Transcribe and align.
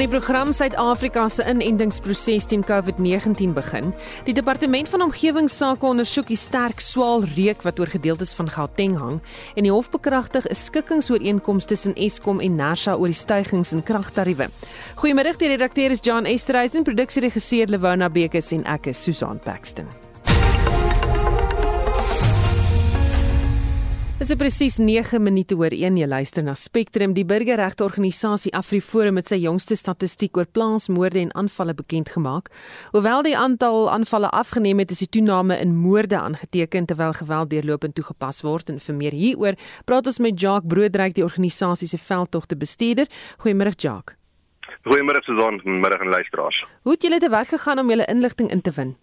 In 0.00 0.08
die 0.08 0.16
program 0.16 0.48
Suid-Afrika 0.56 1.26
se 1.28 1.44
inentingsproses 1.44 2.46
teen 2.48 2.62
COVID-19 2.64 3.50
begin. 3.52 3.90
Die 4.24 4.32
departement 4.32 4.88
van 4.88 5.02
omgewingsake 5.04 5.84
ondersoek 5.84 6.30
die 6.32 6.38
sterk 6.40 6.80
swaal 6.80 7.26
reuk 7.34 7.60
wat 7.68 7.82
oor 7.84 7.92
gedeeltes 7.92 8.32
van 8.32 8.48
Gauteng 8.48 8.96
hang 8.96 9.20
en 9.60 9.68
die 9.68 9.74
hof 9.74 9.92
bekragtig 9.92 10.48
'n 10.48 10.56
skikkingsooreenkoms 10.56 11.68
tussen 11.68 11.94
Eskom 11.94 12.40
en 12.40 12.56
Nersa 12.56 12.96
oor 12.96 13.12
die 13.12 13.22
stygings 13.24 13.72
in 13.72 13.82
kragtariewe. 13.82 14.48
Goeiemiddag, 14.96 15.36
die 15.36 15.48
redakteur 15.48 15.90
is 15.90 16.00
John 16.00 16.24
Esterhuizen, 16.24 16.82
produksieregisseur 16.82 17.66
Lewona 17.66 18.08
Bekes 18.08 18.52
en 18.52 18.64
ek 18.64 18.86
is 18.86 19.02
Susan 19.02 19.38
Paxton. 19.38 20.09
Dit 24.20 24.28
is 24.28 24.36
presies 24.36 24.74
9 24.76 25.16
minute 25.24 25.56
oor 25.56 25.72
1 25.72 25.94
jy 25.96 26.04
luister 26.04 26.44
na 26.44 26.52
Spectrum 26.52 27.14
die 27.16 27.22
burgerregteorganisasie 27.24 28.50
AfriForum 28.52 29.16
met 29.16 29.30
sy 29.30 29.38
jongste 29.40 29.78
statistiek 29.80 30.36
oor 30.36 30.44
plaasmoorde 30.44 31.22
en 31.22 31.32
aanvalle 31.40 31.72
bekend 31.78 32.12
gemaak. 32.12 32.50
Hoewel 32.92 33.24
die 33.24 33.32
aantal 33.32 33.88
aanvalle 33.88 34.28
afgeneem 34.28 34.84
het, 34.84 34.92
is 34.92 35.00
die 35.06 35.08
toename 35.16 35.56
in 35.64 35.72
moorde 35.72 36.20
aangeteken 36.20 36.92
terwyl 36.92 37.16
geweld 37.16 37.48
deurlopend 37.54 37.96
toegepas 37.96 38.44
word 38.44 38.68
en 38.68 38.84
vir 38.84 39.00
meer 39.00 39.16
hieroor 39.16 39.56
praat 39.88 40.12
ons 40.12 40.20
met 40.20 40.36
Jacques 40.36 40.68
Broodryk 40.68 41.16
die 41.16 41.24
organisasie 41.24 41.88
se 41.88 41.96
veldtogte 41.96 42.60
bestuurder. 42.60 43.08
Goeiemôre 43.40 43.72
Jacques. 43.72 44.18
Goeiemôre 44.84 45.24
Susan, 45.24 45.64
middag 45.64 46.04
en 46.04 46.12
luisteraars. 46.12 46.66
Hoe 46.84 46.92
het 46.92 47.08
julle 47.08 47.24
te 47.24 47.32
werk 47.32 47.56
gegaan 47.56 47.80
om 47.80 47.88
julle 47.88 48.12
inligting 48.12 48.52
in 48.52 48.60
te 48.60 48.76
win? 48.76 48.98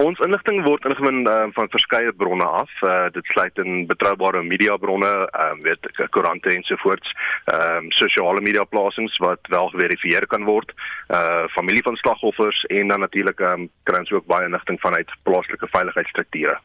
Ons 0.00 0.20
inligting 0.24 0.62
word 0.64 0.84
ingewin 0.88 1.26
uh, 1.28 1.50
van 1.52 1.68
verskeie 1.68 2.12
bronne 2.16 2.44
af. 2.44 2.70
Uh, 2.80 3.10
dit 3.12 3.24
sluit 3.24 3.58
in 3.60 3.86
betroubare 3.86 4.42
media 4.42 4.76
bronne, 4.76 5.10
ehm 5.28 5.58
uh, 5.58 5.64
weet 5.66 6.08
koerante 6.10 6.48
ensovoorts, 6.54 7.12
ehm 7.44 7.84
um, 7.84 7.90
sosiale 7.90 8.40
media 8.40 8.64
plasings 8.64 9.16
wat 9.18 9.40
wel 9.48 9.68
geverifieer 9.68 10.26
kan 10.26 10.44
word, 10.44 10.72
uh 11.08 11.44
familie 11.52 11.82
van 11.82 11.96
slagoffers 11.96 12.64
en 12.64 12.88
dan 12.88 13.00
natuurlik 13.00 13.40
ehm 13.40 13.60
um, 13.60 13.70
kry 13.82 13.98
ons 13.98 14.12
ook 14.12 14.26
baie 14.26 14.46
inligting 14.46 14.80
vanuit 14.80 15.12
plaaslike 15.22 15.68
veiligheidsstrukture. 15.68 16.58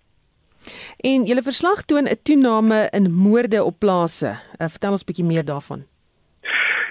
En 0.97 1.23
julle 1.23 1.43
verslag 1.43 1.85
toon 1.85 2.07
'n 2.07 2.19
toename 2.23 2.87
in 2.91 3.11
moorde 3.11 3.63
op 3.63 3.79
plase. 3.79 4.39
Uh, 4.61 4.67
vertel 4.67 4.91
ons 4.91 5.01
'n 5.03 5.05
bietjie 5.05 5.25
meer 5.25 5.45
daarvan. 5.45 5.85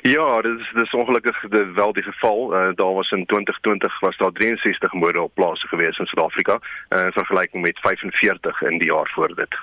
Ja, 0.07 0.41
dit 0.41 0.59
is 0.59 0.71
dis 0.75 0.95
ongelukkig 0.95 1.41
de, 1.49 1.73
wel 1.75 1.93
die 1.93 2.03
geval. 2.03 2.53
Uh, 2.53 2.69
daar 2.75 2.93
was 2.93 3.11
in 3.11 3.27
2020 3.27 4.01
was 4.01 4.17
daar 4.17 4.33
63 4.33 4.93
moorde 4.93 5.21
op 5.21 5.35
plase 5.35 5.67
gewees 5.67 5.99
in 5.99 6.07
Suid-Afrika 6.07 6.59
uh, 6.89 7.05
in 7.05 7.13
vergelyking 7.13 7.63
met 7.63 7.79
45 7.79 8.63
in 8.63 8.79
die 8.79 8.93
jaar 8.93 9.11
voor 9.15 9.35
dit. 9.35 9.59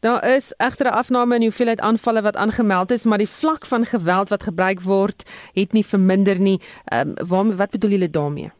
Daar 0.00 0.24
is 0.24 0.54
egter 0.56 0.86
'n 0.86 0.98
afname 1.02 1.34
in 1.34 1.42
hoeveelheid 1.42 1.80
aanvalle 1.80 2.22
wat 2.22 2.36
aangemeld 2.36 2.90
is, 2.90 3.04
maar 3.04 3.18
die 3.18 3.28
vlak 3.28 3.66
van 3.66 3.86
geweld 3.86 4.28
wat 4.28 4.42
gebruik 4.42 4.80
word, 4.80 5.50
het 5.52 5.72
nie 5.72 5.86
verminder 5.86 6.40
nie. 6.40 6.60
Ehm 6.84 7.14
um, 7.32 7.56
wat 7.56 7.70
bedoel 7.70 7.90
julle 7.90 8.10
daarmee? 8.10 8.50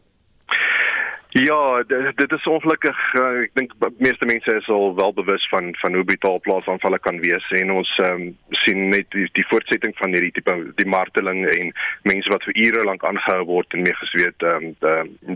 Ja, 1.32 1.82
dit, 1.86 2.16
dit 2.16 2.32
is 2.32 2.46
ongelukkig 2.46 2.98
uh, 3.14 3.26
ek 3.44 3.52
dink 3.54 3.74
meeste 4.02 4.26
mense 4.26 4.54
is 4.58 4.68
al 4.68 4.96
wel 4.98 5.12
bewus 5.14 5.44
van 5.52 5.68
van 5.78 5.94
hoe 5.94 6.02
brutaal 6.04 6.40
plaasaanvalle 6.42 6.98
kan 6.98 7.20
wees 7.22 7.46
en 7.54 7.70
ons 7.70 7.92
um, 8.02 8.24
sien 8.64 8.88
net 8.90 9.06
die, 9.14 9.28
die 9.38 9.46
voortsetting 9.46 9.94
van 10.00 10.10
hierdie 10.16 10.32
tipe 10.34 10.56
die 10.80 10.88
marteling 10.90 11.44
en 11.52 11.70
mense 12.10 12.34
wat 12.34 12.42
vir 12.48 12.58
ure 12.64 12.82
lank 12.88 13.06
aangehou 13.06 13.44
word 13.52 13.78
en 13.78 13.86
meegesweet 13.86 14.46
um, 14.50 14.72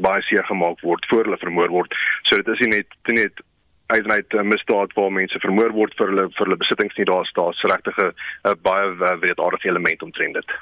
baie 0.02 0.26
seer 0.26 0.42
gemaak 0.50 0.82
word 0.82 1.06
voor 1.12 1.28
hulle 1.28 1.38
vermoor 1.44 1.70
word. 1.78 1.94
So 2.26 2.42
dit 2.42 2.50
is 2.56 2.66
nie 2.66 2.72
net 2.74 2.98
net 3.14 3.46
eisenheid 3.86 4.32
uh, 4.34 4.42
misdaad 4.42 4.92
waar 4.96 5.12
mense 5.12 5.38
vermoor 5.38 5.72
word 5.76 5.94
vir 5.98 6.08
hulle 6.12 6.24
vir 6.36 6.46
hulle 6.46 6.56
besittings 6.60 6.96
nie 6.96 7.06
daar 7.08 7.26
staan 7.28 7.52
regtig 7.72 7.98
'n 7.98 8.56
baie 8.62 8.86
uh, 8.92 9.16
wreedaardige 9.20 9.68
element 9.68 10.02
omtrent 10.02 10.34
dit. 10.34 10.54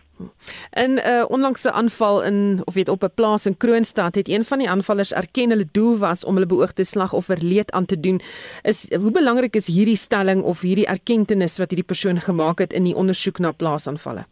In 0.84 0.94
'n 0.94 0.98
uh, 0.98 1.24
onlangse 1.28 1.72
aanval 1.72 2.22
in 2.22 2.62
of 2.64 2.74
weet 2.74 2.88
op 2.88 3.02
'n 3.04 3.14
plaas 3.14 3.46
in 3.46 3.56
Kroonstad 3.56 4.14
het 4.14 4.28
een 4.28 4.44
van 4.44 4.58
die 4.58 4.70
aanvallers 4.70 5.12
erken 5.12 5.50
hulle 5.50 5.68
doel 5.72 5.98
was 5.98 6.24
om 6.24 6.34
hulle 6.34 6.46
beoogde 6.46 6.84
slagoffer 6.84 7.38
leed 7.40 7.72
aan 7.72 7.86
te 7.86 8.00
doen. 8.00 8.20
Is 8.62 8.94
hoe 8.94 9.10
belangrik 9.10 9.54
is 9.54 9.66
hierdie 9.66 9.96
stelling 9.96 10.42
of 10.42 10.60
hierdie 10.60 10.86
erkenning 10.86 11.40
wat 11.58 11.70
hierdie 11.70 11.90
persoon 11.92 12.20
gemaak 12.20 12.58
het 12.58 12.72
in 12.72 12.84
die 12.84 12.94
ondersoek 12.94 13.38
na 13.38 13.52
plaasaanvalle? 13.52 14.26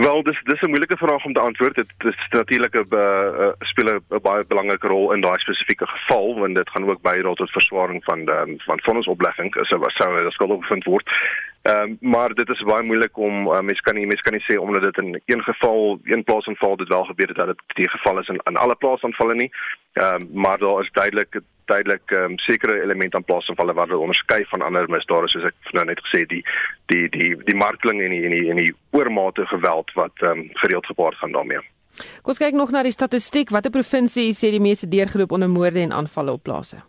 Wel, 0.00 0.22
dis 0.22 0.40
dis 0.42 0.60
'n 0.60 0.68
moeilike 0.68 0.96
vraag 0.96 1.24
om 1.24 1.32
te 1.32 1.40
antwoord. 1.40 1.74
Dit 1.74 1.92
is 1.98 2.26
natuurlik 2.30 2.74
'n 2.74 2.86
uh, 2.90 3.48
speel 3.58 3.88
'n 3.94 4.20
baie 4.22 4.44
belangrike 4.44 4.86
rol 4.86 5.12
in 5.12 5.20
daai 5.20 5.38
spesifieke 5.38 5.86
geval 5.86 6.38
want 6.38 6.54
dit 6.54 6.70
gaan 6.70 6.88
ook 6.90 7.02
bydra 7.02 7.32
tot 7.32 7.50
verswaring 7.50 8.04
van 8.04 8.24
die 8.24 8.62
van 8.64 8.80
vonnisoplegging 8.82 9.56
as 9.56 9.68
wat 9.68 9.92
sou 9.92 10.22
dit 10.22 10.32
skuldig 10.32 10.58
bevind 10.58 10.84
word. 10.84 11.10
Ehm 11.62 11.82
um, 11.82 11.96
maar 12.00 12.34
dit 12.34 12.48
is 12.48 12.62
baie 12.64 12.82
moeilik 12.82 13.18
om 13.18 13.46
uh, 13.46 13.60
mens 13.60 13.80
kan 13.80 13.94
nie 13.94 14.06
mens 14.06 14.20
kan 14.20 14.32
nie 14.32 14.44
sê 14.46 14.56
omdat 14.56 14.82
dit 14.82 14.98
in 14.98 15.20
een 15.24 15.42
geval 15.42 16.00
een 16.04 16.24
plaas 16.24 16.46
aanval 16.46 16.76
dit 16.76 16.88
wel 16.88 17.04
gebeur 17.04 17.28
het 17.28 17.36
dat 17.36 17.46
dit 17.46 17.62
die 17.66 17.90
geval 17.90 18.18
is 18.18 18.28
in, 18.28 18.40
in 18.44 18.56
alle 18.56 18.74
plaas 18.74 19.02
aanvalle 19.02 19.34
nie. 19.34 19.50
Ehm 19.92 20.14
um, 20.14 20.28
maar 20.32 20.58
daar 20.58 20.80
is 20.80 20.90
duidelik 20.92 21.40
duidelik 21.64 22.10
um, 22.10 22.38
sekere 22.38 22.82
elemente 22.82 23.16
aan 23.16 23.24
plaas 23.24 23.48
aanvalle 23.48 23.72
wat 23.72 23.88
hulle 23.88 24.00
onderskei 24.06 24.44
van 24.44 24.62
ander 24.62 24.88
misdade 24.88 25.28
soos 25.28 25.44
ek 25.50 25.72
nou 25.76 25.84
net 25.84 26.00
gesê 26.06 26.24
die 26.32 26.40
die 26.86 27.08
die 27.08 27.36
die 27.44 27.58
marteling 27.64 28.00
en 28.02 28.16
die 28.16 28.24
en 28.24 28.36
die 28.36 28.50
en 28.50 28.62
die 28.64 28.74
oormate 28.90 29.46
geweld 29.46 29.92
wat 30.00 30.24
um, 30.30 30.48
gereeld 30.62 30.86
gepaard 30.86 31.20
gaan 31.20 31.36
daarmee. 31.36 31.60
Kom 32.22 32.32
ons 32.32 32.40
kyk 32.40 32.56
nog 32.56 32.72
na 32.72 32.82
die 32.82 32.96
statistiek. 32.96 33.52
Watter 33.52 33.74
provinsie 33.74 34.30
sê 34.32 34.48
die 34.50 34.64
meeste 34.64 34.88
deurgeloop 34.88 35.36
onder 35.36 35.52
moorde 35.52 35.84
en 35.84 35.92
aanvalle 35.92 36.32
op 36.32 36.42
plase? 36.42 36.80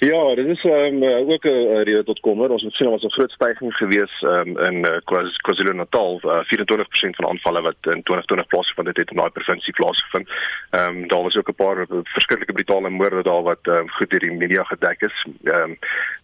Ja, 0.00 0.34
dit 0.34 0.46
is 0.46 0.64
um, 0.64 1.04
ook 1.04 1.44
'n 1.44 1.82
rede 1.84 2.04
tot 2.04 2.20
kommer. 2.20 2.50
Ons 2.50 2.62
het 2.62 2.72
sien 2.72 2.88
ons 2.88 3.04
'n 3.04 3.10
groot 3.10 3.30
stygings 3.30 3.76
gewees 3.76 4.22
um, 4.22 4.58
in 4.58 4.76
uh, 4.76 4.96
KwaZulu-Natal, 5.42 6.20
uh, 6.24 6.40
24% 6.44 7.16
van 7.16 7.28
aanvalle 7.28 7.62
wat 7.62 7.76
in 7.80 8.02
2020 8.02 8.46
plaasgevind 8.46 8.86
het, 8.86 8.96
het 8.96 9.10
in 9.10 9.16
daai 9.16 9.30
provinsie 9.30 9.72
plaasgevind. 9.72 10.28
Ehm 10.70 10.96
um, 10.96 11.08
daar 11.08 11.22
was 11.22 11.36
ook 11.36 11.48
'n 11.48 11.54
paar 11.54 11.86
verskillike 12.02 12.52
brutale 12.52 12.90
moorde 12.90 13.22
daar 13.22 13.42
wat 13.42 13.58
um, 13.62 13.90
goed 13.90 14.10
deur 14.10 14.20
die 14.20 14.32
media 14.32 14.62
gedek 14.62 15.00
is. 15.00 15.26
Ehm 15.44 15.62
um, 15.62 15.78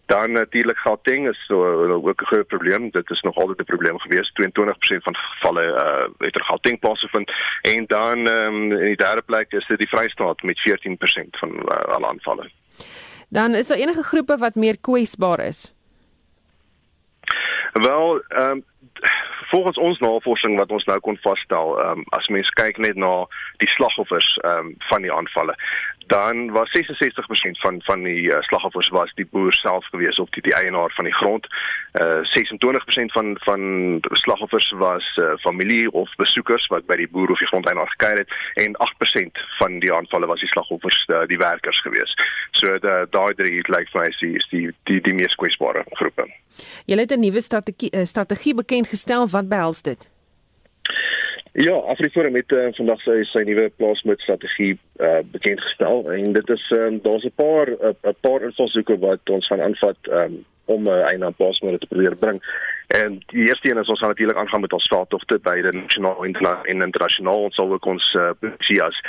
dan 0.05 0.31
natuurlik 0.31 0.77
Gauteng 0.77 1.29
is 1.29 1.45
so 1.45 1.57
ook 1.91 2.21
'n 2.21 2.25
groot 2.25 2.47
probleem. 2.47 2.89
Dit 2.91 3.09
is 3.09 3.21
nog 3.21 3.35
altyd 3.35 3.59
'n 3.59 3.73
probleem 3.73 3.99
gewees. 3.99 4.31
22% 4.33 5.03
van 5.03 5.15
gevalle 5.15 5.63
uh, 5.63 6.25
het 6.25 6.35
in 6.35 6.43
Gauteng 6.43 6.79
plaasgevind 6.79 7.31
en 7.61 7.85
dan 7.87 8.27
um, 8.27 8.71
in 8.71 8.85
die 8.85 9.03
derde 9.05 9.21
plek 9.21 9.51
is 9.51 9.67
dit 9.67 9.77
die 9.77 9.89
Vrystaat 9.89 10.41
met 10.41 10.59
14% 10.69 11.39
van 11.39 11.49
uh, 11.49 11.77
alle 11.95 12.07
aanvalle. 12.07 12.49
Dan 13.29 13.55
is 13.55 13.67
daar 13.67 13.77
enige 13.77 14.03
groepe 14.03 14.37
wat 14.37 14.55
meer 14.55 14.79
kwesbaar 14.79 15.39
is. 15.39 15.73
Wel, 17.73 18.21
ehm 18.27 18.49
um, 18.49 18.63
volgens 19.49 19.77
ons 19.77 19.99
navorsing 19.99 20.57
wat 20.57 20.71
ons 20.71 20.83
nou 20.83 20.99
kon 20.99 21.17
vasstel, 21.21 21.77
ehm 21.79 21.99
um, 21.99 22.05
as 22.17 22.27
mens 22.27 22.49
kyk 22.59 22.77
net 22.77 22.95
na 22.95 23.27
die 23.63 23.69
slagoffers 23.75 24.37
ehm 24.43 24.71
um, 24.71 24.75
van 24.89 25.01
die 25.01 25.13
aanvalle, 25.13 25.55
dan 26.07 26.51
was 26.51 26.69
66% 26.77 27.59
van 27.59 27.81
van 27.83 28.03
die 28.03 28.21
uh, 28.31 28.41
slagoffers 28.41 28.89
was 28.89 29.11
die 29.13 29.25
boer 29.25 29.53
self 29.53 29.85
gewees 29.85 30.19
of 30.19 30.29
die, 30.29 30.41
die 30.41 30.55
eienaar 30.55 30.91
van 30.95 31.05
die 31.05 31.13
grond. 31.13 31.47
Uh 32.01 32.21
26% 32.37 33.11
van 33.17 33.37
van 33.39 33.61
slagoffers 34.11 34.71
was 34.77 35.17
uh, 35.17 35.35
familie 35.37 35.91
of 35.91 36.15
besoekers 36.15 36.67
wat 36.67 36.85
by 36.85 36.95
die 36.95 37.09
boer 37.11 37.31
of 37.31 37.39
die 37.39 37.47
grondeienaar 37.47 37.89
gekuier 37.95 38.17
het 38.23 38.31
en 38.53 38.75
8% 38.89 39.43
van 39.59 39.79
die 39.79 39.93
aanvalle 39.93 40.27
was 40.27 40.39
die 40.39 40.49
slagoffers 40.49 41.05
uh, 41.07 41.25
die 41.27 41.37
werkers 41.37 41.81
gewees. 41.81 42.13
So 42.51 42.79
daai 43.11 43.33
drie 43.35 43.61
lyk 43.67 43.91
vir 43.91 44.01
my 44.01 44.07
is 44.07 44.19
die 44.23 44.35
die 44.51 44.67
die, 44.83 45.01
die 45.01 45.13
mees 45.13 45.35
kwesbare 45.35 45.83
groepe. 45.99 46.27
Julle 46.85 47.01
het 47.01 47.11
'n 47.11 47.19
nuwe 47.19 47.41
strategie 47.41 48.05
strategie 48.05 48.55
bekend 48.55 48.86
gestel 48.91 49.27
wat 49.27 49.49
behels 49.49 49.81
dit? 49.81 50.09
Ja, 51.57 51.73
Afriforum 51.73 52.35
het 52.37 52.51
uh, 52.53 52.67
vandag 52.77 52.99
sy 53.01 53.23
sy 53.31 53.41
nuwe 53.47 53.71
plaasmoed 53.81 54.21
strategie 54.21 54.75
uh, 55.01 55.23
bekend 55.31 55.61
gestel 55.61 56.03
en 56.13 56.35
dit 56.35 56.49
is 56.53 56.65
um, 56.77 56.99
daar's 57.01 57.25
'n 57.25 57.33
paar 57.35 57.71
'n 57.71 58.15
paar 58.21 58.45
invalshoeke 58.45 58.99
wat 58.99 59.29
ons 59.29 59.47
gaan 59.47 59.61
aanvat 59.61 59.97
um, 60.11 60.45
om 60.67 60.87
uh, 60.87 61.03
einde 61.11 61.25
aan 61.25 61.39
plaasmoed 61.39 61.79
te 61.79 61.87
probeer 61.87 62.15
bring. 62.15 62.41
En 62.87 63.23
die 63.25 63.47
eerste 63.47 63.69
een 63.69 63.77
is 63.77 63.87
ons 63.87 63.99
gaan 63.99 64.07
natuurlik 64.07 64.37
aangaan 64.37 64.61
met 64.61 64.73
ons 64.73 64.83
staattogte 64.83 65.39
by 65.43 65.55
die 65.61 65.81
nasionaal 65.81 66.23
en 66.63 66.81
internasionaal 66.81 67.41
ons 67.47 67.55
sal 67.55 67.71
ook 67.71 67.85
ons 67.85 68.13
uh, 68.13 68.29
posisie 68.39 68.83
as 68.83 69.01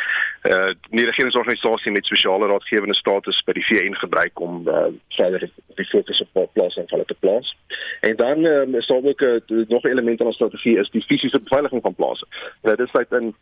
eh 0.43 0.55
uh, 0.55 0.73
nie 0.91 1.05
regeringsorganisasie 1.05 1.93
met 1.93 2.07
spesiale 2.07 2.47
raadgewende 2.47 2.95
status 2.95 3.43
by 3.47 3.53
die 3.53 3.67
VN 3.69 3.95
gebruik 3.95 4.41
om 4.41 4.69
uh, 4.69 4.87
verder 5.19 5.51
die 5.75 5.87
fokus 5.93 6.25
op 6.27 6.51
plaas 6.53 6.77
en 6.77 6.91
hulle 6.91 7.05
te 7.05 7.19
plaas. 7.19 7.57
En 8.01 8.17
dan 8.17 8.45
um, 8.45 8.75
is 8.75 8.87
daar 8.87 9.05
ook 9.11 9.21
uh, 9.21 9.41
nog 9.69 9.83
'n 9.83 9.95
element 9.95 10.21
in 10.21 10.27
ons 10.27 10.35
strategie 10.35 10.79
is 10.79 10.91
die 10.91 11.03
fisiese 11.03 11.41
beveiliging 11.41 11.83
van 11.83 11.95
plase. 11.95 12.27
Dit 12.63 12.81
is 12.81 12.93
uit 12.93 13.13
in 13.23 13.35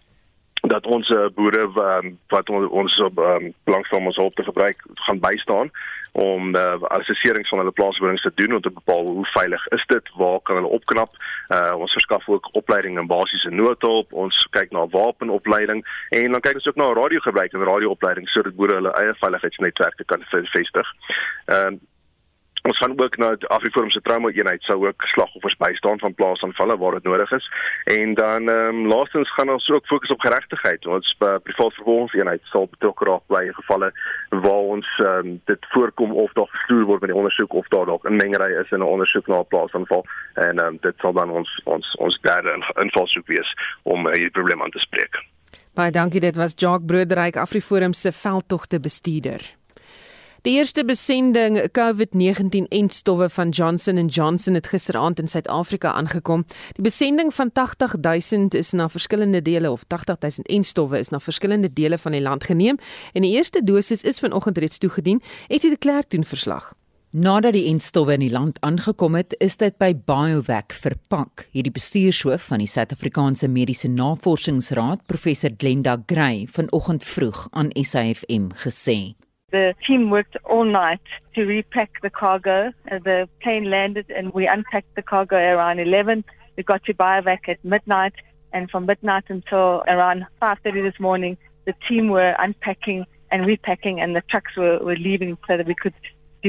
dat 0.69 0.87
ons 0.87 1.09
boere 1.35 1.67
um, 1.83 2.17
wat 2.33 2.49
on, 2.49 2.69
ons 2.69 2.95
op 3.05 3.19
um, 3.19 3.53
belangstel 3.65 3.99
om 3.99 4.11
ons 4.11 4.17
hulp 4.17 4.35
te 4.35 4.47
gebruik 4.47 4.83
gaan 5.07 5.21
bystaan 5.21 5.71
om 6.17 6.55
uh, 6.57 6.81
assesserings 6.97 7.49
van 7.49 7.61
hulle 7.61 7.75
plaaswonings 7.77 8.23
te 8.23 8.33
doen 8.35 8.55
om 8.57 8.61
te 8.65 8.71
bepaal 8.73 9.05
hoe 9.05 9.27
veilig 9.35 9.67
is 9.77 9.85
dit, 9.87 10.13
waar 10.17 10.39
kan 10.43 10.57
hulle 10.57 10.77
opknap. 10.79 11.13
Uh, 11.49 11.75
ons 11.77 11.93
verskaf 11.93 12.29
ook 12.29 12.49
opleiding 12.57 12.97
in 12.99 13.11
basiese 13.11 13.53
noodhulp, 13.53 14.13
ons 14.13 14.39
kyk 14.57 14.73
na 14.73 14.87
wapenopleiding 14.95 15.85
en 16.17 16.39
dan 16.39 16.45
kyk 16.47 16.63
ons 16.63 16.71
ook 16.73 16.81
na 16.81 16.89
radiogebruik 16.97 17.53
en 17.53 17.69
radioopleiding 17.69 18.31
sodat 18.33 18.57
boere 18.57 18.79
hulle 18.81 18.95
eie 18.97 19.13
veiligheidsnetwerke 19.21 20.09
kan 20.09 20.25
vestig. 20.31 20.97
Ehm 21.53 21.77
uh, 21.77 21.85
Ons 22.67 22.79
gaan 22.79 23.01
ook 23.01 23.17
na 23.17 23.37
Afriforum 23.39 23.91
se 23.91 24.01
trauma 24.01 24.31
eenheid 24.31 24.63
sou 24.63 24.87
ook 24.87 25.03
slagoffers 25.03 25.57
bystaan 25.57 25.99
van 25.99 26.15
plaasaanvalle 26.15 26.77
waar 26.79 26.93
dit 26.93 27.03
nodig 27.03 27.31
is. 27.31 27.47
En 27.85 28.15
dan 28.15 28.49
ehm 28.49 28.75
um, 28.75 28.87
laastens 28.87 29.33
gaan 29.35 29.51
ons 29.51 29.69
ook 29.71 29.87
fokus 29.87 30.11
op 30.11 30.21
geregtigheid. 30.21 30.87
Ons 30.87 31.17
uh, 31.19 31.35
privaat 31.43 31.75
vervolgingseenheid 31.75 32.41
sal 32.43 32.67
betrokke 32.71 33.05
raak 33.05 33.23
by 33.27 33.43
gevalle 33.59 33.93
waar 34.31 34.65
ons 34.75 34.89
ehm 34.99 35.27
um, 35.27 35.41
dit 35.45 35.67
voorkom 35.75 36.13
of 36.13 36.33
daar 36.33 36.51
gestuur 36.51 36.85
word 36.85 37.01
met 37.01 37.11
die 37.11 37.19
ondersoek 37.19 37.53
of 37.53 37.69
daar 37.69 37.87
dalk 37.87 38.09
'n 38.09 38.17
mengery 38.17 38.51
is 38.63 38.71
in 38.71 38.79
'n 38.79 38.93
ondersoek 38.95 39.27
na 39.27 39.39
'n 39.39 39.53
plaasaanval 39.53 40.05
en 40.35 40.59
ehm 40.59 40.67
um, 40.67 40.79
dit 40.81 40.95
sal 40.99 41.13
dan 41.13 41.31
ons 41.31 41.61
ons 41.65 41.97
ons 41.97 42.19
derde 42.21 42.53
invalshoek 42.75 43.27
wees 43.27 43.51
om 43.83 44.07
uh, 44.07 44.13
hierdie 44.13 44.39
probleem 44.39 44.63
aan 44.63 44.71
te 44.71 44.79
spreek. 44.89 45.15
Baie 45.75 45.91
dankie 45.91 46.21
dit 46.21 46.37
was 46.37 46.53
Jacques 46.57 46.87
Broederyk 46.87 47.37
Afriforum 47.37 47.93
se 47.93 48.13
veldtogte 48.13 48.81
bestuurder. 48.81 49.66
Die 50.47 50.55
eerste 50.55 50.85
besending 50.87 51.57
COVID-19 51.75 52.69
enstowwe 52.69 53.27
van 53.29 53.49
Johnson 53.49 54.07
& 54.07 54.17
Johnson 54.17 54.55
het 54.55 54.67
gisteraand 54.67 55.19
in 55.19 55.29
Suid-Afrika 55.29 55.93
aangekom. 55.93 56.45
Die 56.73 56.85
besending 56.87 57.35
van 57.35 57.51
80000 57.53 58.55
is 58.55 58.71
na 58.71 58.89
verskillende 58.89 59.43
dele 59.43 59.71
of 59.71 59.83
80000 59.89 60.47
enstowwe 60.47 60.99
is 60.99 61.09
na 61.09 61.19
verskillende 61.19 61.73
dele 61.73 61.99
van 61.99 62.13
die 62.13 62.21
land 62.21 62.45
geneem 62.45 62.79
en 63.13 63.27
die 63.27 63.33
eerste 63.33 63.65
dosis 63.65 64.03
is 64.03 64.23
vanoggend 64.23 64.59
reeds 64.59 64.79
toegedien. 64.79 65.21
Esie 65.49 65.71
de 65.71 65.77
Klerk 65.77 66.11
doen 66.11 66.25
verslag. 66.25 66.75
Nadat 67.11 67.59
die 67.59 67.67
enstowwe 67.67 68.15
in 68.15 68.23
die 68.29 68.31
land 68.31 68.61
aangekom 68.61 69.19
het, 69.19 69.35
is 69.43 69.57
dit 69.57 69.75
by 69.83 69.97
BioVac 69.99 70.79
verpak. 70.79 71.49
Hierdie 71.51 71.75
bestuurshoof 71.75 72.47
van 72.53 72.63
die 72.63 72.71
Suid-Afrikaanse 72.71 73.51
Mediese 73.51 73.89
Navorsingsraad, 73.89 75.09
professor 75.11 75.51
Glenda 75.59 75.99
Gray, 76.07 76.47
vanoggend 76.47 77.05
vroeg 77.05 77.49
aan 77.51 77.75
SAFM 77.75 78.53
gesê. 78.63 79.17
The 79.57 79.75
team 79.87 80.11
worked 80.11 80.37
all 80.45 80.65
night 80.65 81.01
to 81.35 81.47
repack 81.47 82.03
the 82.03 82.11
cargo. 82.11 82.75
Uh, 82.91 82.99
the 82.99 83.27
plane 83.41 83.71
landed 83.71 84.05
and 84.11 84.35
we 84.35 84.47
unpacked 84.47 84.95
the 84.97 85.01
cargo 85.01 85.39
around 85.39 85.79
11. 85.79 86.25
We 86.59 86.63
got 86.63 86.85
to 86.85 86.93
Biovac 86.93 87.49
at 87.49 87.65
midnight 87.65 88.13
and 88.53 88.71
from 88.71 88.85
midnight 88.85 89.25
until 89.29 89.83
around 89.89 90.27
5.30 90.43 90.83
this 90.83 91.01
morning, 91.01 91.39
the 91.65 91.75
team 91.89 92.11
were 92.11 92.37
unpacking 92.39 93.07
and 93.31 93.47
repacking 93.47 93.99
and 93.99 94.15
the 94.15 94.21
trucks 94.29 94.55
were, 94.59 94.79
were 94.81 94.97
leaving 94.97 95.39
so 95.49 95.57
that 95.57 95.67
we 95.67 95.75
could 95.75 95.95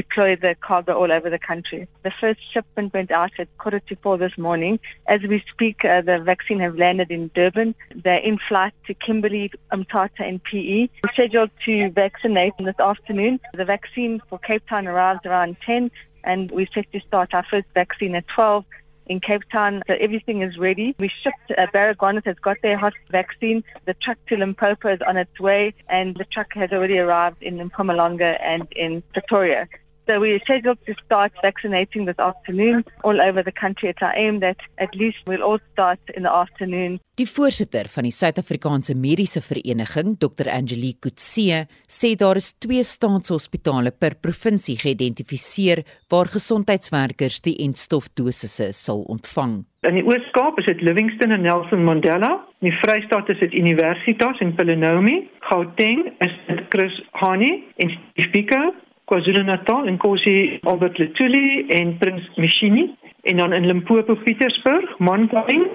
deploy 0.02 0.36
the 0.36 0.54
cargo 0.68 0.92
all 1.00 1.10
over 1.10 1.28
the 1.28 1.42
country. 1.50 1.88
The 2.04 2.12
first 2.20 2.40
shipment 2.52 2.94
went 2.94 3.10
out 3.10 3.32
at 3.38 3.48
quarter 3.58 3.80
to 3.88 3.96
four 3.96 4.16
this 4.16 4.36
morning. 4.38 4.78
As 5.06 5.20
we 5.22 5.42
speak, 5.52 5.84
uh, 5.84 6.02
the 6.02 6.18
vaccine 6.20 6.60
have 6.60 6.76
landed 6.76 7.10
in 7.10 7.30
Durban. 7.34 7.74
They're 8.04 8.26
in 8.30 8.38
flight 8.48 8.74
to 8.86 8.94
Kimberley, 8.94 9.50
Umtata 9.72 10.20
and 10.30 10.38
PE. 10.44 10.88
We're 11.02 11.12
scheduled 11.12 11.50
to 11.64 11.90
vaccinate 11.90 12.52
this 12.58 12.78
afternoon. 12.78 13.40
The 13.54 13.64
vaccine 13.64 14.22
for 14.28 14.38
Cape 14.38 14.64
Town 14.68 14.86
arrives 14.86 15.22
around 15.24 15.56
10 15.66 15.90
and 16.22 16.50
we're 16.52 16.72
set 16.72 16.90
to 16.92 17.00
start 17.00 17.34
our 17.34 17.44
first 17.50 17.66
vaccine 17.74 18.14
at 18.14 18.28
12 18.28 18.64
in 19.08 19.20
Cape 19.20 19.42
Town. 19.50 19.82
So 19.88 19.94
everything 19.94 20.42
is 20.42 20.58
ready. 20.58 20.94
We 20.98 21.10
shipped, 21.22 21.50
uh, 21.56 21.66
has 21.72 22.36
got 22.48 22.56
their 22.62 22.78
hot 22.78 22.94
vaccine. 23.10 23.64
The 23.86 23.94
truck 23.94 24.18
to 24.28 24.36
Limpopo 24.36 24.88
is 24.94 25.00
on 25.10 25.16
its 25.16 25.40
way 25.40 25.74
and 25.88 26.16
the 26.16 26.24
truck 26.24 26.52
has 26.54 26.70
already 26.72 26.98
arrived 26.98 27.42
in 27.42 27.58
Mpumalanga 27.68 28.38
and 28.40 28.68
in 28.72 29.02
Pretoria. 29.12 29.68
So 30.08 30.18
we 30.20 30.32
are 30.32 30.40
scheduled 30.40 30.78
to 30.86 30.94
start 31.04 31.32
vaccinating 31.42 32.06
this 32.06 32.18
afternoon 32.18 32.82
all 33.04 33.20
over 33.20 33.42
the 33.42 33.52
country. 33.52 33.90
It's 33.90 34.00
our 34.00 34.16
aim 34.16 34.40
that 34.40 34.56
at 34.78 34.94
least 34.94 35.18
we'll 35.26 35.42
all 35.42 35.58
start 35.72 36.00
in 36.16 36.22
the 36.22 36.32
afternoon. 36.32 36.96
Die 37.20 37.26
voorsitter 37.28 37.90
van 37.92 38.06
die 38.08 38.12
Suid-Afrikaanse 38.14 38.96
Mediese 38.96 39.42
Vereniging, 39.44 40.14
Dr. 40.16 40.48
Angelique 40.48 41.10
Kutse, 41.10 41.66
sê 41.84 42.14
daar 42.16 42.40
is 42.40 42.54
twee 42.56 42.80
staatshospitale 42.80 43.92
per 43.92 44.16
provinsie 44.16 44.78
geïdentifiseer 44.80 45.84
waar 46.08 46.32
gesondheidswerkers 46.32 47.42
die 47.44 47.58
entstofdosisse 47.68 48.72
sal 48.72 49.04
ontvang. 49.12 49.58
In 49.84 50.00
die 50.00 50.08
Oos-Kaap 50.08 50.56
is 50.62 50.72
dit 50.72 50.80
Livingstone 50.88 51.36
en 51.36 51.44
Nelson 51.44 51.84
Mandela. 51.84 52.32
In 52.62 52.70
die 52.70 52.76
Vrystaat 52.80 53.28
is 53.28 53.44
dit 53.44 53.60
Universitas 53.60 54.40
in 54.40 54.56
Pelonomi. 54.56 55.20
Gauteng 55.52 56.06
is 56.24 56.42
dit 56.48 56.64
Chris 56.72 56.96
Hani 57.20 57.58
in 57.76 57.92
Spika 58.24 58.70
KwaZulu-Natal 59.08 59.86
en 59.86 59.96
Kosi 59.96 60.58
Albert 60.62 60.98
Lutuli 60.98 61.66
en 61.68 61.96
Prins 61.98 62.28
Mishini 62.36 62.90
en 63.22 63.36
dan 63.36 63.52
in 63.52 63.66
Limpopo 63.66 64.14
Pietersburg, 64.14 64.98
Manpaing, 64.98 65.66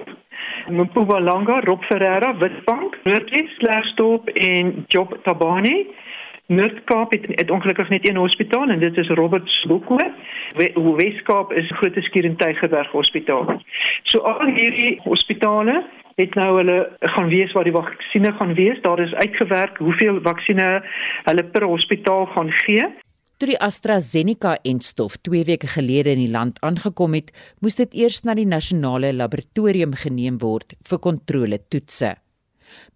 Mpumalanga, 0.68 1.60
Rob 1.60 1.82
Ferreira, 1.82 2.36
Witbank, 2.38 2.98
Noordwes, 3.04 3.56
Klerksdorp 3.58 4.28
en 4.28 4.84
Job 4.88 5.18
Tabani. 5.22 5.86
Noord-Kaap 6.46 7.12
het, 7.12 7.26
het 7.28 7.50
ongelukkig 7.50 7.88
net 7.88 8.08
een 8.08 8.16
hospitaal 8.16 8.68
en 8.68 8.78
dit 8.78 8.96
is 8.96 9.08
Robert 9.08 9.48
Sboko. 9.48 9.96
Wes-Kaap 10.96 11.52
is 11.52 11.70
Grote 11.70 12.02
Skuur 12.02 12.24
en 12.24 12.36
Tygerberg 12.36 12.90
Hospitaal. 12.90 13.62
So 14.02 14.18
al 14.18 14.52
hierdie 14.52 15.00
hospitale 15.02 15.84
het 16.14 16.34
nou 16.34 16.56
hulle 16.56 16.76
gaan 17.00 17.28
weet 17.28 17.52
waar 17.52 17.64
die 17.64 17.72
vaksines 17.72 18.36
gaan 18.36 18.54
wees. 18.54 18.80
Daar 18.82 19.00
is 19.00 19.14
uitgewerk 19.14 19.78
hoeveel 19.78 20.20
vaksines 20.22 20.84
hulle 21.24 21.44
per 21.44 21.64
hospitaal 21.64 22.26
gaan 22.26 22.52
gee. 22.52 22.92
Toe 23.34 23.48
die 23.50 23.56
AstraZeneca-enstof 23.58 25.16
2 25.26 25.42
weke 25.48 25.66
gelede 25.66 26.12
in 26.14 26.20
die 26.22 26.30
land 26.30 26.60
aangekom 26.62 27.16
het, 27.18 27.32
moes 27.58 27.74
dit 27.80 27.96
eers 28.04 28.20
na 28.22 28.36
die 28.38 28.46
nasionale 28.46 29.10
laboratorium 29.10 29.96
geneem 29.98 30.36
word 30.38 30.76
vir 30.86 31.00
kontroletoetse. 31.02 32.12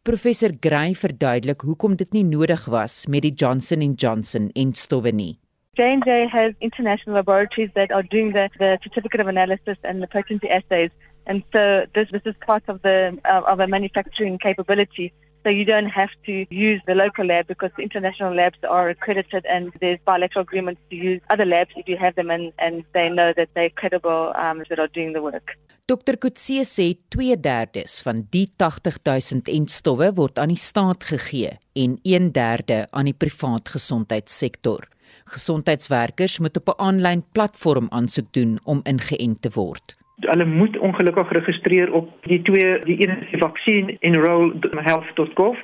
Professor 0.07 0.55
Gray 0.63 0.95
verduidelik 0.95 1.67
hoekom 1.67 1.99
dit 1.99 2.15
nie 2.15 2.23
nodig 2.23 2.69
was 2.71 3.01
met 3.11 3.27
die 3.27 3.35
Johnson 3.35 3.83
& 3.91 4.03
Johnson 4.03 4.51
enstowwe 4.55 5.11
nie. 5.11 5.35
J&J 5.75 6.31
has 6.31 6.55
international 6.61 7.19
laboratories 7.19 7.75
that 7.75 7.91
are 7.91 8.07
doing 8.07 8.33
the, 8.33 8.49
the 8.59 8.79
certificate 8.83 9.21
of 9.21 9.27
analysis 9.27 9.77
and 9.83 10.03
the 10.03 10.07
potency 10.07 10.47
assays 10.47 10.95
and 11.27 11.43
so 11.53 11.85
this 11.95 12.09
this 12.11 12.23
is 12.25 12.35
part 12.47 12.63
of 12.69 12.83
the 12.83 13.19
uh, 13.25 13.43
of 13.47 13.61
a 13.61 13.67
manufacturing 13.67 14.39
capability 14.39 15.13
So 15.49 15.53
you 15.53 15.65
don't 15.65 15.89
have 15.89 16.11
to 16.27 16.45
use 16.51 16.83
the 16.87 16.95
local 16.95 17.25
lab 17.25 17.47
because 17.47 17.71
the 17.79 17.83
international 17.83 18.35
labs 18.35 18.59
are 18.69 18.91
accredited 18.91 19.47
and 19.47 19.73
there's 19.81 19.99
bilateral 20.05 20.43
agreements 20.43 20.79
to 20.91 20.97
use 20.97 21.23
other 21.31 21.47
labs 21.47 21.71
if 21.75 21.89
you 21.89 21.97
have 21.97 22.15
them 22.17 22.29
and, 22.31 22.53
and 22.59 22.85
they 22.93 23.09
know 23.09 23.33
that 23.33 23.49
they're 23.55 23.71
credible 23.71 24.35
um, 24.37 24.63
that 24.69 24.79
are 24.79 24.89
doing 24.89 25.15
the 25.15 25.23
work. 25.23 25.57
Dr 25.87 26.19
Kutse 26.21 26.61
sê 26.69 26.99
2/3 27.09 28.03
van 28.05 28.27
die 28.31 28.51
80000 28.59 29.49
entstowwe 29.49 30.11
word 30.21 30.39
aan 30.39 30.53
die 30.53 30.61
staat 30.61 31.09
gegee 31.09 31.57
en 31.73 31.97
1/3 32.05 32.85
aan 32.91 33.09
die 33.09 33.17
privaat 33.17 33.73
gesondheidssektor. 33.73 34.85
Gesondheidswerkers 35.25 36.39
moet 36.39 36.61
op 36.61 36.69
'n 36.69 36.83
aanlyn 36.89 37.25
platform 37.33 37.89
aansoek 37.91 38.33
doen 38.33 38.59
om 38.65 38.85
ingeënt 38.85 39.41
te 39.41 39.51
word 39.57 39.98
hulle 40.21 40.45
moet 40.45 40.79
ongelukkig 40.79 41.31
registreer 41.31 41.93
op 41.93 42.09
die 42.27 42.43
twee 42.43 42.79
die 42.79 42.97
een 43.03 43.19
is 43.23 43.31
die 43.31 43.39
vaksin 43.39 43.97
enroll.health.gov 44.01 45.57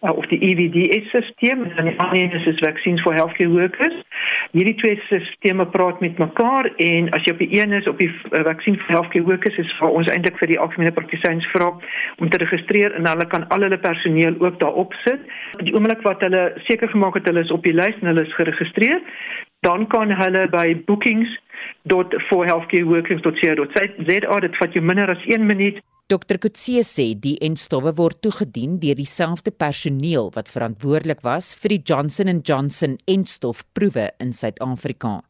uh, 0.00 0.16
of 0.16 0.26
die 0.26 0.40
EVDS 0.40 1.08
stelsel 1.08 1.64
en 1.76 1.84
die 1.84 1.98
ander 2.00 2.46
is 2.48 2.58
vaccines 2.64 3.02
for 3.02 3.14
healthcare 3.14 3.50
workers. 3.50 3.96
Hierdie 4.50 4.74
twee 4.74 5.00
stelsels 5.04 5.70
praat 5.70 6.00
met 6.00 6.18
mekaar 6.18 6.70
en 6.76 7.10
as 7.16 7.24
jy 7.24 7.34
op 7.34 7.42
die 7.44 7.50
een 7.60 7.72
is 7.72 7.88
op 7.88 7.98
die 7.98 8.08
uh, 8.08 8.44
vaksin 8.48 8.78
for 8.80 8.96
healthcare 8.96 9.24
workers 9.24 9.58
is 9.58 9.74
vir 9.78 9.98
ons 10.00 10.08
eintlik 10.12 10.38
vir 10.40 10.52
die 10.54 10.60
algemene 10.60 10.94
praktisyns 10.96 11.46
vra 11.52 11.72
om 12.18 12.32
te 12.32 12.40
registreer 12.40 12.96
en 12.96 13.08
hulle 13.08 13.28
kan 13.28 13.46
al 13.48 13.68
hulle 13.68 13.78
personeel 13.78 14.38
ook 14.40 14.58
daarop 14.64 14.96
sit. 15.04 15.28
Die 15.60 15.74
oomblik 15.76 16.02
wat 16.08 16.24
hulle 16.24 16.48
seker 16.68 16.88
gemaak 16.88 17.20
het 17.20 17.28
hulle 17.28 17.44
is 17.44 17.52
op 17.52 17.64
die 17.68 17.76
lys 17.76 18.00
en 18.00 18.12
hulle 18.14 18.24
is 18.24 18.34
geregistreer, 18.38 19.00
dan 19.66 19.86
kan 19.92 20.12
hulle 20.16 20.46
by 20.48 20.72
bookings 20.88 21.36
dot 21.84 22.12
for 22.28 22.46
healthcare 22.46 22.84
workers 22.84 23.22
dot 23.22 23.38
co 23.40 23.54
dot 23.54 23.70
za 23.76 24.40
dit 24.40 24.56
vat 24.60 24.74
jou 24.74 24.84
minder 24.84 25.10
as 25.10 25.22
1 25.26 25.46
minuut. 25.46 25.80
Dr 26.10 26.38
Kutse 26.42 26.82
sê 26.82 27.14
die 27.14 27.36
enstowwe 27.38 27.92
word 27.94 28.18
toegedien 28.22 28.78
deur 28.82 28.96
dieselfde 28.98 29.52
personeel 29.54 30.32
wat 30.34 30.48
verantwoordelik 30.50 31.20
was 31.22 31.54
vir 31.54 31.76
die 31.76 31.82
Johnson 31.86 32.40
& 32.40 32.48
Johnson 32.48 32.96
enstofproewe 33.06 34.08
in 34.18 34.32
Suid-Afrika. 34.32 35.20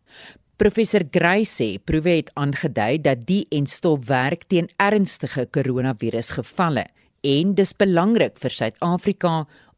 Professor 0.56 1.04
Gray 1.12 1.44
sê 1.44 1.78
proewe 1.84 2.16
het 2.22 2.32
aangedui 2.34 2.98
dat 3.04 3.26
die 3.28 3.44
enstof 3.52 4.08
werk 4.08 4.46
teen 4.48 4.70
ernstige 4.80 5.46
koronavirusgevalle 5.52 6.86
en 7.28 7.52
dis 7.54 7.74
belangrik 7.76 8.40
vir 8.40 8.56
Suid-Afrika 8.56 9.34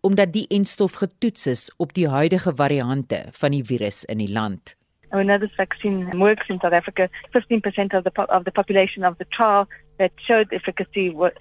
omdat 0.06 0.32
die 0.34 0.46
enstof 0.50 1.00
getoets 1.02 1.46
is 1.50 1.66
op 1.82 1.94
die 1.98 2.08
huidige 2.10 2.54
variante 2.58 3.24
van 3.38 3.54
die 3.54 3.62
virus 3.66 4.04
in 4.10 4.22
die 4.22 4.30
land. 4.30 4.74
Know 5.20 5.36
this 5.38 5.50
vaccine 5.56 6.10
works 6.18 6.46
in 6.48 6.58
South 6.60 6.72
Africa. 6.72 7.10
15% 7.34 7.92
of 7.92 8.04
the, 8.04 8.10
po- 8.10 8.24
of 8.24 8.44
the 8.44 8.50
population 8.50 9.04
of 9.04 9.18
the 9.18 9.26
trial 9.26 9.68
that 9.98 10.12
showed 10.26 10.48
efficacy 10.52 11.10
was 11.10 11.32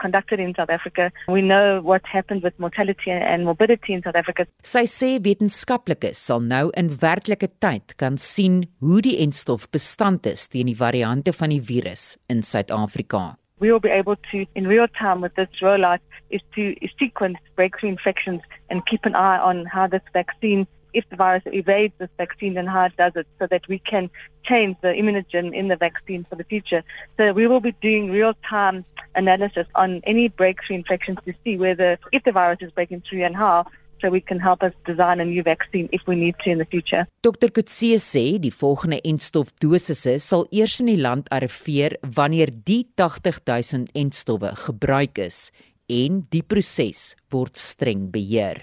conducted 0.00 0.38
in 0.40 0.54
South 0.54 0.70
Africa. 0.70 1.10
We 1.26 1.42
know 1.42 1.80
what 1.82 2.06
happened 2.06 2.42
with 2.42 2.58
mortality 2.58 3.10
and 3.10 3.44
morbidity 3.44 3.92
in 3.92 4.02
South 4.02 4.14
Africa. 4.14 4.46
Sy 4.62 4.86
sê 4.86 5.10
wetenskaplikes 5.18 6.22
sal 6.30 6.40
nou 6.40 6.70
in 6.78 6.92
werklike 7.02 7.50
tyd 7.60 7.96
kan 8.00 8.16
sien 8.22 8.62
hoe 8.80 9.02
die 9.04 9.18
entstof 9.24 9.66
bestand 9.74 10.26
is 10.30 10.46
teen 10.48 10.70
die 10.70 10.78
variante 10.78 11.34
van 11.34 11.52
die 11.54 11.60
virus 11.60 12.16
in 12.30 12.42
Suid-Afrika. 12.42 13.34
We 13.58 13.72
will 13.72 13.82
be 13.82 13.90
able 13.90 14.16
to, 14.30 14.46
in 14.54 14.68
real 14.70 14.86
time 14.86 15.20
with 15.20 15.34
this 15.34 15.50
rollout, 15.60 16.00
is 16.30 16.42
to 16.54 16.74
sequence 16.98 17.38
breakthrough 17.56 17.90
infections 17.90 18.42
and 18.70 18.86
keep 18.86 19.04
an 19.04 19.14
eye 19.14 19.38
on 19.38 19.66
how 19.66 19.86
this 19.88 20.04
vaccine 20.12 20.66
if 20.92 21.08
the 21.10 21.16
virus 21.16 21.42
evades 21.46 21.94
this 21.98 22.10
vaccine 22.16 22.56
and 22.56 22.68
how 22.68 22.84
it 22.84 22.96
does 22.96 23.12
it 23.16 23.26
so 23.38 23.46
that 23.46 23.66
we 23.68 23.78
can 23.78 24.10
change 24.44 24.76
the 24.80 24.88
immunogen 24.88 25.54
in 25.54 25.68
the 25.68 25.76
vaccine 25.76 26.24
for 26.28 26.36
the 26.36 26.44
future. 26.44 26.82
So 27.16 27.32
we 27.32 27.46
will 27.46 27.60
be 27.60 27.72
doing 27.80 28.10
real 28.10 28.34
time 28.48 28.84
analysis 29.14 29.66
on 29.74 30.00
any 30.04 30.28
breakthrough 30.28 30.76
infections 30.76 31.18
to 31.26 31.34
see 31.44 31.56
whether 31.56 31.98
if 32.12 32.24
the 32.24 32.32
virus 32.32 32.58
is 32.60 32.70
breaking 32.72 33.02
through 33.08 33.24
and 33.24 33.36
how 33.36 33.66
so 34.00 34.10
we 34.10 34.20
can 34.20 34.38
help 34.38 34.62
us 34.62 34.72
design 34.86 35.20
a 35.20 35.24
new 35.24 35.42
vaccine 35.42 35.88
if 35.92 36.02
we 36.06 36.14
need 36.14 36.36
to 36.44 36.50
in 36.50 36.58
the 36.58 36.64
future. 36.64 37.06
Dr 37.22 37.50
Kutse 37.50 37.98
sê 37.98 38.38
die 38.38 38.52
volgende 38.54 39.00
entstof 39.02 39.50
dosisse 39.62 40.18
sal 40.22 40.46
eers 40.54 40.78
in 40.82 40.92
die 40.92 41.00
land 41.00 41.28
arriveer 41.34 41.98
wanneer 42.02 42.52
die 42.52 42.84
80000 42.94 43.90
entstowwe 43.98 44.54
gebruik 44.66 45.18
is 45.18 45.48
en 45.88 46.22
die 46.30 46.44
proses 46.44 47.16
word 47.32 47.58
streng 47.58 48.08
beheer. 48.12 48.62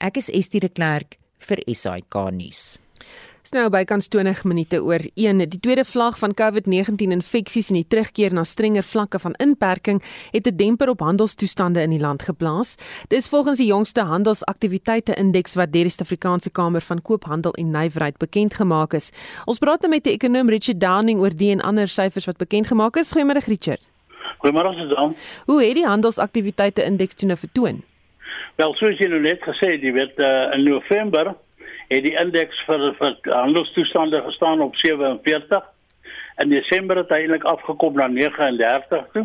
Ek 0.00 0.20
is 0.20 0.30
Estie 0.32 0.62
de 0.62 0.70
Klerk 0.70 1.18
vir 1.48 1.64
SAK 1.66 2.30
nuus. 2.32 2.78
Snou 3.50 3.70
bykans 3.72 4.06
20 4.12 4.44
minute 4.44 4.78
oor 4.84 5.00
1. 5.18 5.40
Die 5.50 5.58
tweede 5.58 5.82
vlag 5.88 6.18
van 6.20 6.34
COVID-19 6.36 7.10
infeksies 7.16 7.70
en 7.72 7.78
die 7.80 7.86
terugkeer 7.88 8.34
na 8.36 8.44
strenger 8.44 8.84
vlakke 8.84 9.18
van 9.18 9.34
inperking 9.42 10.02
het 10.30 10.46
'n 10.46 10.56
demper 10.56 10.90
op 10.90 11.00
handelstoestande 11.00 11.82
in 11.82 11.90
die 11.90 11.98
land 11.98 12.22
geplaas. 12.22 12.76
Dis 13.08 13.28
volgens 13.28 13.58
die 13.58 13.66
jongste 13.66 14.02
handelsaktiwiteite 14.02 15.14
indeks 15.14 15.54
wat 15.54 15.72
deur 15.72 15.82
die 15.82 15.90
Suid-Afrikaanse 15.90 16.50
Kamer 16.50 16.80
van 16.80 17.02
Koophandel 17.02 17.52
en 17.52 17.70
Nywerheid 17.70 18.18
bekend 18.18 18.54
gemaak 18.54 18.92
is. 18.92 19.10
Ons 19.44 19.58
praat 19.58 19.80
nou 19.80 19.90
met 19.90 20.04
die 20.04 20.12
ekonom 20.12 20.48
Richard 20.48 20.80
Downing 20.80 21.20
oor 21.20 21.36
die 21.36 21.50
en 21.50 21.60
ander 21.60 21.88
syfers 21.88 22.24
wat 22.26 22.36
bekend 22.36 22.66
gemaak 22.66 22.96
is. 22.96 23.12
Goeiemôre 23.12 23.44
Richard. 23.46 23.90
Goeiemôre 24.38 24.74
Susan. 24.74 25.16
Hoe 25.46 25.64
het 25.64 25.74
die 25.74 25.86
handelsaktiwiteite 25.86 26.84
indeks 26.84 27.14
toe 27.14 27.26
nou 27.26 27.38
vertoon? 27.38 27.82
Wel, 28.60 28.74
soos 28.76 28.98
jy 29.00 29.06
nou 29.08 29.22
net 29.24 29.40
gesê 29.40 29.70
het, 29.72 29.80
die 29.80 29.92
wet 29.96 30.18
uh, 30.20 30.50
in 30.52 30.66
November 30.66 31.30
het 31.88 32.02
die 32.04 32.12
indeks 32.20 32.58
vir 32.66 32.82
vir 32.98 33.14
handelstoestande 33.32 34.18
gestaan 34.26 34.60
op 34.60 34.74
47. 34.76 35.62
In 36.44 36.50
Desember 36.52 36.98
het 37.00 37.08
hy 37.08 37.22
eintlik 37.22 37.46
afgekom 37.48 37.96
na 37.96 38.10
39 38.12 39.06
toe. 39.14 39.22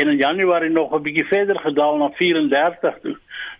En 0.00 0.12
in 0.14 0.16
Januarie 0.16 0.70
nog 0.72 0.94
'n 0.96 1.02
bietjie 1.04 1.26
verder 1.28 1.60
gedaal 1.60 2.00
na 2.00 2.08
34 2.16 2.96
toe. 3.02 3.16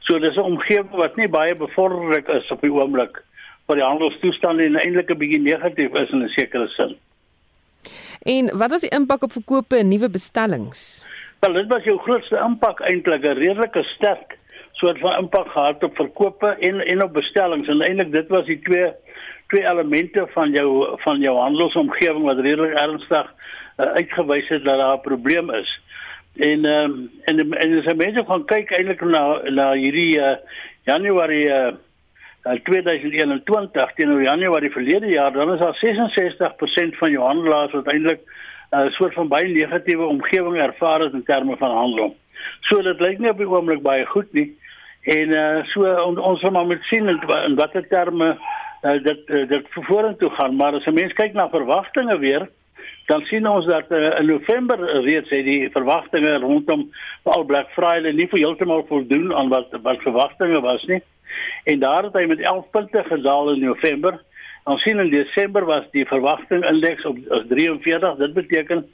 So 0.09 0.19
dis 0.19 0.37
'n 0.37 0.49
omgewing 0.55 0.97
wat 0.97 1.17
nie 1.21 1.29
baie 1.29 1.55
bevorderlik 1.55 2.29
is 2.29 2.49
op 2.51 2.61
die 2.65 2.73
oomblik 2.73 3.21
vir 3.67 3.77
die 3.77 3.85
handelstoestande 3.85 4.65
en 4.65 4.81
eintlik 4.81 5.11
'n 5.11 5.19
bietjie 5.19 5.43
negatief 5.43 5.93
is 5.93 6.11
in 6.11 6.23
'n 6.23 6.29
sekere 6.29 6.69
sin. 6.69 6.97
En 8.23 8.59
wat 8.59 8.71
was 8.71 8.81
die 8.81 8.97
impak 8.97 9.23
op 9.23 9.33
verkope 9.33 9.77
en 9.77 9.89
nuwe 9.89 10.09
bestellings? 10.11 11.07
Wel, 11.41 11.53
dit 11.53 11.69
was 11.69 11.85
jou 11.85 11.99
grootste 11.99 12.37
impak 12.37 12.81
eintlik 12.81 13.23
'n 13.23 13.37
redelike 13.37 13.83
sterk 13.83 14.39
soort 14.81 14.99
van 14.99 15.19
impak 15.19 15.49
gehad 15.49 15.83
op 15.83 15.97
verkope 15.97 16.47
en 16.47 16.81
en 16.81 17.03
op 17.03 17.13
bestellings 17.13 17.69
en 17.69 17.83
eintlik 17.83 18.13
dit 18.13 18.29
was 18.29 18.47
die 18.47 18.61
twee 18.63 18.93
twee 19.47 19.67
elemente 19.67 20.27
van 20.35 20.51
jou 20.51 20.99
van 21.03 21.21
jou 21.21 21.37
handelsomgewing 21.39 22.25
wat 22.25 22.39
redelik 22.39 22.79
ernstig 22.79 23.31
uh, 23.77 23.87
uitgewys 23.87 24.49
het 24.49 24.65
dat 24.65 24.79
daar 24.79 24.97
'n 24.97 25.01
probleem 25.01 25.51
is. 25.51 25.81
En 26.37 26.65
ehm 26.65 26.91
um, 26.91 27.11
en 27.25 27.53
en 27.53 27.79
as 27.79 27.95
mense 27.95 28.25
gaan 28.27 28.45
kyk 28.45 28.71
eintlik 28.71 29.01
na 29.01 29.41
na 29.51 29.73
hierdie 29.73 30.19
uh, 30.19 30.37
Januarie 30.85 31.49
uh, 31.49 31.73
uh, 32.45 32.59
2021 32.63 33.93
teenoor 33.95 34.23
Januarie 34.23 34.71
verlede 34.71 35.07
jaar, 35.07 35.33
dan 35.33 35.53
is 35.53 35.59
daar 35.59 35.79
66% 36.93 36.99
van 36.99 37.11
jou 37.11 37.25
handelaars 37.25 37.73
wat 37.73 37.87
eintlik 37.87 38.21
'n 38.71 38.77
uh, 38.77 38.91
soort 38.91 39.15
van 39.15 39.29
baie 39.29 39.49
negatiewe 39.49 40.05
omgewing 40.05 40.57
ervaar 40.57 41.01
het 41.01 41.13
in 41.13 41.25
terme 41.25 41.57
van 41.57 41.71
handel. 41.71 42.17
So 42.61 42.83
dit 42.83 43.01
lyk 43.01 43.19
nie 43.19 43.31
op 43.31 43.39
die 43.39 43.49
oomblik 43.49 43.83
baie 43.83 44.07
goed 44.07 44.33
nie. 44.33 44.59
En 45.05 45.29
uh 45.31 45.65
so 45.65 45.85
on, 45.85 46.19
ons 46.19 46.41
gaan 46.41 46.53
maar 46.53 46.67
moet 46.67 46.83
sien 46.89 47.09
in, 47.09 47.21
in 47.47 47.55
watter 47.55 47.89
terme 47.89 48.39
uh, 48.83 49.03
dit 49.03 49.29
uh, 49.29 49.49
dit 49.49 49.67
vorentoe 49.71 50.31
gaan, 50.31 50.57
maar 50.57 50.75
as 50.75 50.87
'n 50.87 50.95
mens 50.95 51.13
kyk 51.13 51.33
na 51.33 51.49
verwagtinge 51.49 52.19
weer, 52.19 52.49
dan 53.07 53.21
sien 53.21 53.49
ons 53.49 53.67
dat 53.67 53.91
uh, 53.91 54.19
in 54.19 54.27
November 54.27 54.79
reeds 55.05 55.31
het 55.31 55.45
die 55.45 55.71
verwagtinge 55.71 56.39
rondom 56.39 56.91
al 57.23 57.45
Black 57.45 57.69
Friday 57.77 58.13
nie 58.13 58.29
vir 58.29 58.39
heeltemal 58.39 58.87
voldoen 58.89 59.35
aan 59.35 59.49
wat 59.49 59.77
wat 59.83 60.01
verwagtinge 60.01 60.61
was 60.61 60.85
nie. 60.85 61.03
En 61.65 61.79
daar 61.79 62.03
het 62.03 62.17
hy 62.17 62.25
met 62.27 62.41
11 62.41 62.71
punte 62.71 63.05
gedaal 63.05 63.53
in 63.53 63.61
November. 63.61 64.21
Ons 64.65 64.83
sien 64.83 64.99
in 64.99 65.11
Desember 65.11 65.65
was 65.65 65.85
die 65.93 66.07
verwagting 66.07 66.65
indeks 66.65 67.05
op 67.05 67.19
43. 67.49 68.17
Dit 68.17 68.33
beteken 68.33 68.87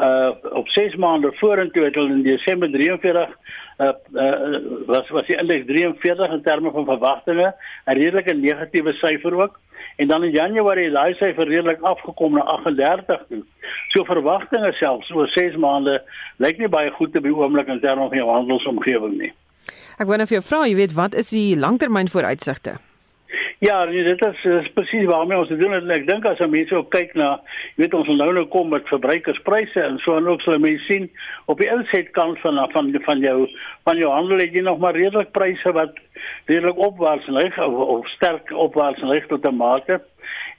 uh 0.00 0.30
op 0.52 0.68
6 0.68 0.94
maande 0.94 1.32
vorentoe 1.32 1.84
het 1.84 1.94
hulle 1.94 2.10
in 2.10 2.22
Desember 2.22 2.70
43 2.70 3.36
uh, 3.78 3.92
uh 4.14 4.86
was 4.86 5.10
was 5.10 5.26
die 5.26 5.38
indeks 5.38 5.66
43 5.66 6.32
in 6.32 6.42
terme 6.42 6.70
van 6.70 6.84
verwagtinge, 6.84 7.54
'n 7.86 7.96
redelike 7.98 8.34
negatiewe 8.34 8.92
syfer 8.92 9.34
ook. 9.34 9.60
En 9.96 10.08
dan 10.08 10.24
in 10.24 10.30
Januarie 10.30 10.84
het 10.84 10.94
daai 10.94 11.14
syfer 11.14 11.48
redelik 11.48 11.80
afgekom 11.80 12.32
na 12.32 12.40
38 12.40 13.24
toe. 13.28 13.42
So 13.88 14.04
verwagtinge 14.04 14.72
selfs 14.72 15.10
oor 15.10 15.28
6 15.28 15.56
maande 15.56 16.02
lyk 16.36 16.58
nie 16.58 16.68
baie 16.68 16.90
goed 16.90 17.12
te 17.12 17.20
be 17.20 17.34
oomblik 17.34 17.68
in 17.68 17.80
terme 17.80 18.08
van 18.08 18.16
jou 18.16 18.30
handelsomgewing 18.30 19.18
nie. 19.18 19.32
Ek 19.98 20.06
wou 20.06 20.16
net 20.16 20.28
vir 20.28 20.40
jou 20.40 20.46
vra, 20.46 20.64
jy 20.66 20.74
weet, 20.74 20.94
wat 20.94 21.14
is 21.14 21.30
die 21.30 21.58
langtermyn 21.58 22.08
vooruitsigte? 22.08 22.78
Ja, 23.62 23.84
nee, 23.84 24.02
dit 24.02 24.24
is, 24.26 24.44
is 24.44 24.72
presies 24.74 25.04
waarmee 25.06 25.38
ons 25.38 25.48
doen 25.48 25.74
en 25.76 25.90
ek 25.94 26.08
dink 26.08 26.24
as 26.26 26.40
mense 26.50 26.74
ook 26.74 26.88
kyk 26.90 27.12
na, 27.14 27.36
jy 27.76 27.84
weet 27.84 27.92
ons 27.94 28.08
nou 28.10 28.32
nou 28.34 28.42
kom 28.50 28.72
met 28.74 28.88
verbruikerspryse 28.90 29.84
en 29.86 30.00
so 30.02 30.16
en 30.18 30.26
ook 30.26 30.42
sal 30.42 30.58
mense 30.58 30.82
sien 30.88 31.04
op 31.46 31.62
die 31.62 31.68
insetkant 31.70 32.40
van 32.42 32.58
van 32.72 32.90
van 33.04 33.22
jou 33.22 33.36
van 33.86 34.00
jou 34.02 34.08
handel 34.10 34.42
het 34.42 34.56
jy 34.58 34.64
nog 34.66 34.80
maar 34.82 34.98
redelik 34.98 35.30
pryse 35.30 35.74
wat 35.76 35.94
redelik 36.50 36.80
opwaarts 36.88 37.28
lig 37.30 37.60
of, 37.62 37.76
of 37.98 38.08
sterk 38.16 38.50
opwaarts 38.64 39.06
lig 39.12 39.30
tot 39.30 39.46
'n 39.46 39.54
mate 39.60 40.00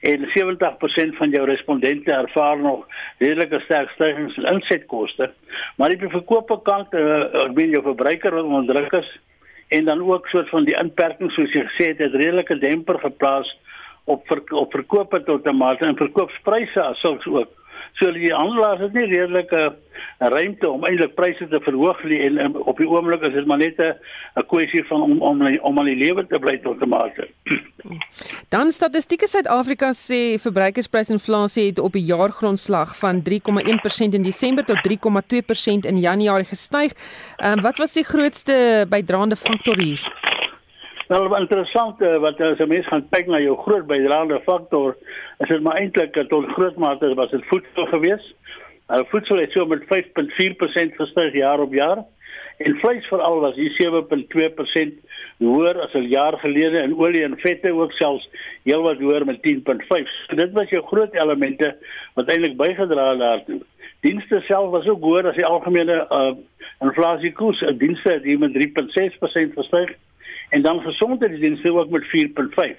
en 0.00 0.24
70% 0.32 1.20
van 1.20 1.36
jou 1.36 1.44
respondente 1.44 2.12
ervaar 2.12 2.56
nog 2.58 2.88
redelike 3.18 3.60
sterk 3.68 3.90
stygings 3.90 4.36
in 4.36 4.48
insetkoste. 4.54 5.30
Maar 5.76 5.92
op 5.92 6.00
die 6.00 6.08
verkoopkant, 6.08 6.92
uh, 6.92 7.44
ek 7.44 7.54
bedoel 7.54 7.76
jou 7.76 7.82
verbruiker 7.82 8.34
wat 8.34 8.44
onder 8.44 8.74
druk 8.74 8.92
is, 8.92 9.12
en 9.68 9.84
dan 9.84 10.02
ook 10.02 10.26
soort 10.26 10.48
van 10.48 10.64
die 10.64 10.76
inperking 10.80 11.32
soos 11.32 11.52
jy 11.52 11.64
gesê 11.68 11.88
het, 11.92 11.98
het 11.98 12.14
redelike 12.14 12.58
demper 12.58 12.98
geplaas 12.98 13.58
op 14.04 14.26
ver, 14.26 14.42
op 14.52 14.72
verkope 14.72 15.22
tot 15.24 15.46
'n 15.46 15.56
mate 15.56 15.84
en 15.84 15.96
verkoopspryse 15.96 16.82
asook 16.82 17.26
ook. 17.26 17.50
So 17.94 18.10
die 18.10 18.32
handelaars 18.34 18.80
het 18.82 18.92
nie 18.92 19.04
redelike 19.06 19.60
uh, 19.70 20.28
ruimte 20.34 20.66
om 20.70 20.82
eintlik 20.84 21.14
pryse 21.14 21.46
te 21.48 21.60
verhoog 21.62 22.00
nie 22.10 22.18
en 22.26 22.40
um, 22.42 22.56
op 22.66 22.80
die 22.82 22.88
oomblik 22.90 23.22
is 23.22 23.36
dit 23.36 23.46
maar 23.46 23.60
net 23.62 23.78
'n 23.78 24.46
kwessie 24.50 24.82
van 24.90 25.02
om 25.02 25.22
om 25.22 25.44
om 25.62 25.78
aan 25.78 25.90
die 25.90 26.02
lewe 26.02 26.26
te 26.26 26.38
bly 26.38 26.58
tot 26.58 26.82
'n 26.82 26.88
mate. 26.88 27.28
Dan 28.54 28.70
statistieke 28.70 29.28
Suid-Afrika 29.28 29.92
sê 29.92 30.38
verbruikersprysinflasie 30.38 31.66
het 31.66 31.78
op 31.78 31.92
die 31.92 32.02
jaargrondslag 32.04 32.96
van 32.98 33.22
3,1% 33.22 34.14
in 34.18 34.22
Desember 34.22 34.64
tot 34.64 34.82
3,2% 34.82 35.86
in 35.86 35.98
Januarie 35.98 36.50
gestyg. 36.50 36.92
Um, 37.38 37.60
wat 37.60 37.78
was 37.78 37.92
die 37.92 38.04
grootste 38.04 38.86
bydraende 38.88 39.36
faktor 39.36 39.78
hier? 39.78 40.33
Wel 41.08 41.36
interessant 41.36 42.00
eh, 42.00 42.16
wat 42.16 42.40
as 42.40 42.58
'n 42.58 42.68
mens 42.68 42.86
gaan 42.86 43.08
kyk 43.10 43.26
na 43.26 43.38
jou 43.38 43.56
groot 43.56 43.86
bydraende 43.86 44.40
faktor, 44.40 44.96
is 45.38 45.48
dit 45.48 45.62
maar 45.62 45.76
eintlik 45.76 46.28
tot 46.28 46.52
groot 46.56 46.76
mate 46.76 47.14
was 47.14 47.30
dit 47.30 47.44
voedsel 47.46 47.86
geweest. 47.86 48.34
Uh, 48.88 49.00
voedsel 49.08 49.36
het 49.36 49.50
so 49.52 49.66
met 49.66 49.82
5.4% 49.84 50.96
gestyg 50.96 51.32
jaar 51.32 51.60
op 51.60 51.72
jaar 51.72 52.04
en 52.56 52.76
vleis 52.76 53.06
veral 53.06 53.40
was 53.40 53.54
hier 53.54 53.70
7.2% 53.70 54.92
hoër 55.38 55.80
as 55.80 55.92
'n 55.92 56.08
jaar 56.08 56.38
gelede 56.38 56.78
en 56.78 56.96
olie 56.98 57.24
en 57.24 57.38
vette 57.38 57.72
ook 57.72 57.92
selfs 57.92 58.28
heelwat 58.62 58.98
hoër 58.98 59.24
met 59.24 59.42
10.5. 59.42 60.08
So 60.28 60.36
dit 60.36 60.52
was 60.52 60.68
jou 60.68 60.82
groot 60.82 61.14
elemente 61.14 61.76
wat 62.14 62.28
eintlik 62.28 62.56
bygedra 62.56 63.10
het 63.10 63.18
daartoe. 63.18 63.60
Dienste 64.00 64.40
self 64.40 64.70
was 64.70 64.88
ook 64.88 65.02
hoër 65.02 65.28
as 65.28 65.36
die 65.36 65.46
algemene 65.46 66.06
uh, 66.10 66.32
inflasiekoers. 66.80 67.64
Dienste 67.78 68.10
het 68.10 68.22
hier 68.22 68.38
met 68.38 68.52
3.6% 68.52 69.52
gestyg 69.54 69.96
en 70.54 70.62
dan 70.62 70.80
gesondheidsdienste 70.80 71.72
ook 71.72 71.90
met 71.90 72.04
4.5. 72.04 72.78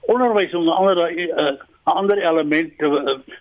Onderwys 0.00 0.54
onder 0.54 0.74
andere 0.74 1.10
'n 1.10 1.18
uh, 1.18 1.52
ander 1.82 2.18
element 2.18 2.72
uh, 2.76 2.90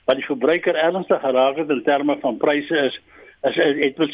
wat 0.06 0.16
die 0.16 0.26
verbruiker 0.26 0.76
ernstig 0.76 1.20
geraak 1.20 1.56
het 1.56 1.70
in 1.70 1.84
terme 1.84 2.18
van 2.20 2.38
pryse 2.38 2.78
is 2.78 3.02
is 3.42 3.56
het 3.56 3.98
met 3.98 4.12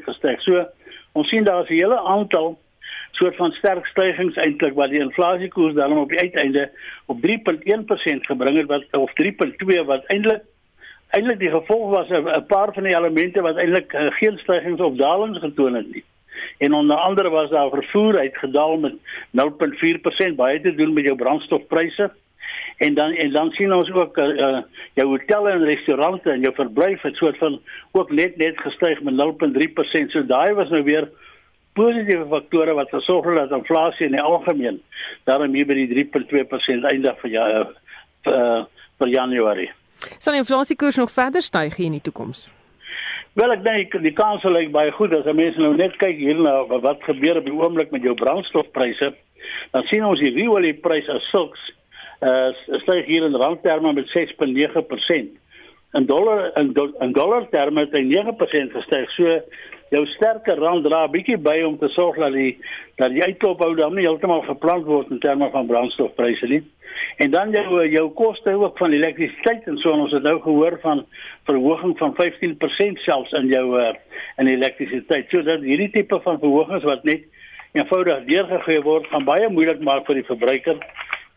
6.4% 0.00 0.04
gestyg. 0.04 0.42
So 0.42 0.66
ons 1.12 1.28
sien 1.28 1.44
daar 1.44 1.62
is 1.62 1.68
'n 1.68 1.72
hele 1.72 2.00
aantal 2.00 2.58
soort 3.10 3.36
van 3.36 3.50
sterk 3.50 3.86
stygings 3.86 4.36
eintlik 4.36 4.74
wat 4.74 4.90
die 4.90 5.00
inflasiekoers 5.00 5.74
dan 5.74 5.98
op 5.98 6.08
die 6.08 6.20
uiteinde 6.20 6.70
op 7.06 7.18
3.1% 7.20 8.26
gebring 8.30 8.56
het 8.58 8.66
wat 8.66 8.84
of 8.90 9.12
3.2 9.12 9.84
wat 9.84 10.04
eintlik 10.04 10.42
eintlik 11.08 11.38
die 11.38 11.50
gevolg 11.50 11.90
was 11.90 12.08
'n 12.08 12.46
paar 12.46 12.72
van 12.72 12.82
die 12.82 12.96
elemente 12.96 13.40
wat 13.40 13.56
eintlik 13.56 13.92
geen 14.20 14.38
stygings 14.38 14.80
of 14.80 14.94
dalings 14.96 15.38
getoon 15.38 15.74
het 15.74 15.92
nie. 15.92 16.04
En 16.58 16.72
onder 16.72 16.96
andere 16.96 17.28
was 17.28 17.50
daar 17.50 17.70
vervoer 17.70 18.18
uitgedaal 18.18 18.76
met 18.76 18.92
0.4% 18.92 20.34
baie 20.36 20.60
te 20.60 20.74
doen 20.74 20.92
met 20.92 21.04
jou 21.04 21.16
brandstofpryse. 21.16 22.12
En 22.76 22.94
dan 22.94 23.12
en 23.12 23.32
dan 23.32 23.50
sien 23.50 23.72
ons 23.72 23.92
ook 23.92 24.16
uh, 24.16 24.58
jou 24.94 25.08
hotelle 25.08 25.50
en 25.50 25.64
restaurante 25.64 26.30
en 26.30 26.40
jou 26.40 26.54
verblyf 26.54 27.02
het 27.02 27.16
soort 27.16 27.38
van 27.38 27.60
ook 27.90 28.10
net 28.10 28.36
net 28.36 28.60
gestyg 28.60 29.02
met 29.02 29.14
0.3%. 29.14 30.06
So 30.08 30.26
daai 30.26 30.54
was 30.54 30.68
nou 30.68 30.82
weer 30.82 31.08
positiewe 31.72 32.26
faktore 32.28 32.74
wat 32.74 32.88
gesorg 32.88 33.26
het 33.26 33.48
dat 33.48 33.58
inflasie 33.58 34.06
in 34.06 34.16
die 34.16 34.20
algemeen 34.20 34.82
daarom 35.24 35.54
hier 35.54 35.66
by 35.66 35.74
die 35.74 36.04
3.2% 36.04 36.88
eindig 36.90 37.20
vir 37.20 37.30
ja 37.30 37.46
vir, 38.24 38.66
vir 38.98 39.08
Januarie. 39.08 39.70
Sal 40.18 40.34
inflasiekoers 40.34 40.96
nog 40.96 41.10
verder 41.10 41.42
styg 41.42 41.78
in 41.78 41.96
die 41.98 42.04
toekoms? 42.04 42.48
Wel 43.34 43.54
ek 43.54 43.62
dink 43.64 43.94
die 44.04 44.12
kans 44.12 44.42
lyk 44.44 44.72
baie 44.74 44.92
goed 44.92 45.14
as 45.16 45.28
mense 45.32 45.60
nou 45.60 45.72
net 45.76 45.94
kyk 46.00 46.18
hier 46.20 46.36
na 46.36 46.58
wat 46.68 47.04
gebeur 47.06 47.40
op 47.40 47.46
die 47.48 47.54
oomblik 47.56 47.92
met 47.94 48.04
jou 48.04 48.12
brandstofpryse. 48.18 49.12
Dan 49.72 49.86
sien 49.88 50.04
ons 50.04 50.20
die 50.20 50.48
oliepryse 50.48 51.12
as 51.16 51.30
sulks 51.32 51.70
uh 52.22 52.52
styg 52.84 53.08
hier 53.08 53.24
in 53.26 53.34
randterme 53.34 53.94
met 53.96 54.10
6.9%. 54.12 55.32
In 55.98 56.06
dollar 56.06 56.52
in, 56.60 56.72
do, 56.76 56.90
in 57.00 57.12
dollar 57.16 57.48
terme 57.50 57.86
het 57.86 57.96
hy 57.96 58.04
9% 58.12 58.76
gestyg. 58.76 59.10
So 59.16 59.40
jou 59.92 60.04
sterker 60.14 60.60
rand 60.60 60.84
dra 60.86 61.04
bietjie 61.12 61.38
by 61.40 61.58
om 61.66 61.76
te 61.80 61.90
sorg 61.92 62.16
dat 62.20 62.32
die 62.36 62.56
dat 63.00 63.12
die 63.12 63.24
uitkoopbou 63.24 63.74
dan 63.76 63.94
nie 63.96 64.06
heeltemal 64.06 64.44
verplant 64.46 64.86
word 64.88 65.10
in 65.12 65.20
terme 65.20 65.48
van 65.52 65.68
brandstofpryse 65.68 66.48
nie. 66.48 66.62
En 67.24 67.30
dan 67.32 67.52
jou 67.52 67.82
jou 67.88 68.06
koste 68.16 68.54
ook 68.56 68.78
van 68.78 68.92
elektrisiteit 68.92 69.66
en 69.68 69.78
so 69.82 69.92
en 69.92 70.04
ons 70.06 70.12
het 70.16 70.24
nou 70.24 70.38
gehoor 70.40 70.78
van 70.82 71.04
verhoging 71.48 71.96
van 71.98 72.16
15% 72.20 73.04
selfs 73.04 73.32
in 73.40 73.48
jou 73.52 73.66
uh, 73.80 73.92
in 74.40 74.48
elektrisiteit. 74.48 75.28
So 75.30 75.42
dat 75.42 75.64
hierdie 75.66 75.90
tipe 75.90 76.20
van 76.24 76.40
verhogings 76.40 76.88
wat 76.88 77.04
net 77.04 77.28
eenvoudig 77.72 78.24
deurgegee 78.28 78.84
word 78.84 79.08
gaan 79.12 79.28
baie 79.28 79.48
moeilik 79.48 79.80
maak 79.80 80.06
vir 80.08 80.20
die 80.20 80.28
verbruiker 80.28 80.80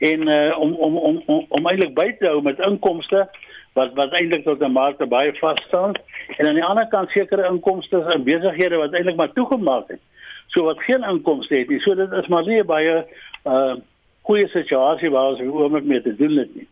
en 0.04 0.28
uh, 0.28 0.60
om 0.60 0.74
om 0.76 0.98
om 0.98 1.22
om, 1.26 1.46
om 1.50 1.68
eintlik 1.72 1.96
by 1.96 2.10
te 2.20 2.28
hou 2.28 2.42
met 2.44 2.60
inkomste 2.68 3.28
wat 3.76 3.94
wat 3.94 4.14
eintlik 4.14 4.44
tot 4.44 4.62
'n 4.64 4.72
mate 4.72 5.06
baie 5.06 5.34
vas 5.40 5.64
staan 5.68 5.94
en 6.38 6.48
aan 6.48 6.60
die 6.60 6.64
ander 6.64 6.88
kant 6.88 7.10
sekere 7.10 7.48
inkomste 7.48 7.98
en 8.14 8.24
besighede 8.24 8.76
wat 8.76 8.94
eintlik 8.94 9.16
maar 9.16 9.34
toegemaak 9.34 9.88
het. 9.88 10.00
So 10.48 10.64
wat 10.64 10.80
geen 10.80 11.04
inkomste 11.04 11.56
het 11.56 11.70
nie. 11.70 11.80
So 11.80 11.96
dit 11.96 12.12
is 12.12 12.28
maar 12.28 12.46
nie 12.46 12.64
baie 12.64 13.06
uh 13.46 13.76
goeie 14.22 14.48
situasie 14.48 15.10
waar 15.10 15.28
ons 15.30 15.42
oomblik 15.42 15.84
mee 15.84 16.02
te 16.02 16.16
doen 16.16 16.38
het 16.38 16.56
nie. 16.56 16.68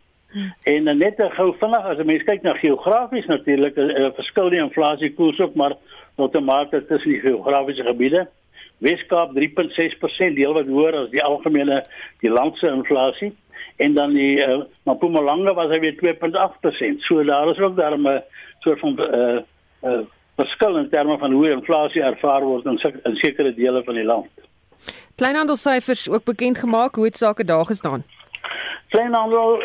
En 0.64 0.98
net 0.98 1.24
gou 1.38 1.54
vinnig 1.60 1.86
as 1.86 1.98
'n 1.98 2.06
mens 2.06 2.24
kyk 2.24 2.42
na 2.42 2.54
geografies 2.54 3.26
natuurlik 3.26 3.76
'n 3.78 3.90
uh, 3.90 4.10
verskil 4.16 4.50
die 4.50 4.60
inflasiekoers 4.60 5.40
ook 5.40 5.56
maar 5.56 5.76
tot 6.16 6.36
'n 6.38 6.44
mate 6.44 6.86
tussen 6.86 7.12
die 7.12 7.20
geografiese 7.20 7.84
gebiede. 7.84 8.28
Weskaap 8.78 9.34
3.6% 9.36 10.36
deel 10.36 10.54
wat 10.54 10.66
hoër 10.66 10.96
as 10.96 11.10
die 11.10 11.24
algemene 11.24 11.84
die 12.20 12.30
landse 12.30 12.68
inflasie 12.68 13.34
en 13.78 13.94
dan 13.94 14.14
die 14.14 14.38
uh, 14.38 14.62
Mpumalanga 14.86 15.54
was 15.54 15.72
hy 15.72 15.80
weer 15.80 15.96
2.8%. 16.00 17.06
So 17.08 17.24
daar 17.24 17.50
is 17.50 17.60
ook 17.60 17.76
daar 17.76 17.98
'n 17.98 18.24
soort 18.60 18.80
van 18.80 18.98
eh 19.00 19.20
uh, 19.20 19.40
uh, 19.84 20.00
verskil 20.36 20.78
in 20.78 20.90
terme 20.90 21.18
van 21.18 21.32
hoe 21.32 21.50
inflasie 21.50 22.02
ervaar 22.02 22.42
word 22.42 22.66
in, 22.66 22.80
in 23.04 23.16
sekere 23.16 23.54
dele 23.54 23.84
van 23.84 23.94
die 23.94 24.04
land. 24.04 24.30
Kleinhandelsyfers 25.16 26.10
ook 26.10 26.24
bekend 26.24 26.58
gemaak 26.58 26.96
hoe 26.96 27.04
dit 27.04 27.18
sake 27.18 27.44
daar 27.44 27.66
gestaan. 27.66 28.04
Kleinhandel 28.90 29.64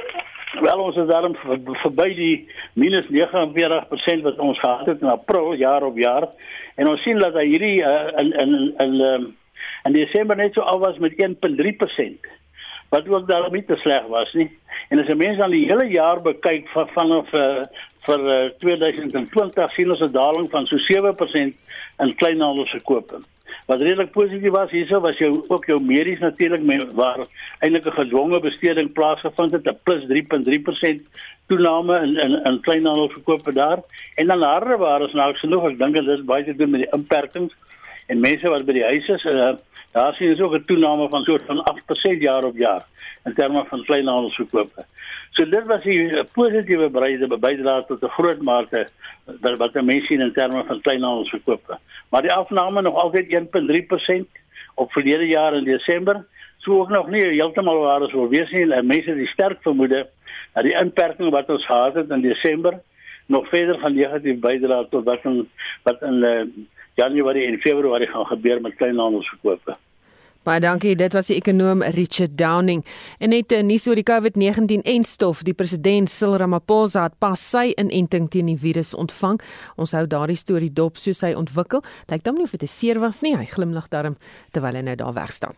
wel 0.61 0.79
ons 0.79 0.97
is 0.97 1.09
daarom 1.09 1.37
verby 1.83 2.09
die 2.15 2.49
minus 2.73 3.07
49% 3.13 4.23
wat 4.23 4.39
ons 4.39 4.61
gehad 4.61 4.87
het 4.87 5.01
in 5.01 5.09
April 5.09 5.53
jaar 5.53 5.83
op 5.83 5.99
jaar 5.99 6.29
en 6.75 6.89
ons 6.89 7.03
sien 7.03 7.19
dat 7.19 7.37
hy 7.37 7.45
hierdie 7.47 7.81
uh, 7.83 8.09
in 8.17 8.33
in 8.33 8.55
in 8.55 8.73
in, 8.79 9.01
um, 9.01 9.27
in 9.85 9.93
Desember 9.93 10.37
net 10.37 10.55
so 10.55 10.61
af 10.61 10.81
was 10.81 10.99
met 10.99 11.13
1.3% 11.13 12.31
wat 12.89 13.09
ook 13.09 13.29
daarom 13.29 13.53
nie 13.53 13.65
te 13.65 13.77
sleg 13.77 14.07
was 14.07 14.33
nie. 14.33 14.51
En 14.89 14.99
as 14.99 15.09
'n 15.09 15.17
mens 15.17 15.39
dan 15.39 15.51
die 15.51 15.67
hele 15.67 15.89
jaar 15.89 16.23
bekyk 16.23 16.69
van 16.69 16.89
vanaf 16.89 17.33
uh, 17.33 17.63
vir 18.07 18.21
uh, 18.21 18.45
eh, 18.45 18.53
2020 18.59 19.73
sien 19.73 19.91
ons 19.91 20.01
'n 20.01 20.13
daling 20.13 20.51
van 20.51 20.67
so 20.67 20.77
7% 20.77 21.57
in 21.99 22.15
kleinhandelsverkope. 22.15 23.21
Wat 23.67 23.81
redelik 23.81 24.13
positief 24.13 24.51
was 24.51 24.71
hierso 24.71 25.01
was 25.01 25.19
jou 25.19 25.45
ook 25.49 25.67
jou 25.67 25.81
medies 25.81 26.19
natuurlik 26.19 26.93
waar 26.95 27.27
eintlik 27.61 27.87
'n 27.87 28.01
gedwonge 28.01 28.41
besteding 28.41 28.93
plaasgevind 28.93 29.53
het, 29.53 29.67
'n 29.67 29.79
plus 29.83 30.05
3.3% 30.07 31.03
toename 31.47 32.01
in 32.01 32.17
in 32.17 32.33
in 32.45 32.61
kleinhandelsverkope 32.61 33.53
daar. 33.53 33.79
En 34.15 34.27
dan 34.27 34.43
harde 34.43 34.77
ware 34.77 35.07
is 35.07 35.13
nou 35.13 35.35
genoeg, 35.35 35.71
ek 35.71 35.79
dink 35.79 35.95
dit 35.95 36.09
is 36.09 36.25
baie 36.25 36.45
te 36.45 36.57
doen 36.57 36.71
met 36.71 36.81
die 36.81 36.93
inperkings 36.93 37.55
en 38.09 38.21
mense 38.21 38.49
wat 38.49 38.67
by 38.67 38.73
die 38.73 38.85
huise 38.85 39.15
is 39.15 39.25
uh, 39.25 39.55
Daar 39.93 40.15
sien 40.15 40.31
ons 40.31 40.41
ook 40.41 40.55
'n 40.55 40.65
toename 40.65 41.09
van 41.09 41.23
soort 41.25 41.43
van 41.47 41.65
8% 41.65 42.21
jaar 42.21 42.45
op 42.45 42.57
jaar 42.57 42.85
in 43.25 43.35
terme 43.35 43.65
van 43.65 43.85
kleinhandelsverkope. 43.85 44.85
So 45.31 45.49
dit 45.49 45.65
was 45.67 45.85
'n 45.85 46.29
positiewe 46.33 46.89
bydrae 47.39 47.85
tot 47.87 48.03
'n 48.03 48.17
groot 48.17 48.41
mate 48.43 48.89
wat 49.41 49.73
mense 49.73 50.05
sien 50.05 50.21
in 50.21 50.33
terme 50.33 50.65
van 50.65 50.81
kleinhandelsverkope. 50.81 51.79
Maar 52.11 52.23
die 52.23 52.33
afname 52.33 52.83
nog 52.83 52.95
altyd 52.95 53.29
1.3% 53.29 54.29
op 54.75 54.93
verlede 54.93 55.27
jaar 55.27 55.55
in 55.55 55.65
Desember, 55.65 56.25
so 56.59 56.81
ook 56.81 56.89
nog 56.89 57.09
nie 57.09 57.27
heeltemal 57.27 57.79
waar 57.79 58.03
as 58.03 58.13
wil 58.13 58.29
wees 58.29 58.51
nie. 58.51 58.83
Mense 58.83 59.11
het 59.11 59.29
sterk 59.29 59.63
vermoede 59.63 60.09
dat 60.53 60.63
die 60.63 60.79
inperking 60.79 61.31
wat 61.31 61.49
ons 61.49 61.67
gehad 61.67 61.95
het 61.95 62.11
in 62.11 62.21
Desember 62.21 62.81
nog 63.27 63.49
verder 63.49 63.79
gaan 63.79 63.95
negatief 63.95 64.39
bydra 64.39 64.85
tot 64.91 65.05
wat 65.05 65.25
in 65.25 65.49
wat 65.83 66.03
in 66.03 66.15
uh, 66.15 66.43
Januarie 66.99 67.47
en 67.47 67.59
Februarie 67.59 68.07
gaan 68.07 68.27
gebeur 68.27 68.61
met 68.61 68.75
kleinhandelsverkope. 68.75 69.77
Baie 70.43 70.61
dankie. 70.61 70.95
Dit 70.97 71.13
was 71.13 71.29
die 71.31 71.37
ekonom 71.37 71.83
Richard 71.95 72.39
Downing. 72.39 72.81
En 73.23 73.31
net 73.35 73.53
eh, 73.53 73.63
nuus 73.63 73.87
oor 73.87 73.99
die 73.99 74.07
COVID-19 74.07 74.83
en 74.83 75.05
stof. 75.07 75.45
Die 75.47 75.55
president 75.55 76.11
Cyril 76.11 76.39
Ramaphosa 76.43 77.05
het 77.07 77.19
pas 77.23 77.43
sy 77.53 77.69
inenting 77.77 78.27
teen 78.33 78.51
die 78.51 78.59
virus 78.59 78.95
ontvang. 78.99 79.39
Ons 79.77 79.95
hou 79.95 80.07
daardie 80.11 80.39
storie 80.41 80.73
dop 80.73 80.99
soos 80.99 81.23
hy 81.27 81.35
ontwikkel. 81.39 81.85
Lyk 82.11 82.27
dan 82.27 82.41
nie 82.41 82.49
of 82.49 82.57
dit 82.57 82.71
seer 82.71 82.99
was 83.03 83.23
nie. 83.23 83.37
Hy 83.39 83.47
glimlag 83.51 83.91
darm 83.95 84.19
terwyl 84.57 84.81
hy 84.81 84.87
nou 84.89 84.99
daar 84.99 85.15
weg 85.21 85.35
staan. 85.37 85.55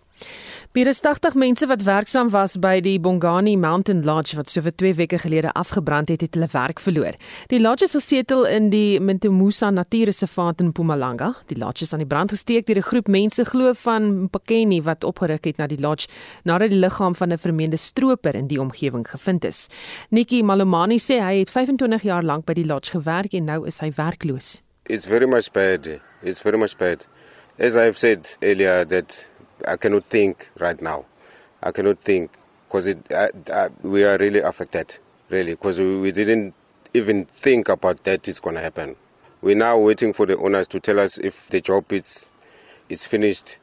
Meer 0.70 0.86
as 0.86 1.00
80 1.02 1.34
mense 1.34 1.66
wat 1.66 1.82
werksaam 1.82 2.28
was 2.30 2.52
by 2.62 2.76
die 2.78 3.00
Bongani 3.02 3.56
Mountain 3.58 4.04
Lodge 4.06 4.36
wat 4.38 4.52
so 4.52 4.62
vir 4.62 4.70
2 4.78 4.94
weke 5.00 5.18
gelede 5.18 5.50
afgebrand 5.58 6.12
het, 6.12 6.20
het 6.22 6.36
hulle 6.38 6.46
werk 6.52 6.78
verloor. 6.78 7.16
Die 7.50 7.58
lodge 7.58 7.88
is 7.88 7.96
gesetel 7.98 8.44
in 8.46 8.68
die 8.70 9.00
Mtumusa 9.02 9.72
Natuurreservaat 9.74 10.62
in 10.62 10.70
Mpumalanga. 10.70 11.32
Die 11.50 11.58
lodge 11.58 11.82
is 11.82 11.90
aan 11.92 12.04
die 12.04 12.06
brand 12.06 12.30
gesteek 12.30 12.68
deur 12.68 12.78
'n 12.78 12.86
groep 12.86 13.08
mense 13.08 13.44
glo 13.44 13.72
van 13.72 14.28
Mpakeni 14.28 14.80
wat 14.82 15.02
opgeruk 15.04 15.44
het 15.44 15.58
na 15.58 15.66
die 15.66 15.80
lodge 15.80 16.06
nadat 16.44 16.70
die 16.70 16.78
liggaam 16.78 17.14
van 17.14 17.32
'n 17.32 17.38
vermeende 17.38 17.76
stroper 17.76 18.34
in 18.34 18.46
die 18.46 18.60
omgewing 18.60 19.10
gevind 19.10 19.44
is. 19.44 19.68
Nikki 20.10 20.42
Malomani 20.42 20.98
sê 20.98 21.18
hy 21.18 21.38
het 21.38 21.50
25 21.50 22.02
jaar 22.02 22.22
lank 22.22 22.44
by 22.44 22.54
die 22.54 22.66
lodge 22.66 22.90
gewerk 22.90 23.32
en 23.32 23.44
nou 23.44 23.66
is 23.66 23.80
hy 23.80 23.90
werkloos. 23.90 24.62
It's 24.86 25.06
very 25.06 25.26
much 25.26 25.50
bad. 25.52 26.00
It's 26.22 26.42
very 26.42 26.58
much 26.58 26.76
bad. 26.76 27.06
As 27.58 27.74
I've 27.74 27.98
said 27.98 28.36
earlier 28.40 28.86
that 28.86 29.29
I 29.66 29.76
cannot 29.76 30.04
think 30.04 30.48
right 30.58 30.80
now. 30.80 31.04
I 31.62 31.72
cannot 31.72 31.98
think 32.00 32.30
because 32.68 32.94
we 33.82 34.04
are 34.04 34.18
really 34.18 34.40
affected, 34.40 34.98
really, 35.28 35.52
because 35.52 35.78
we, 35.78 35.98
we 35.98 36.12
didn't 36.12 36.54
even 36.94 37.24
think 37.26 37.68
about 37.68 38.04
that 38.04 38.28
it's 38.28 38.40
going 38.40 38.56
to 38.56 38.62
happen. 38.62 38.96
We're 39.42 39.56
now 39.56 39.78
waiting 39.78 40.12
for 40.12 40.26
the 40.26 40.36
owners 40.38 40.68
to 40.68 40.80
tell 40.80 41.00
us 41.00 41.18
if 41.18 41.48
the 41.48 41.60
job 41.60 41.92
is 41.92 42.26
is 42.88 43.06
finished. 43.06 43.56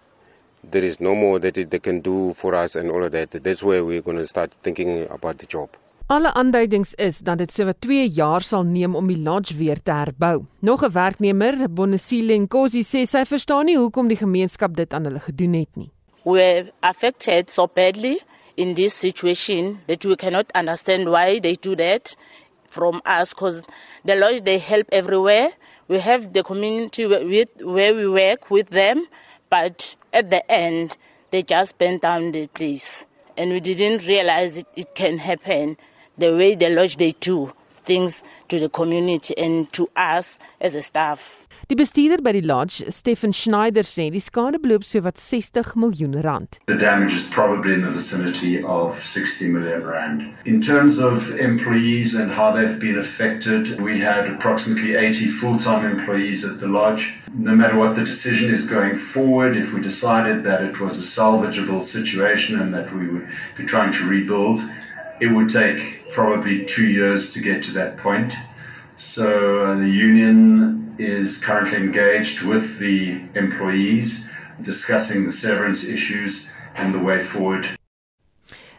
There 0.63 0.83
is 0.83 0.99
no 0.99 1.15
more 1.15 1.39
that 1.39 1.53
they 1.53 1.79
can 1.79 2.01
do 2.01 2.33
for 2.33 2.55
us 2.55 2.75
and 2.75 2.89
all 2.89 3.03
of 3.03 3.12
that. 3.12 3.31
That's 3.31 3.63
where 3.63 3.86
we're 3.86 4.01
going 4.01 4.17
to 4.17 4.25
start 4.27 4.53
thinking 4.63 5.07
about 5.10 5.38
the 5.38 5.45
job. 5.45 5.69
Alle 6.08 6.30
aanduidings 6.34 6.93
is 6.93 7.17
dat 7.20 7.41
dit 7.41 7.52
sowat 7.52 7.82
2 7.84 8.06
jaar 8.15 8.41
sal 8.41 8.62
neem 8.63 8.93
om 8.96 9.10
die 9.12 9.17
lodge 9.20 9.56
weer 9.60 9.82
te 9.84 9.91
herbou. 9.91 10.46
Nog 10.60 10.84
'n 10.86 10.91
werknemer, 10.91 11.70
Bonesile 11.70 12.38
Nkosi, 12.38 12.82
sê 12.82 13.02
sy 13.04 13.26
verstaan 13.26 13.65
nie 13.65 13.78
hoekom 13.78 14.08
die 14.08 14.17
gemeenskap 14.17 14.76
dit 14.76 14.93
aan 14.93 15.04
hulle 15.04 15.20
gedoen 15.20 15.54
het 15.54 15.76
nie. 15.76 15.91
We 16.24 16.43
are 16.43 16.72
affected 16.80 17.50
so 17.50 17.67
badly 17.67 18.20
in 18.56 18.74
this 18.76 19.00
situation 19.00 19.80
that 19.88 20.06
we 20.06 20.15
cannot 20.15 20.46
understand 20.56 21.10
why 21.10 21.39
they 21.39 21.58
do 21.62 21.76
that 21.76 22.15
from 22.70 23.02
us 23.20 23.34
because 23.34 23.62
the 24.06 24.15
lodge 24.15 24.43
they 24.43 24.60
help 24.60 24.88
everywhere. 24.91 25.50
We 25.88 26.00
have 26.00 26.32
the 26.32 26.43
community 26.43 27.06
with, 27.06 27.50
where 27.60 27.93
we 27.93 28.08
work 28.08 28.50
with 28.50 28.70
them, 28.70 29.08
but 29.50 29.96
at 30.13 30.30
the 30.30 30.41
end 30.50 30.98
they 31.32 31.43
just 31.43 31.78
burn 31.78 31.98
down 31.98 32.32
the 32.32 32.48
place 32.48 33.06
and 33.38 33.52
we 33.52 33.60
didn't 33.60 34.08
realize 34.08 34.58
it, 34.58 34.67
it 34.76 34.96
can 34.96 35.17
happen. 35.17 35.76
The 36.17 36.36
way 36.36 36.56
the 36.56 36.69
lodge 36.69 36.97
they 36.97 37.13
do 37.19 37.51
things 37.88 38.21
to 38.49 38.60
the 38.60 38.69
community 38.69 39.34
and 39.38 39.71
to 39.71 39.89
us 39.95 40.39
as 40.60 40.75
a 40.75 40.82
staff. 40.82 41.47
Die 41.69 41.75
bestuurder 41.75 42.21
by 42.23 42.32
die 42.34 42.45
lodge, 42.45 42.86
Stefan 42.89 43.34
Schneider 43.34 43.84
sê 43.84 44.10
die 44.12 44.21
skade 44.23 44.60
beloop 44.62 44.84
so 44.86 45.01
wat 45.01 45.17
60 45.17 45.73
miljoen 45.75 46.13
rand. 46.23 46.60
The 46.67 46.77
damage 46.77 47.13
is 47.13 47.25
probably 47.34 47.73
in 47.73 47.82
the 47.82 47.91
vicinity 47.91 48.63
of 48.63 48.95
60 49.03 49.47
million 49.47 49.84
rand. 49.84 50.21
In 50.45 50.62
terms 50.62 50.99
of 50.99 51.32
employees 51.49 52.13
and 52.13 52.32
how 52.32 52.51
they've 52.56 52.80
been 52.80 52.99
affected, 52.99 53.82
we 53.82 53.99
had 53.99 54.30
approximately 54.30 54.95
80 54.95 55.32
full-time 55.39 55.84
employees 55.86 56.45
at 56.45 56.60
the 56.60 56.67
lodge. 56.67 57.03
No 57.34 57.56
matter 57.56 57.77
what 57.77 57.95
the 57.95 58.06
decision 58.06 58.53
is 58.53 58.63
going 58.65 58.97
forward, 58.97 59.58
if 59.58 59.73
we 59.73 59.82
decided 59.82 60.43
that 60.45 60.62
it 60.62 60.80
was 60.80 60.97
a 60.97 61.08
salvageable 61.19 61.84
situation 61.86 62.60
and 62.62 62.73
that 62.73 62.93
we 62.95 63.08
would 63.10 63.27
be 63.58 63.65
trying 63.65 63.91
to 63.93 64.06
rebuild, 64.06 64.62
it 65.19 65.27
would 65.27 65.49
take 65.49 66.12
probably 66.13 66.65
2 66.65 66.86
years 66.86 67.34
to 67.34 67.41
get 67.41 67.63
to 67.63 67.71
that 67.73 67.97
point. 67.97 68.34
So 68.97 69.25
uh, 69.65 69.77
the 69.77 69.88
union 69.88 70.95
is 70.99 71.38
currently 71.38 71.77
engaged 71.77 72.41
with 72.41 72.80
the 72.80 73.21
employees 73.36 74.19
discussing 74.63 75.30
the 75.30 75.36
severance 75.38 75.84
issues 75.84 76.45
and 76.75 76.93
the 76.93 76.99
way 76.99 77.25
forward. 77.27 77.76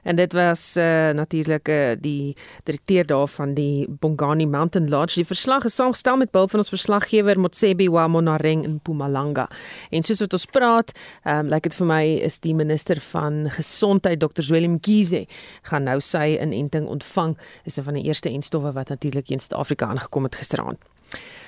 En 0.03 0.17
dit 0.17 0.33
was 0.33 0.77
uh, 0.77 1.11
natuurlik 1.11 1.69
uh, 1.69 1.91
die 2.01 2.37
direkteur 2.65 3.07
daarvan 3.07 3.55
die 3.55 3.87
Bongani 3.89 4.47
Mountain 4.47 4.89
Lodge. 4.89 5.15
Die 5.15 5.27
verslag 5.27 5.65
is 5.65 5.75
saamgestel 5.75 6.17
met 6.17 6.31
behulp 6.31 6.51
van 6.51 6.61
ons 6.61 6.73
verslaggewer 6.73 7.41
Motsebi 7.41 7.89
wa 7.91 8.09
Monareng 8.09 8.65
in 8.65 8.79
Mpumalanga. 8.79 9.49
En 9.91 10.03
soos 10.03 10.21
wat 10.25 10.33
ons 10.33 10.47
praat, 10.47 10.93
um, 11.25 11.49
lyk 11.49 11.53
like 11.53 11.69
dit 11.69 11.79
vir 11.79 11.91
my 11.91 12.03
is 12.29 12.39
die 12.45 12.55
minister 12.55 13.01
van 13.11 13.47
gesondheid 13.57 14.21
Dr. 14.21 14.43
Zweli 14.43 14.69
Mkhize 14.69 15.25
gaan 15.71 15.89
nou 15.89 15.99
sy 16.05 16.37
inenting 16.41 16.87
ontvang. 16.89 17.37
Dis 17.65 17.77
een 17.77 17.89
van 17.89 17.99
die 17.99 18.07
eerste 18.09 18.31
enstowwe 18.31 18.73
wat 18.73 18.89
natuurlik 18.95 19.31
in 19.31 19.43
Suid-Afrika 19.43 19.87
aangekom 19.87 20.29
het 20.29 20.39
gisteraand. 20.41 20.81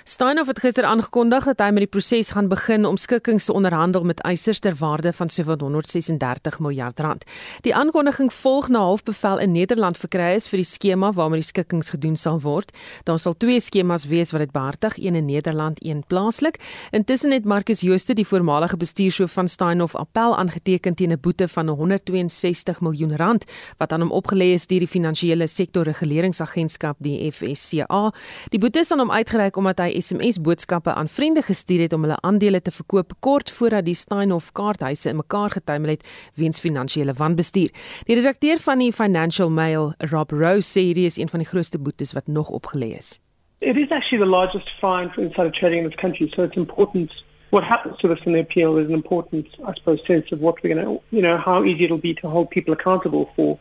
Steinhoff 0.04 0.48
het 0.48 0.58
gister 0.58 0.84
aangekondig 0.84 1.44
dat 1.44 1.60
hy 1.60 1.68
met 1.74 1.84
die 1.84 1.90
proses 1.90 2.30
gaan 2.32 2.48
begin 2.48 2.86
om 2.88 2.96
skikkings 2.96 3.44
te 3.44 3.52
onderhandel 3.52 4.04
met 4.08 4.20
eisers 4.24 4.58
ter 4.58 4.74
waarde 4.78 5.12
van 5.12 5.28
736 5.28 6.58
miljard 6.58 7.00
rand. 7.00 7.24
Die 7.60 7.74
aankondiging 7.74 8.32
volg 8.32 8.68
na 8.68 8.78
halfbevel 8.78 9.38
in 9.44 9.52
Nederland 9.52 9.98
verkry 10.00 10.32
is 10.38 10.48
vir 10.48 10.62
die 10.62 10.68
skema 10.68 11.12
waarmee 11.12 11.42
die 11.42 11.48
skikkings 11.48 11.92
gedoen 11.92 12.16
sal 12.16 12.40
word. 12.40 12.72
Daar 13.04 13.18
sal 13.18 13.36
twee 13.36 13.60
skemas 13.60 14.06
wees 14.08 14.32
wat 14.32 14.40
dit 14.40 14.52
behartig, 14.52 14.96
een 14.96 15.14
in 15.14 15.28
Nederland, 15.28 15.84
een 15.84 16.02
plaaslik. 16.06 16.56
Intussen 16.90 17.32
het 17.36 17.44
Marcus 17.44 17.80
Jooste, 17.80 18.14
die 18.14 18.26
voormalige 18.26 18.76
bestuurshoof 18.76 19.32
van 19.32 19.48
Steinhoff, 19.48 19.96
appel 19.96 20.36
aangeteken 20.36 20.94
teen 20.94 21.12
'n 21.12 21.20
boete 21.20 21.48
van 21.48 21.68
162 21.68 22.80
miljoen 22.80 23.16
rand 23.16 23.44
wat 23.76 23.92
aan 23.92 24.00
hom 24.00 24.12
opgelê 24.12 24.52
is 24.54 24.66
deur 24.66 24.78
die 24.78 24.88
Finansiële 24.88 25.46
Sektor 25.46 25.84
Reguleringsagentskap, 25.84 26.96
die 26.98 27.32
FSCA. 27.32 28.12
Die 28.48 28.58
boete 28.58 28.78
is 28.78 28.92
aan 28.92 28.98
hom 28.98 29.10
uitgereik 29.10 29.56
omdat 29.56 29.78
hy 29.78 29.89
SMS 30.00 30.40
boodskappe 30.40 30.94
aan 30.94 31.08
vriende 31.08 31.42
gestuur 31.42 31.80
het 31.80 31.92
om 31.92 32.02
hulle 32.06 32.18
aandele 32.20 32.60
te 32.62 32.70
verkoop 32.70 33.12
kort 33.20 33.50
voordat 33.50 33.84
die 33.84 33.94
Steinhoff 33.94 34.52
kaarthuise 34.52 35.08
in 35.08 35.16
mekaar 35.16 35.50
getuimel 35.50 35.90
het 35.90 36.30
weens 36.34 36.60
finansiële 36.60 37.12
wanbestuur. 37.12 37.70
Die 38.04 38.16
redakteur 38.16 38.58
van 38.58 38.78
die 38.78 38.92
Financial 38.92 39.50
Mail, 39.50 39.92
Rob 39.98 40.30
Rose, 40.30 40.68
sê 40.68 40.84
hierdie 40.90 41.08
is 41.08 41.16
een 41.16 41.28
van 41.28 41.42
die 41.44 41.48
grootste 41.48 41.78
boetes 41.78 42.12
wat 42.12 42.26
nog 42.26 42.48
opgelê 42.48 42.92
is. 42.96 43.20
It 43.58 43.76
is 43.76 43.90
actually 43.90 44.24
the 44.24 44.30
largest 44.30 44.70
fine 44.80 45.10
for 45.14 45.22
insider 45.22 45.50
trading 45.50 45.84
in 45.84 45.90
this 45.90 46.00
country, 46.00 46.32
so 46.34 46.42
it's 46.42 46.56
important 46.56 47.10
what 47.50 47.64
happens 47.64 47.98
to 47.98 48.08
this 48.08 48.18
in 48.24 48.32
the 48.32 48.40
appeal 48.40 48.78
is 48.78 48.86
an 48.86 48.94
important, 48.94 49.46
I 49.66 49.74
suppose, 49.74 50.00
sense 50.06 50.32
of 50.32 50.40
what 50.40 50.62
we're 50.62 50.74
going 50.74 50.86
to, 50.86 51.02
you 51.10 51.22
know, 51.22 51.36
how 51.36 51.64
easy 51.64 51.84
it'll 51.84 51.98
be 51.98 52.14
to 52.14 52.28
hold 52.28 52.50
people 52.50 52.72
accountable 52.72 53.30
for 53.36 53.58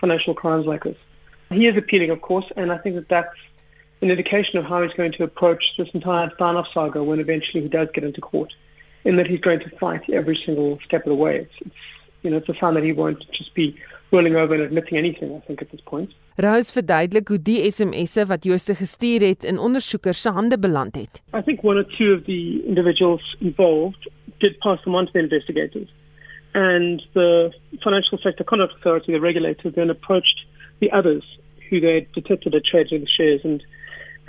financial 0.00 0.34
crimes 0.34 0.66
like 0.66 0.84
this. 0.84 0.96
He 1.50 1.66
is 1.66 1.76
appealing, 1.76 2.10
of 2.10 2.20
course, 2.20 2.44
and 2.56 2.70
I 2.70 2.78
think 2.78 2.94
that 2.94 3.08
that's 3.08 3.36
an 4.02 4.10
indication 4.10 4.58
of 4.58 4.64
how 4.64 4.82
he's 4.82 4.92
going 4.92 5.12
to 5.12 5.24
approach 5.24 5.72
this 5.76 5.88
entire 5.92 6.30
Steinhoff 6.30 6.72
saga 6.72 7.02
when 7.04 7.20
eventually 7.20 7.62
he 7.62 7.68
does 7.68 7.88
get 7.92 8.04
into 8.04 8.20
court, 8.20 8.52
in 9.04 9.16
that 9.16 9.26
he's 9.26 9.40
going 9.40 9.60
to 9.60 9.70
fight 9.78 10.08
every 10.10 10.40
single 10.44 10.78
step 10.84 11.04
of 11.06 11.10
the 11.10 11.14
way. 11.14 11.36
It's, 11.36 11.54
it's 11.60 11.74
you 12.22 12.30
know, 12.30 12.36
it's 12.36 12.48
a 12.48 12.54
sign 12.54 12.74
that 12.74 12.84
he 12.84 12.92
won't 12.92 13.24
just 13.32 13.54
be 13.54 13.76
rolling 14.12 14.36
over 14.36 14.54
and 14.54 14.62
admitting 14.62 14.98
anything, 14.98 15.34
I 15.34 15.40
think, 15.40 15.62
at 15.62 15.70
this 15.70 15.80
point. 15.80 16.10
Rose 16.36 16.72
verduidelik 16.72 17.28
hoe 17.28 17.38
die 17.42 17.70
SMS'e 17.70 18.26
wat 18.26 18.44
Jooste 18.44 18.74
gestuur 18.74 19.20
het 19.20 19.44
in 19.44 19.58
ondersoekers 19.58 20.20
se 20.20 20.30
hande 20.30 20.58
beland 20.58 20.96
het. 20.96 21.22
I 21.34 21.42
think 21.42 21.62
one 21.62 21.78
or 21.78 21.84
two 21.96 22.12
of 22.12 22.24
the 22.24 22.62
individuals 22.66 23.36
involved 23.40 24.08
did 24.40 24.58
pass 24.60 24.82
them 24.84 24.94
on 24.94 25.06
to 25.06 25.12
the 25.12 25.18
investigators. 25.18 25.88
And 26.54 27.02
the 27.12 27.52
Financial 27.82 28.18
Sector 28.18 28.44
Conduct 28.44 28.74
Authority, 28.78 29.12
the 29.12 29.20
regulator, 29.20 29.70
then 29.70 29.90
approached 29.90 30.46
the 30.80 30.90
others 30.90 31.22
who 31.68 31.80
they 31.80 32.08
detected 32.14 32.54
had 32.54 32.64
traded 32.64 33.02
the 33.02 33.06
shares 33.06 33.42
and 33.44 33.62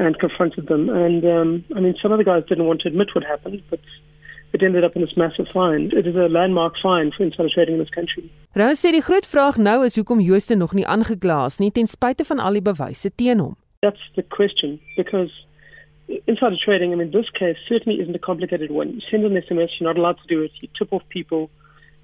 and 0.01 0.17
confronted 0.19 0.67
them. 0.67 0.89
And 0.89 1.23
um, 1.25 1.65
I 1.75 1.79
mean, 1.79 1.95
some 2.01 2.11
of 2.11 2.17
the 2.17 2.23
guys 2.23 2.43
didn't 2.49 2.65
want 2.65 2.81
to 2.81 2.87
admit 2.87 3.09
what 3.13 3.23
happened, 3.23 3.61
but 3.69 3.79
it 4.53 4.63
ended 4.63 4.83
up 4.83 4.95
in 4.95 5.01
this 5.01 5.15
massive 5.15 5.47
fine. 5.53 5.91
It 5.93 6.07
is 6.07 6.15
a 6.15 6.27
landmark 6.27 6.73
fine 6.81 7.11
for 7.15 7.23
insider 7.23 7.49
trading 7.53 7.75
in 7.75 7.79
this 7.79 7.93
country. 7.93 8.31
Rose 8.55 8.81
sê 8.81 8.91
die 8.91 9.03
groot 9.05 9.27
vraag 9.29 9.61
nou 9.61 9.77
is 9.85 9.95
hoekom 9.99 10.23
Jooste 10.25 10.57
nog 10.57 10.73
nie 10.73 10.87
aangekla 10.87 11.45
is 11.51 11.61
nie 11.61 11.71
ten 11.71 11.87
spyte 11.87 12.25
van 12.27 12.41
al 12.41 12.57
die 12.59 12.65
bewyse 12.65 13.13
teen 13.15 13.39
hom. 13.39 13.55
That's 13.85 14.03
the 14.17 14.25
question 14.37 14.79
because 14.97 15.31
insider 16.27 16.57
trading, 16.65 16.91
I 16.91 16.95
mean, 16.95 17.11
this 17.11 17.29
case 17.37 17.57
certainly 17.69 18.01
isn't 18.01 18.15
a 18.15 18.19
complicated 18.19 18.71
one. 18.71 18.95
You 18.95 19.01
send 19.09 19.25
an 19.25 19.37
SMS, 19.37 19.69
you're 19.79 19.89
not 19.89 19.97
allowed 19.97 20.19
to 20.25 20.27
do 20.27 20.41
it. 20.41 20.51
You 20.61 20.67
tip 20.77 20.91
off 20.91 21.03
people. 21.09 21.49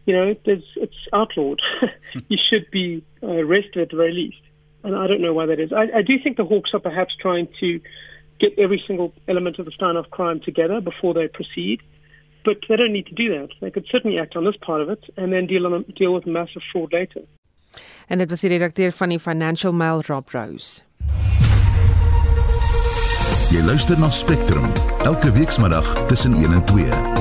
You 0.06 0.16
know, 0.16 0.36
there's, 0.46 0.64
it's 0.78 1.02
outlawed. 1.12 1.60
you 2.30 2.38
should 2.38 2.72
be 2.72 3.04
uh, 3.22 3.28
arrested 3.44 3.82
at 3.82 3.90
the 3.90 3.98
very 3.98 4.14
least. 4.14 4.40
And 4.84 4.96
I 4.96 5.08
don't 5.08 5.22
know 5.22 5.34
why 5.34 5.46
that 5.46 5.60
is. 5.60 5.72
I, 5.74 6.00
I 6.00 6.02
do 6.02 6.18
think 6.22 6.38
the 6.38 6.46
Hawks 6.46 6.72
are 6.74 6.80
perhaps 6.80 7.16
trying 7.20 7.48
to 7.60 7.80
get 8.40 8.58
every 8.58 8.82
single 8.86 9.14
element 9.28 9.60
of 9.60 9.66
the 9.66 9.72
Steinhoff 9.72 10.10
crime 10.10 10.40
together 10.40 10.82
before 10.82 11.14
they 11.14 11.28
proceed. 11.28 11.82
But 12.46 12.58
they 12.70 12.78
don't 12.78 12.94
need 12.94 13.08
to 13.08 13.16
do 13.16 13.30
that. 13.38 13.50
They 13.60 13.72
could 13.72 13.86
certainly 13.92 14.20
act 14.20 14.36
on 14.36 14.46
this 14.46 14.56
part 14.62 14.82
of 14.82 14.90
it 14.90 15.04
and 15.18 15.34
then 15.34 15.48
deal, 15.48 15.66
on 15.66 15.84
deal 15.98 16.14
with 16.14 16.26
massive 16.26 16.62
fraud 16.72 16.94
later. 16.94 17.22
En 18.08 18.18
dit 18.18 18.30
was 18.30 18.42
die 18.42 18.50
redakteur 18.50 18.92
van 18.92 19.10
die 19.10 19.20
Financial 19.20 19.74
Mail 19.74 20.02
Rob 20.08 20.30
Rose. 20.32 20.84
Jy 23.52 23.62
luister 23.64 24.00
na 24.00 24.10
Spectrum 24.10 24.72
elke 25.04 25.32
weekmiddag 25.32 26.08
tussen 26.08 26.34
1 26.34 26.54
en 26.54 26.66
2. 26.66 27.17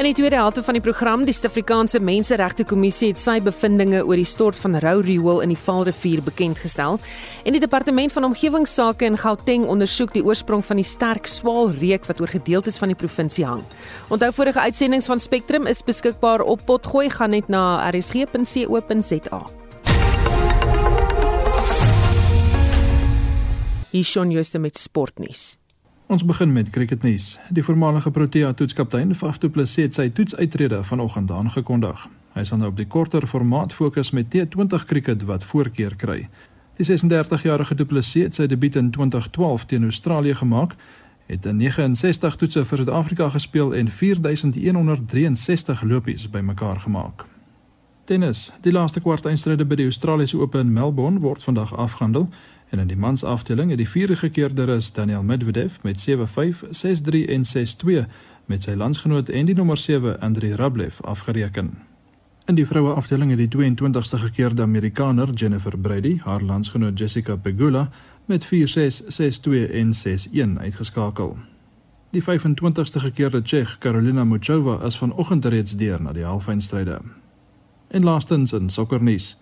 In 0.00 0.06
die 0.06 0.14
tweede 0.14 0.36
helfte 0.36 0.62
van 0.64 0.78
die 0.78 0.80
program, 0.80 1.26
die 1.28 1.32
Suid-Afrikaanse 1.36 1.98
Menseregte 2.00 2.64
Kommissie 2.64 3.10
het 3.10 3.18
sy 3.20 3.34
bevindinge 3.44 3.98
oor 4.00 4.16
die 4.16 4.24
stort 4.24 4.56
van 4.56 4.78
rou 4.80 4.94
riool 5.04 5.42
in 5.44 5.52
die 5.52 5.58
Vaalrivier 5.60 6.22
bekend 6.24 6.56
gestel. 6.56 6.96
En 7.44 7.52
die 7.52 7.60
Departement 7.60 8.16
van 8.16 8.24
Omgewingsake 8.30 9.04
in 9.04 9.20
Gauteng 9.20 9.68
ondersoek 9.68 10.16
die 10.16 10.24
oorsprong 10.24 10.64
van 10.64 10.80
die 10.80 10.88
sterk 10.88 11.28
swaalreuk 11.28 12.08
wat 12.08 12.24
oor 12.24 12.32
gedeeltes 12.32 12.80
van 12.80 12.94
die 12.94 12.96
provinsie 12.96 13.44
hang. 13.44 13.60
Onthou 14.08 14.32
vorige 14.40 14.64
uitsendings 14.64 15.12
van 15.12 15.20
Spectrum 15.20 15.68
is 15.68 15.84
beskikbaar 15.84 16.48
op 16.48 16.64
Potgooi 16.64 17.10
gaan 17.12 17.36
net 17.36 17.52
na 17.52 17.84
rsg.co.za. 17.92 19.44
Hier 23.92 24.14
sien 24.16 24.32
jy 24.32 24.60
met 24.64 24.80
sportnuus. 24.80 25.59
Ons 26.10 26.24
begin 26.24 26.52
met 26.52 26.70
cricketnuus. 26.70 27.38
Die 27.54 27.62
voormalige 27.62 28.10
Protea 28.10 28.52
toetskaptein 28.52 29.14
Faf 29.14 29.38
du 29.38 29.48
Plessis 29.48 29.84
het 29.84 29.94
sy 29.94 30.08
toetsuitrede 30.10 30.80
vanoggend 30.84 31.30
aangekondig. 31.30 32.00
Hy 32.34 32.42
sal 32.48 32.58
nou 32.58 32.72
op 32.72 32.80
die 32.80 32.86
korter 32.90 33.22
formaat 33.30 33.70
fokus 33.72 34.10
met 34.10 34.26
T20 34.34 34.88
cricket 34.90 35.22
wat 35.28 35.46
voorkeur 35.46 35.94
kry. 35.94 36.26
Die 36.82 36.86
36-jarige 36.88 37.78
Du 37.78 37.84
Plessis 37.86 38.26
het 38.26 38.34
sy 38.34 38.48
debuut 38.50 38.74
in 38.74 38.90
2012 38.90 39.70
teen 39.70 39.86
Australië 39.86 40.34
gemaak, 40.42 40.74
het 41.30 41.46
in 41.46 41.62
69 41.62 42.42
toetse 42.42 42.66
vir 42.66 42.82
Suid-Afrika 42.82 43.30
gespeel 43.30 43.70
en 43.78 43.94
4163 44.02 45.86
lopies 45.86 46.26
bymekaar 46.30 46.82
gemaak. 46.88 47.22
Tennis. 48.10 48.48
Die 48.66 48.72
laaste 48.74 48.98
kwartfinale 48.98 49.62
by 49.62 49.76
die 49.78 49.86
Australiese 49.86 50.42
Ope 50.42 50.58
in 50.58 50.72
Melbourne 50.74 51.22
word 51.22 51.46
vandag 51.46 51.70
afgehandel. 51.70 52.26
En 52.70 52.78
in 52.78 52.86
die 52.86 52.96
mans 52.96 53.24
afdeling 53.24 53.68
het 53.70 53.78
die 53.78 53.88
vierde 53.88 54.16
gekeerde 54.16 54.64
rus 54.64 54.92
Daniel 54.92 55.22
Medvedev 55.22 55.76
met 55.82 56.08
7-5, 56.10 56.14
6-3 56.70 57.26
en 57.26 57.44
6-2 57.44 58.06
met 58.44 58.62
sy 58.62 58.74
landsgenoot 58.74 59.28
en 59.28 59.46
die 59.46 59.54
nommer 59.54 59.76
7 59.76 60.20
Andrei 60.20 60.54
Rublev 60.54 61.00
afgereken. 61.00 61.78
In 62.46 62.54
die 62.54 62.66
vroue 62.66 62.94
afdeling 62.94 63.30
het 63.30 63.38
die 63.38 63.50
22ste 63.74 64.18
gekeerde 64.18 64.62
Amerikaner 64.62 65.30
Jennifer 65.34 65.78
Brady 65.78 66.18
haar 66.22 66.42
landsgenoot 66.42 66.98
Jessica 66.98 67.36
Pegula 67.36 67.90
met 68.24 68.46
4-6, 68.46 68.48
6-2 68.48 69.70
en 69.70 69.92
6-1 70.56 70.58
uitgeskakel. 70.60 71.36
Die 72.10 72.22
25ste 72.22 72.98
gekeerde 73.06 73.42
Tsjech 73.42 73.78
Karolina 73.78 74.24
Muchova 74.24 74.86
is 74.86 74.98
vanoggend 74.98 75.44
reeds 75.44 75.76
deur 75.76 76.02
na 76.02 76.12
die 76.12 76.24
halffinale. 76.24 77.00
En 77.88 78.02
laastens 78.02 78.52
in 78.52 78.70
sokkernuus. 78.70 79.36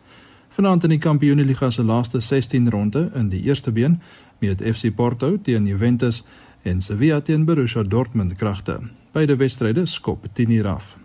Vanaand 0.58 0.82
in 0.82 0.90
die 0.90 0.98
Kampioenligga 0.98 1.68
se 1.70 1.84
laaste 1.86 2.18
16 2.20 2.64
ronde 2.70 3.04
in 3.14 3.28
die 3.30 3.44
eerste 3.46 3.70
been 3.72 4.00
meet 4.42 4.62
FC 4.62 4.90
Porto 4.94 5.36
teen 5.42 5.66
Juventus 5.66 6.24
en 6.62 6.80
Sevilla 6.82 7.20
teen 7.20 7.44
Borussia 7.46 7.82
Dortmund 7.82 8.34
kragte. 8.36 8.80
Beide 9.12 9.36
wedstryde 9.36 9.84
skop 9.86 10.26
10 10.32 10.50
uur 10.50 10.66
af. 10.66 10.96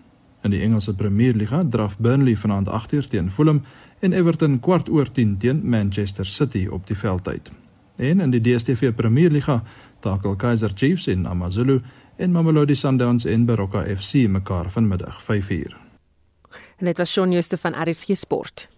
In 0.42 0.50
die 0.50 0.62
Engelse 0.62 0.94
Premierliga 0.94 1.62
draf 1.64 1.98
Burnley 1.98 2.36
vanaand 2.36 2.68
8 2.68 2.94
uur 2.94 3.08
teen 3.08 3.32
Fulham 3.32 3.62
en 4.00 4.14
Everton 4.14 4.60
kwart 4.60 4.90
oor 4.90 5.12
10 5.12 5.38
teen 5.38 5.62
Manchester 5.70 6.26
City 6.26 6.66
op 6.68 6.88
die 6.88 6.98
veld 6.98 7.28
uit. 7.28 7.52
En 7.96 8.20
in 8.20 8.34
die 8.34 8.42
DStv 8.42 8.94
Premierliga 8.96 9.64
takel 10.00 10.36
Kaizer 10.36 10.72
Chiefs 10.76 11.08
en 11.08 11.26
AmaZulu 11.26 11.82
en 12.16 12.32
Mamelodi 12.32 12.76
Sundowns 12.76 13.26
en 13.26 13.46
Baroka 13.46 13.86
FC 13.98 14.14
mekaar 14.28 14.72
vanmiddag 14.72 15.22
5uur. 15.22 15.78
En 16.78 16.86
dit 16.86 16.98
was 16.98 17.12
Shaun 17.12 17.32
Jooste 17.32 17.58
van 17.58 17.90
RSG 17.90 18.18
Sport. 18.18 18.70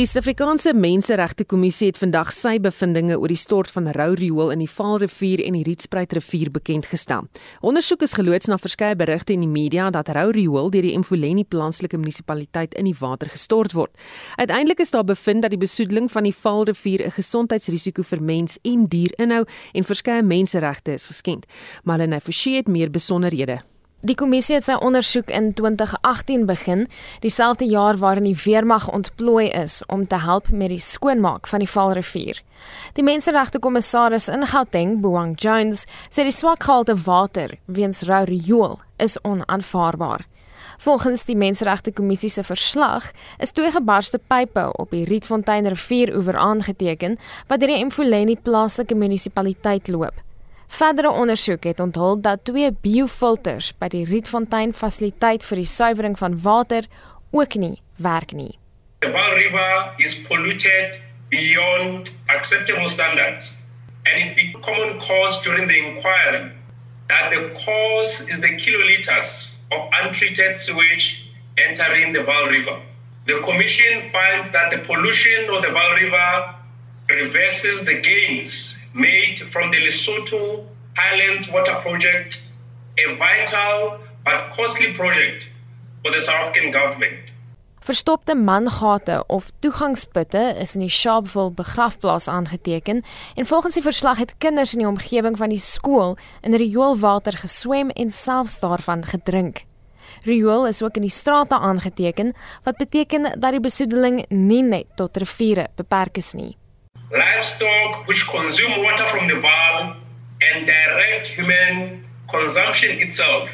Die 0.00 0.06
Suid-Afrikaanse 0.06 0.72
Menseregte 0.72 1.44
Kommissie 1.44 1.90
het 1.90 1.98
vandag 2.00 2.30
sy 2.32 2.54
bevindinge 2.64 3.18
oor 3.20 3.28
die 3.28 3.36
stort 3.36 3.68
van 3.68 3.90
rou 3.92 4.14
riool 4.16 4.48
in 4.54 4.62
die 4.62 4.68
Vaalrivier 4.72 5.42
en 5.44 5.58
die 5.58 5.64
Rietspruit 5.66 6.14
rivier 6.16 6.48
bekend 6.54 6.86
gestel. 6.88 7.26
Ondersoek 7.60 8.06
is 8.06 8.16
geloods 8.16 8.48
na 8.48 8.56
verskeie 8.56 8.96
berigte 8.96 9.34
in 9.36 9.44
die 9.44 9.50
media 9.50 9.90
dat 9.92 10.08
rou 10.16 10.30
riool 10.32 10.72
deur 10.72 10.88
die 10.88 10.96
Mfuleni 10.96 11.44
plaaslike 11.44 12.00
munisipaliteit 12.00 12.78
in 12.80 12.88
die 12.88 12.96
water 12.96 13.28
gestort 13.28 13.76
word. 13.76 13.92
Uiteindelik 14.40 14.80
is 14.80 14.94
daar 14.96 15.04
bevind 15.04 15.44
dat 15.44 15.52
die 15.52 15.60
besoedeling 15.60 16.08
van 16.08 16.24
die 16.24 16.32
Vaalrivier 16.32 17.04
'n 17.04 17.18
gesondheidsrisiko 17.20 18.02
vir 18.02 18.22
mens 18.22 18.56
en 18.64 18.86
dier 18.88 19.12
inhou 19.18 19.44
en 19.74 19.84
verskeie 19.84 20.22
menseregte 20.22 20.92
is 20.92 21.06
geskend. 21.12 21.44
Malene 21.84 22.20
Forsie 22.20 22.56
het 22.56 22.68
meer 22.68 22.90
besonderhede. 22.90 23.60
Die 24.00 24.14
kommissie 24.16 24.54
het 24.56 24.64
sy 24.64 24.78
ondersoek 24.80 25.28
in 25.28 25.50
2018 25.52 26.46
begin, 26.48 26.86
dieselfde 27.20 27.66
jaar 27.68 27.98
waarin 28.00 28.24
die 28.24 28.38
weermag 28.46 28.86
ontplooi 28.88 29.50
is 29.52 29.82
om 29.92 30.06
te 30.08 30.16
help 30.16 30.48
met 30.48 30.72
die 30.72 30.80
skoonmaak 30.80 31.44
van 31.50 31.60
die 31.60 31.68
Vaalrivier. 31.68 32.40
Die 32.96 33.04
menseregte 33.04 33.60
kommissaris 33.60 34.30
in 34.32 34.46
Gauteng, 34.48 35.02
Boang 35.04 35.34
Jones, 35.36 35.84
sê 36.08 36.24
die 36.24 36.32
swak 36.32 36.64
gehalte 36.64 36.96
water 37.04 37.52
weens 37.68 38.00
rou 38.08 38.22
riool 38.24 38.78
is 38.96 39.18
onaanvaarbaar. 39.20 40.24
Volgens 40.80 41.26
die 41.28 41.36
menseregte 41.36 41.92
kommissie 41.92 42.32
se 42.32 42.40
verslag 42.40 43.10
is 43.36 43.52
twee 43.52 43.68
gebarste 43.68 44.16
pype 44.32 44.70
op 44.80 44.96
die 44.96 45.04
Rietfontein 45.04 45.68
rivieroewer 45.68 46.40
aangeteken 46.40 47.20
wat 47.52 47.60
deur 47.60 47.74
die 47.76 47.84
Mfuleni 47.84 48.40
plaaslike 48.40 48.96
munisipaliteit 48.96 49.92
loop. 49.92 50.24
Verdere 50.70 51.10
ondersoek 51.10 51.64
het 51.64 51.80
onthul 51.80 52.20
dat 52.20 52.44
twee 52.44 52.70
biofilters 52.82 53.72
by 53.82 53.88
die 53.90 54.04
Rietfontein 54.06 54.70
fasiliteit 54.72 55.42
vir 55.44 55.58
die 55.58 55.66
suiwering 55.66 56.14
van 56.18 56.36
water 56.44 56.86
ook 57.34 57.56
nie 57.58 57.74
werk 57.98 58.32
nie. 58.32 58.54
The 59.02 59.10
Vaal 59.10 59.34
River 59.34 59.94
is 59.98 60.14
polluted 60.28 61.00
beyond 61.28 62.12
acceptable 62.26 62.88
standards 62.88 63.50
and 64.06 64.22
it 64.22 64.36
became 64.36 64.62
common 64.62 64.98
cause 64.98 65.42
during 65.42 65.66
the 65.66 65.76
inquiry 65.76 66.52
that 67.08 67.30
the 67.34 67.50
cause 67.66 68.30
is 68.30 68.38
the 68.40 68.54
kiloliters 68.62 69.58
of 69.74 69.90
untreated 70.02 70.56
sewage 70.56 71.26
entering 71.58 72.14
the 72.14 72.22
Vaal 72.22 72.48
River. 72.48 72.78
The 73.26 73.40
commission 73.42 74.06
finds 74.12 74.50
that 74.50 74.70
the 74.70 74.78
pollution 74.86 75.50
of 75.50 75.62
the 75.62 75.74
Vaal 75.74 75.94
River 75.98 76.54
reverses 77.10 77.84
the 77.84 78.00
gains 78.00 78.79
made 78.94 79.38
from 79.50 79.70
the 79.70 79.78
Lesotho 79.78 80.64
Highlands 80.96 81.48
Water 81.50 81.76
Project, 81.82 82.40
a 82.98 83.14
vital 83.14 83.98
but 84.24 84.50
costly 84.56 84.92
project 84.92 85.48
for 86.02 86.12
the 86.12 86.20
South 86.20 86.48
African 86.48 86.70
government. 86.72 87.30
Verstopte 87.80 88.34
mangate 88.34 89.24
of 89.26 89.52
toegangsputte 89.58 90.56
is 90.60 90.74
in 90.74 90.80
die 90.80 90.90
Sharpeville 90.90 91.50
begrafplaas 91.50 92.28
aangeteken 92.28 93.02
en 93.34 93.46
volgens 93.46 93.74
die 93.74 93.82
verslag 93.82 94.18
het 94.18 94.34
kinders 94.38 94.72
in 94.72 94.78
die 94.84 94.88
omgewing 94.88 95.36
van 95.36 95.48
die 95.48 95.60
skool 95.60 96.18
in 96.40 96.54
rioolwater 96.54 97.32
geswem 97.32 97.90
en 97.90 98.10
selfs 98.10 98.60
daarvan 98.60 99.04
gedrink. 99.04 99.64
Riool 100.28 100.66
is 100.66 100.82
ook 100.82 101.00
in 101.00 101.08
die 101.08 101.10
strate 101.10 101.58
aangeteken 101.58 102.34
wat 102.62 102.76
beteken 102.76 103.40
dat 103.40 103.50
die 103.50 103.60
besoedeling 103.60 104.24
nie 104.28 104.62
net 104.62 104.86
tot 104.96 105.16
riviere 105.16 105.70
beperk 105.76 106.20
is 106.20 106.32
nie 106.32 106.59
livestock 107.12 108.06
which 108.06 108.26
consume 108.28 108.82
water 108.82 109.06
from 109.06 109.28
the 109.28 109.34
Vaal, 109.34 109.96
and 110.42 110.66
direct 110.66 111.26
human 111.26 112.04
consumption 112.28 112.98
itself 112.98 113.50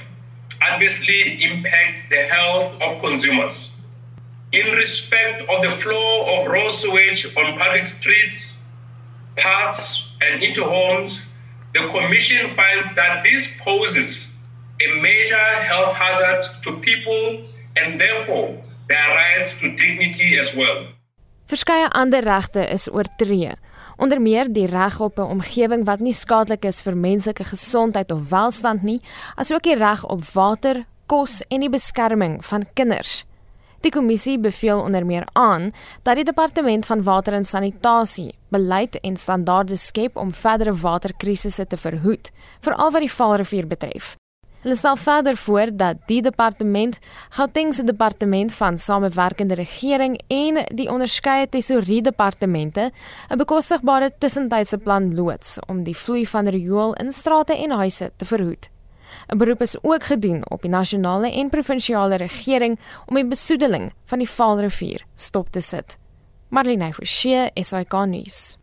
adversely 0.60 1.42
impacts 1.42 2.08
the 2.08 2.22
health 2.24 2.80
of 2.80 3.00
consumers. 3.00 3.72
In 4.52 4.66
respect 4.72 5.42
of 5.50 5.62
the 5.62 5.70
flow 5.70 6.36
of 6.36 6.46
raw 6.46 6.68
sewage 6.68 7.26
on 7.36 7.56
public 7.56 7.86
streets, 7.86 8.60
paths, 9.36 10.04
and 10.22 10.42
into 10.42 10.64
homes, 10.64 11.32
the 11.74 11.86
Commission 11.88 12.50
finds 12.52 12.94
that 12.94 13.22
this 13.22 13.54
poses 13.60 14.34
a 14.80 15.00
major 15.00 15.36
health 15.36 15.94
hazard 15.94 16.44
to 16.62 16.78
people 16.80 17.44
and 17.76 18.00
therefore 18.00 18.62
their 18.88 19.08
rights 19.08 19.58
to 19.60 19.74
dignity 19.76 20.38
as 20.38 20.54
well. 20.54 20.86
Verskeie 21.46 21.86
ander 21.94 22.24
regte 22.26 22.64
is 22.74 22.88
oortree, 22.90 23.52
onder 24.02 24.18
meer 24.18 24.48
die 24.50 24.66
reg 24.66 24.96
op 25.00 25.18
'n 25.18 25.30
omgewing 25.30 25.84
wat 25.84 26.00
nie 26.00 26.12
skadelik 26.12 26.64
is 26.64 26.82
vir 26.82 26.96
menslike 26.96 27.44
gesondheid 27.44 28.10
of 28.10 28.28
welstand 28.30 28.82
nie, 28.82 29.00
asook 29.36 29.62
die 29.62 29.76
reg 29.76 30.04
op 30.04 30.24
water, 30.34 30.86
kos 31.06 31.42
en 31.48 31.60
die 31.60 31.70
beskerming 31.70 32.44
van 32.44 32.66
kinders. 32.74 33.24
Die 33.80 33.90
kommissie 33.90 34.38
beveel 34.38 34.80
onder 34.80 35.06
meer 35.06 35.28
aan 35.32 35.72
dat 36.02 36.16
die 36.16 36.24
departement 36.24 36.86
van 36.86 37.02
water 37.02 37.32
en 37.32 37.44
sanitasie 37.44 38.34
beleid 38.48 39.00
en 39.00 39.16
standaarde 39.16 39.76
skep 39.76 40.16
om 40.16 40.32
verdere 40.32 40.74
waterkrisisse 40.74 41.66
te 41.66 41.76
verhoed, 41.76 42.30
veral 42.60 42.90
wat 42.90 43.00
die 43.00 43.12
Vaalrivier 43.12 43.66
betref. 43.66 44.16
Hulle 44.66 44.78
stel 44.78 44.96
verder 44.98 45.36
voor 45.38 45.70
dat 45.78 45.96
die 46.10 46.22
departement, 46.22 46.96
Gauteng 47.30 47.74
se 47.74 47.84
departement 47.84 48.54
van 48.54 48.78
samewerkende 48.78 49.54
regering 49.54 50.16
en 50.26 50.58
die 50.74 50.88
onderskeie 50.90 51.46
tesorie 51.48 52.00
departemente 52.02 52.90
'n 53.30 53.36
bekostigbare 53.38 54.10
tussentydse 54.18 54.78
plan 54.78 55.14
loods 55.14 55.58
om 55.66 55.82
die 55.82 55.96
vloei 55.96 56.26
van 56.26 56.48
riool 56.48 56.94
in 56.94 57.12
strate 57.12 57.54
en 57.56 57.70
huise 57.70 58.10
te 58.16 58.24
verhoed. 58.24 58.68
'n 59.28 59.38
Beroep 59.38 59.60
is 59.60 59.82
ook 59.82 60.02
gedoen 60.04 60.50
op 60.50 60.62
die 60.62 60.70
nasionale 60.70 61.32
en 61.32 61.50
provinsiale 61.50 62.16
regering 62.16 62.78
om 63.06 63.14
die 63.14 63.26
besoedeling 63.26 63.92
van 64.04 64.18
die 64.18 64.30
Vaalrivier 64.30 65.04
stop 65.14 65.50
te 65.50 65.60
sit. 65.60 65.96
Marlene 66.48 66.92
Forsie, 66.92 67.50
SAK 67.54 68.06
nuus. 68.06 68.56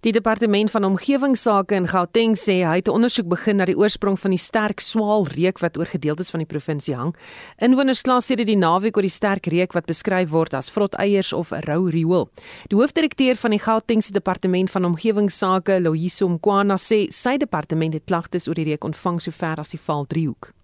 Die 0.00 0.12
departement 0.12 0.70
van 0.70 0.84
omgewingsake 0.84 1.74
in 1.76 1.86
Gauteng 1.86 2.32
sê 2.32 2.54
hy 2.64 2.76
het 2.80 2.88
'n 2.88 2.96
ondersoek 2.96 3.28
begin 3.28 3.56
na 3.56 3.64
die 3.64 3.76
oorsprong 3.76 4.16
van 4.18 4.30
die 4.30 4.40
sterk 4.40 4.80
swaal 4.80 5.26
reuk 5.26 5.58
wat 5.58 5.76
oor 5.76 5.84
gedeeltes 5.84 6.30
van 6.30 6.40
die 6.40 6.46
provinsie 6.46 6.94
hang. 6.94 7.14
Inwoners 7.58 8.00
kla 8.02 8.20
sê 8.20 8.34
dit 8.34 8.46
die 8.46 8.56
naweek 8.56 8.96
oor 8.96 9.02
die 9.02 9.18
sterk 9.20 9.46
reuk 9.46 9.72
wat 9.74 9.86
beskryf 9.86 10.30
word 10.30 10.54
as 10.54 10.70
vrot 10.70 10.94
eiers 10.94 11.32
of 11.32 11.50
rou 11.50 11.90
riool. 11.90 12.30
Die 12.68 12.76
hoofdirekteur 12.76 13.36
van 13.36 13.50
die 13.50 13.58
Gautengse 13.58 14.12
departement 14.12 14.70
van 14.70 14.84
omgewingsake, 14.84 15.82
Loyiso 15.82 16.28
Mkwana, 16.28 16.76
sê 16.76 17.10
sy 17.10 17.36
departement 17.36 17.92
het 17.92 18.06
klagtes 18.06 18.48
oor 18.48 18.54
die 18.54 18.64
reuk 18.64 18.84
ontvang 18.84 19.20
sover 19.20 19.58
as 19.58 19.70
die 19.70 19.80
val 19.80 20.06
driehoek. 20.06 20.54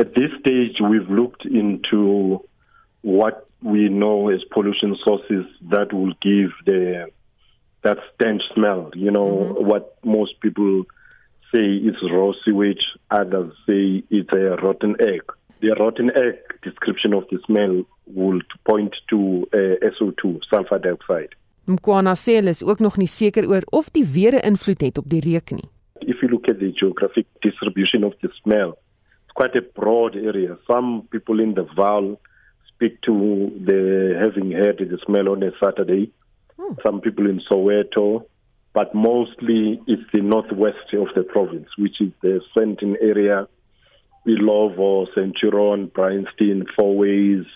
At 0.00 0.14
this 0.14 0.32
stage 0.40 0.80
we've 0.80 1.08
looked 1.08 1.44
into 1.44 2.42
what 3.02 3.46
we 3.62 3.88
know 3.88 4.30
as 4.30 4.44
pollution 4.50 4.96
sources 4.96 5.46
that 5.70 5.92
will 5.92 6.12
give 6.20 6.50
the 6.64 7.06
that 7.82 7.98
stench 8.14 8.42
smell. 8.54 8.90
You 8.94 9.10
know 9.10 9.28
mm-hmm. 9.28 9.66
what 9.66 9.96
most 10.04 10.40
people 10.40 10.84
say 11.52 11.66
is 11.76 11.96
raw 12.10 12.32
sewage, 12.44 12.86
others 13.10 13.52
say 13.66 14.02
it's 14.10 14.32
a 14.32 14.56
rotten 14.62 14.96
egg. 15.00 15.22
The 15.60 15.74
rotten 15.78 16.10
egg 16.16 16.38
description 16.62 17.12
of 17.12 17.24
the 17.30 17.38
smell 17.46 17.82
would 18.06 18.46
point 18.64 18.94
to 19.10 19.48
uh, 19.52 19.58
SO2, 19.94 20.40
sulfur 20.50 20.78
dioxide. 20.78 21.34
Mkwana 21.66 22.14
sê 22.16 22.38
hulle 22.38 22.50
is 22.50 22.62
ook 22.64 22.80
nog 22.80 22.96
nie 22.98 23.08
seker 23.08 23.46
oor 23.46 23.62
of 23.70 23.90
die 23.94 24.04
weer 24.14 24.34
'n 24.34 24.46
invloed 24.52 24.80
het 24.80 24.98
op 24.98 25.08
die 25.08 25.20
reuk 25.20 25.50
nie. 25.50 25.68
If 26.00 26.22
you 26.22 26.30
look 26.30 26.48
at 26.48 26.58
the 26.58 26.72
geographic 26.72 27.26
distribution 27.40 28.04
of 28.04 28.14
the 28.22 28.30
smell, 28.42 28.78
it's 29.24 29.34
quite 29.34 29.56
a 29.58 29.62
broad 29.80 30.16
area. 30.16 30.58
Some 30.66 31.02
people 31.10 31.42
in 31.42 31.54
the 31.54 31.66
Vaal 31.76 32.18
speak 32.66 33.00
to 33.02 33.14
the 33.66 34.16
having 34.18 34.50
heard 34.52 34.78
the 34.78 34.98
smell 35.04 35.28
on 35.28 35.42
a 35.42 35.52
Saturday 35.60 36.10
Hmm. 36.60 36.74
Some 36.84 37.00
people 37.00 37.26
in 37.26 37.40
Soweto, 37.50 38.26
but 38.74 38.94
mostly 38.94 39.80
it's 39.86 40.02
the 40.12 40.20
northwest 40.20 40.92
of 40.92 41.08
the 41.14 41.22
province, 41.22 41.68
which 41.78 42.00
is 42.00 42.12
the 42.20 42.40
Sentin 42.56 42.96
area, 43.00 43.48
Ilovo, 44.26 45.06
Centurion, 45.14 45.86
Bryanston, 45.86 46.66
Four 46.76 46.98
Ways, 46.98 47.46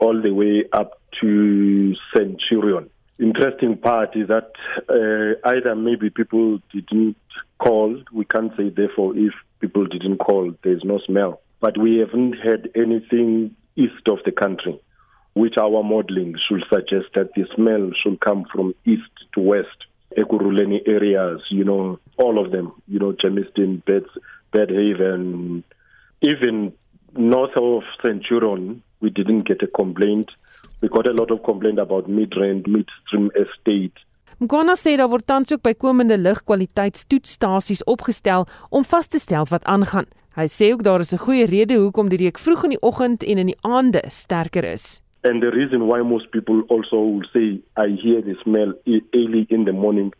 all 0.00 0.20
the 0.20 0.32
way 0.32 0.64
up 0.72 1.00
to 1.20 1.94
Centurion. 2.14 2.90
Interesting 3.20 3.76
part 3.76 4.16
is 4.16 4.26
that 4.26 4.50
uh, 4.88 5.48
either 5.48 5.76
maybe 5.76 6.10
people 6.10 6.58
didn't 6.72 7.16
call. 7.60 8.02
We 8.12 8.24
can't 8.24 8.50
say 8.56 8.70
therefore 8.70 9.16
if 9.16 9.32
people 9.60 9.86
didn't 9.86 10.18
call, 10.18 10.52
there's 10.64 10.82
no 10.82 10.98
smell. 11.06 11.40
But 11.60 11.78
we 11.78 11.98
haven't 11.98 12.32
had 12.32 12.70
anything 12.74 13.54
east 13.76 14.08
of 14.08 14.18
the 14.24 14.32
country. 14.32 14.80
Which 15.34 15.56
our 15.56 15.82
modeling 15.82 16.36
should 16.46 16.64
suggest 16.72 17.06
that 17.14 17.32
the 17.34 17.46
smell 17.54 17.90
should 18.00 18.20
come 18.20 18.44
from 18.52 18.74
east 18.84 19.12
to 19.34 19.40
west. 19.40 19.86
Ekuruleni 20.16 20.86
areas, 20.86 21.40
you 21.50 21.64
know, 21.64 21.98
all 22.18 22.38
of 22.38 22.52
them, 22.52 22.72
you 22.86 22.98
know, 22.98 23.12
Germiston, 23.12 23.82
Beds, 23.84 24.10
Bedhaven, 24.52 25.62
even 26.20 26.72
north 27.16 27.56
of 27.56 27.82
Centurion, 28.02 28.82
we 29.00 29.10
didn't 29.10 29.42
get 29.42 29.62
a 29.62 29.66
complaint. 29.66 30.30
We 30.80 30.88
got 30.88 31.06
a 31.08 31.12
lot 31.12 31.30
of 31.30 31.42
complaint 31.42 31.78
about 31.78 32.08
Midrand, 32.08 32.66
Midstream 32.66 33.30
Estate. 33.34 33.98
Mgona 34.42 34.74
sê 34.74 34.96
daar 34.98 35.10
word 35.12 35.26
tans 35.26 35.52
ook 35.54 35.62
bykomende 35.62 36.16
lugkwaliteitstoetsstasies 36.18 37.84
opgestel 37.86 38.48
om 38.70 38.84
vas 38.84 39.06
te 39.06 39.20
stel 39.22 39.46
wat 39.50 39.64
aangaan. 39.70 40.08
Hy 40.34 40.48
sê 40.50 40.72
ook 40.72 40.82
daar 40.82 41.00
is 41.00 41.12
'n 41.12 41.24
goeie 41.24 41.46
rede 41.46 41.76
hoekom 41.78 42.08
die 42.08 42.18
reuk 42.18 42.38
vroeg 42.38 42.64
in 42.64 42.74
die 42.74 42.82
oggend 42.82 43.22
en 43.22 43.38
in 43.38 43.46
die 43.46 43.60
aande 43.60 44.02
sterker 44.08 44.64
is. 44.64 45.00
And 45.24 45.42
the 45.42 45.50
reason 45.52 45.86
why 45.86 46.02
most 46.02 46.32
people 46.32 46.62
also 46.68 46.96
will 46.96 47.24
say, 47.32 47.60
I 47.76 47.88
hear 48.02 48.22
the 48.22 48.34
smell 48.42 48.74
early 49.14 49.46
in 49.50 49.64
the 49.64 49.72
morning. 49.72 50.12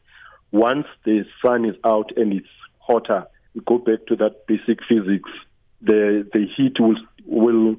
Once 0.52 0.86
the 1.04 1.24
sun 1.44 1.64
is 1.64 1.74
out 1.84 2.12
and 2.16 2.32
it's 2.32 2.46
hotter, 2.78 3.26
we 3.54 3.62
go 3.66 3.78
back 3.78 4.06
to 4.08 4.16
that 4.16 4.46
basic 4.46 4.78
physics. 4.88 5.30
The 5.80 6.28
the 6.32 6.46
heat 6.56 6.78
will 6.78 6.96
will 7.26 7.76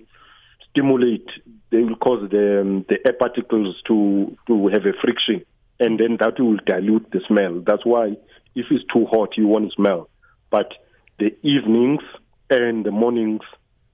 stimulate. 0.70 1.28
They 1.70 1.78
will 1.78 1.96
cause 1.96 2.30
the 2.30 2.84
the 2.90 2.98
air 3.06 3.14
particles 3.14 3.82
to 3.88 4.36
to 4.48 4.68
have 4.68 4.86
a 4.86 4.94
friction, 5.02 5.46
and 5.80 6.00
then 6.00 6.18
that 6.20 6.40
will 6.40 6.58
dilute 6.66 7.10
the 7.12 7.22
smell. 7.28 7.62
That's 7.66 7.86
why 7.86 8.18
if 8.56 8.66
it's 8.70 8.84
too 8.92 9.06
hot, 9.06 9.38
you 9.38 9.48
won't 9.48 9.72
smell. 9.74 10.10
But 10.52 10.74
the 11.20 11.36
evenings 11.42 12.02
and 12.50 12.86
the 12.86 12.92
mornings, 12.92 13.42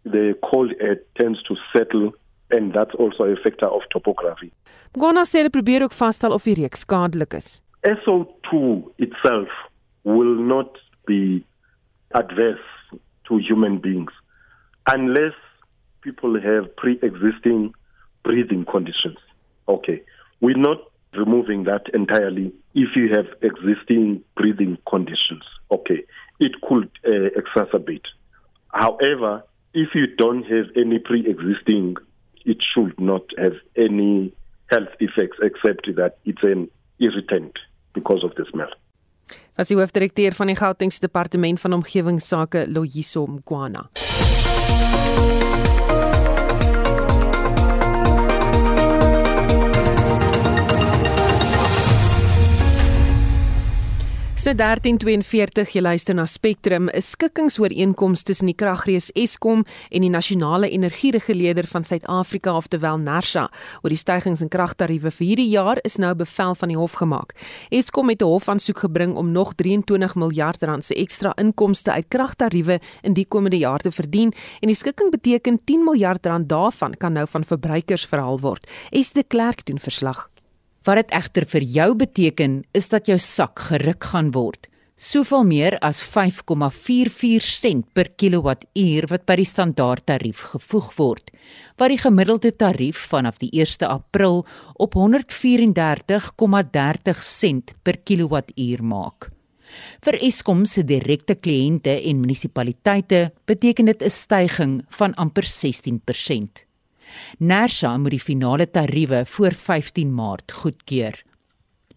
the 0.04 0.36
cold 0.44 0.74
air 0.82 1.02
tends 1.20 1.42
to 1.44 1.56
settle 1.76 2.13
and 2.52 2.74
that's 2.74 2.96
also 2.96 3.24
a 3.24 3.36
factor 3.44 3.68
of 3.68 3.82
topography. 3.92 4.52
Gona 4.98 5.26
sê 5.26 5.42
hulle 5.42 5.54
probeer 5.54 5.84
ook 5.84 5.94
vasstel 5.94 6.34
of 6.34 6.44
die 6.44 6.58
reuk 6.62 6.76
skadelik 6.76 7.34
is. 7.34 7.62
SO2 7.84 8.84
itself 8.98 9.50
will 10.04 10.36
not 10.36 10.78
be 11.08 11.44
adverse 12.14 12.70
to 13.28 13.38
human 13.38 13.78
beings 13.80 14.12
unless 14.88 15.38
people 16.02 16.40
have 16.42 16.76
pre-existing 16.76 17.74
breathing 18.24 18.66
conditions. 18.66 19.18
Okay. 19.68 20.02
We're 20.42 20.58
not 20.58 20.80
removing 21.14 21.64
that 21.64 21.84
entirely 21.94 22.54
if 22.74 22.96
you 22.96 23.10
have 23.16 23.28
existing 23.42 24.24
breathing 24.36 24.78
conditions. 24.90 25.44
Okay. 25.72 26.04
It 26.40 26.54
could 26.68 26.90
uh, 27.06 27.30
exacerbate. 27.42 28.06
However, 28.70 29.44
if 29.74 29.90
you 29.94 30.08
don't 30.16 30.44
have 30.44 30.66
any 30.76 31.00
pre-existing 31.00 31.96
it 32.45 32.63
should 32.63 32.99
not 32.99 33.23
have 33.38 33.56
any 33.75 34.32
health 34.67 34.93
effects 34.99 35.38
except 35.41 35.89
that 35.95 36.17
it's 36.25 36.43
an 36.43 36.69
irritant 36.99 37.58
because 37.93 38.23
of 38.23 38.36
the 38.36 38.45
smell. 38.52 38.69
As 39.56 39.69
die 39.69 39.78
hoofdirekteur 39.78 40.34
van 40.34 40.47
die 40.47 40.56
Gautengse 40.56 40.99
Departement 40.99 41.60
van 41.60 41.73
Omgewingsake, 41.73 42.65
Loyiso 42.67 43.25
Mkwana. 43.28 43.89
Se 54.50 54.56
1342 54.56 55.76
jy 55.76 55.82
luister 55.84 56.16
na 56.18 56.24
Spectrum, 56.26 56.90
'n 56.90 57.02
skikkingsooreenkoms 57.02 58.24
tussen 58.24 58.48
die 58.48 58.56
kragrees 58.56 59.12
Eskom 59.14 59.64
en 59.92 60.02
die 60.02 60.10
nasionale 60.10 60.70
energiereguleerder 60.70 61.68
van 61.68 61.84
Suid-Afrika 61.84 62.56
oftelwel 62.56 62.98
NERSA 62.98 63.52
oor 63.84 63.90
die 63.90 63.98
stygings 63.98 64.42
in 64.42 64.50
kragtariewe 64.50 65.12
vir 65.12 65.28
hierdie 65.28 65.50
jaar 65.50 65.78
is 65.84 65.98
nou 65.98 66.16
bevel 66.16 66.56
van 66.56 66.68
die 66.68 66.78
hof 66.78 66.94
gemaak. 66.94 67.36
Eskom 67.70 68.10
het 68.10 68.22
'n 68.22 68.26
hofaansoek 68.26 68.80
gebring 68.80 69.16
om 69.16 69.32
nog 69.32 69.54
23 69.54 70.16
miljard 70.16 70.62
rand 70.64 70.84
se 70.84 70.96
ekstra 70.96 71.32
inkomste 71.38 71.92
uit 71.92 72.08
kragtariewe 72.08 72.80
in 73.04 73.14
die 73.14 73.26
komende 73.26 73.58
jaar 73.58 73.80
te 73.80 73.92
verdien 73.92 74.34
en 74.62 74.68
die 74.68 74.76
skikking 74.76 75.12
beteken 75.12 75.60
10 75.64 75.84
miljard 75.84 76.26
rand 76.26 76.50
daarvan 76.50 76.98
kan 76.98 77.14
nou 77.14 77.28
van 77.28 77.44
verbruikers 77.44 78.06
verhaal 78.06 78.40
word. 78.40 78.66
Esther 78.90 79.24
Klerk 79.28 79.66
doen 79.66 79.80
verslag. 79.80 80.30
Wat 80.89 80.97
dit 80.97 81.12
egter 81.13 81.45
vir 81.45 81.62
jou 81.69 81.91
beteken, 81.93 82.65
is 82.73 82.89
dat 82.89 83.06
jou 83.06 83.21
sak 83.21 83.62
geruk 83.67 84.10
gaan 84.10 84.32
word. 84.34 84.65
Soveel 84.97 85.45
meer 85.45 85.78
as 85.86 86.02
5,44 86.02 87.45
sent 87.45 87.86
per 87.93 88.10
kilowattuur 88.17 89.06
wat 89.12 89.28
by 89.30 89.36
die 89.38 89.45
standaardtarief 89.45 90.41
gevoeg 90.56 90.88
word, 90.97 91.30
wat 91.78 91.93
die 91.93 92.02
gemiddelde 92.02 92.49
tarief 92.58 92.97
vanaf 93.12 93.38
die 93.38 93.54
1 93.54 93.86
April 93.86 94.49
op 94.82 94.97
134,30 94.97 97.21
sent 97.21 97.78
per 97.86 98.02
kilowattuur 98.02 98.82
maak. 98.82 99.30
Vir 100.02 100.17
Eskom 100.25 100.65
se 100.65 100.82
direkte 100.82 101.38
kliënte 101.38 102.02
en 102.02 102.17
munisipaliteite 102.23 103.30
beteken 103.45 103.93
dit 103.93 104.02
'n 104.02 104.10
stygings 104.10 104.89
van 104.89 105.13
amper 105.13 105.45
16%. 105.45 106.65
Nersa 107.39 107.98
moet 107.98 108.17
die 108.17 108.19
finale 108.19 108.69
tariewe 108.69 109.26
voor 109.26 109.52
15 109.52 110.13
Maart 110.13 110.52
goedkeur. 110.52 111.24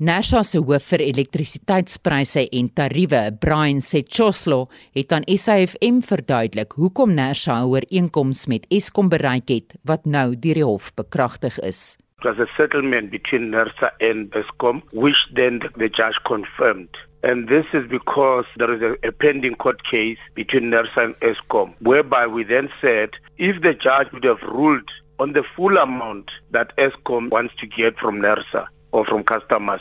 Nersa 0.02 0.40
se 0.42 0.58
hoof 0.58 0.88
vir 0.90 1.02
elektrisiteitspryse 1.04 2.42
en 2.58 2.70
tariewe, 2.74 3.20
Brian 3.38 3.78
Setchoslo, 3.80 4.64
het 4.96 5.12
aan 5.12 5.26
SAFM 5.30 6.00
verduidelik 6.02 6.72
hoekom 6.74 7.14
Nersa 7.14 7.60
'n 7.60 7.68
ooreenkoms 7.70 8.46
met 8.46 8.66
Eskom 8.68 9.08
bereik 9.08 9.48
het 9.48 9.76
wat 9.84 10.04
nou 10.04 10.34
deur 10.34 10.54
die 10.54 10.64
hof 10.64 10.90
bekragtig 10.94 11.58
is. 11.60 11.98
It 12.18 12.24
was 12.24 12.38
a 12.38 12.46
settlement 12.56 13.10
between 13.10 13.50
NERSA 13.50 13.90
and 14.00 14.34
ESCOM, 14.34 14.82
which 14.92 15.28
then 15.34 15.58
the 15.76 15.88
judge 15.88 16.18
confirmed. 16.24 16.96
And 17.22 17.48
this 17.48 17.66
is 17.72 17.86
because 17.88 18.46
there 18.56 18.74
is 18.74 18.82
a, 18.82 19.08
a 19.08 19.12
pending 19.12 19.56
court 19.56 19.82
case 19.84 20.18
between 20.34 20.70
NERSA 20.70 21.04
and 21.04 21.14
ESCOM, 21.20 21.74
whereby 21.80 22.26
we 22.26 22.44
then 22.44 22.68
said 22.80 23.10
if 23.38 23.60
the 23.62 23.74
judge 23.74 24.10
would 24.12 24.24
have 24.24 24.42
ruled 24.42 24.90
on 25.18 25.32
the 25.32 25.44
full 25.56 25.76
amount 25.76 26.30
that 26.50 26.76
ESCOM 26.76 27.30
wants 27.30 27.54
to 27.60 27.66
get 27.66 27.98
from 27.98 28.20
NERSA 28.20 28.66
or 28.92 29.04
from 29.04 29.24
customers, 29.24 29.80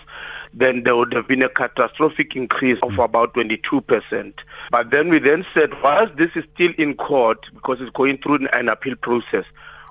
then 0.53 0.83
there 0.83 0.95
would 0.95 1.13
have 1.13 1.27
been 1.27 1.41
a 1.41 1.49
catastrophic 1.49 2.35
increase 2.35 2.77
of 2.83 2.97
about 2.99 3.33
22%. 3.33 4.33
But 4.69 4.91
then 4.91 5.09
we 5.09 5.19
then 5.19 5.45
said, 5.53 5.71
whilst 5.81 6.15
this 6.17 6.31
is 6.35 6.43
still 6.53 6.73
in 6.77 6.95
court 6.95 7.45
because 7.53 7.79
it's 7.79 7.91
going 7.91 8.17
through 8.19 8.47
an 8.53 8.69
appeal 8.69 8.95
process, 8.95 9.45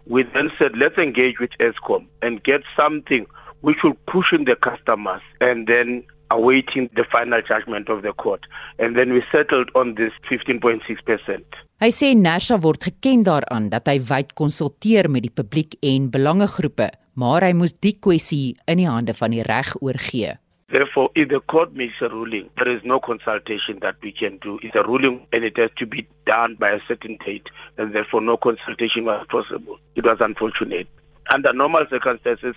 we 0.07 0.23
then 0.23 0.51
said, 0.59 0.77
let's 0.77 0.99
engage 0.99 1.39
with 1.39 1.51
ESCOM 1.61 2.07
and 2.23 2.43
get 2.43 2.63
something 2.77 3.27
which 3.61 3.83
will 3.83 3.97
cushion 4.07 4.45
the 4.45 4.57
customers 4.57 5.23
and 5.41 5.67
then 5.67 6.05
awaiting 6.31 6.89
the 6.95 7.05
final 7.05 7.43
judgment 7.43 7.89
of 7.89 8.03
the 8.03 8.13
court. 8.13 8.47
And 8.79 8.97
then 8.97 9.13
we 9.13 9.23
settled 9.31 9.71
on 9.75 9.95
this 9.95 10.13
15.6%. 10.31 11.45
Hy 11.81 11.89
sê 11.97 12.13
Nasha 12.15 12.59
word 12.61 12.83
geken 12.85 13.25
daaraan 13.25 13.71
dat 13.73 13.89
hy 13.89 13.97
wyd 14.05 14.35
konsulteer 14.37 15.09
met 15.09 15.25
die 15.25 15.33
publiek 15.33 15.79
en 15.81 16.11
belangegroepe, 16.13 16.91
maar 17.17 17.47
hy 17.47 17.55
moes 17.57 17.73
die 17.81 17.97
kwessie 17.97 18.55
in 18.69 18.83
die 18.83 18.89
hande 18.89 19.17
van 19.17 19.33
die 19.33 19.45
reg 19.47 19.73
oorgee. 19.81 20.37
Therefore, 20.71 21.11
if 21.17 21.31
the 21.31 21.41
court 21.41 21.75
makes 21.75 22.01
a 22.01 22.09
ruling, 22.09 22.49
there 22.57 22.71
is 22.71 22.85
no 22.85 23.01
consultation 23.01 23.81
that 23.81 23.97
we 24.03 24.13
can 24.13 24.39
do. 24.39 24.61
It's 24.63 24.77
a 24.77 24.85
ruling 24.85 25.27
and 25.33 25.43
it 25.43 25.57
has 25.57 25.71
to 25.79 25.87
be 25.87 26.07
done 26.27 26.55
by 26.61 26.71
a 26.71 26.81
certain 26.87 27.19
date, 27.27 27.49
and 27.77 27.93
therefore 27.93 28.21
no 28.21 28.37
consultation 28.37 29.05
was 29.05 29.27
possible. 29.29 29.81
It 29.97 30.05
was 30.05 30.19
unfortunate. 30.21 30.87
Under 31.35 31.53
normal 31.53 31.87
circumstances, 31.91 32.55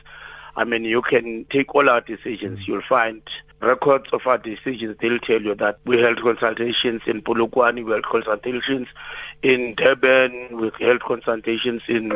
I 0.56 0.64
mean, 0.64 0.84
you 0.84 1.02
can 1.02 1.46
take 1.50 1.74
all 1.74 1.90
our 1.90 2.02
decisions. 2.02 2.68
You'll 2.68 2.86
find 2.88 3.22
records 3.64 4.06
of 4.14 4.22
our 4.26 4.38
decisions, 4.38 4.98
they'll 5.00 5.20
tell 5.20 5.42
you 5.42 5.56
that 5.56 5.80
we 5.86 6.00
held 6.00 6.22
consultations 6.22 7.02
in 7.06 7.22
Polokwane, 7.22 7.84
we 7.84 7.92
held 7.92 8.06
consultations 8.06 8.88
in 9.42 9.76
Durban, 9.76 10.58
we 10.60 10.72
held 10.80 11.02
consultations 11.02 11.82
in 11.88 12.12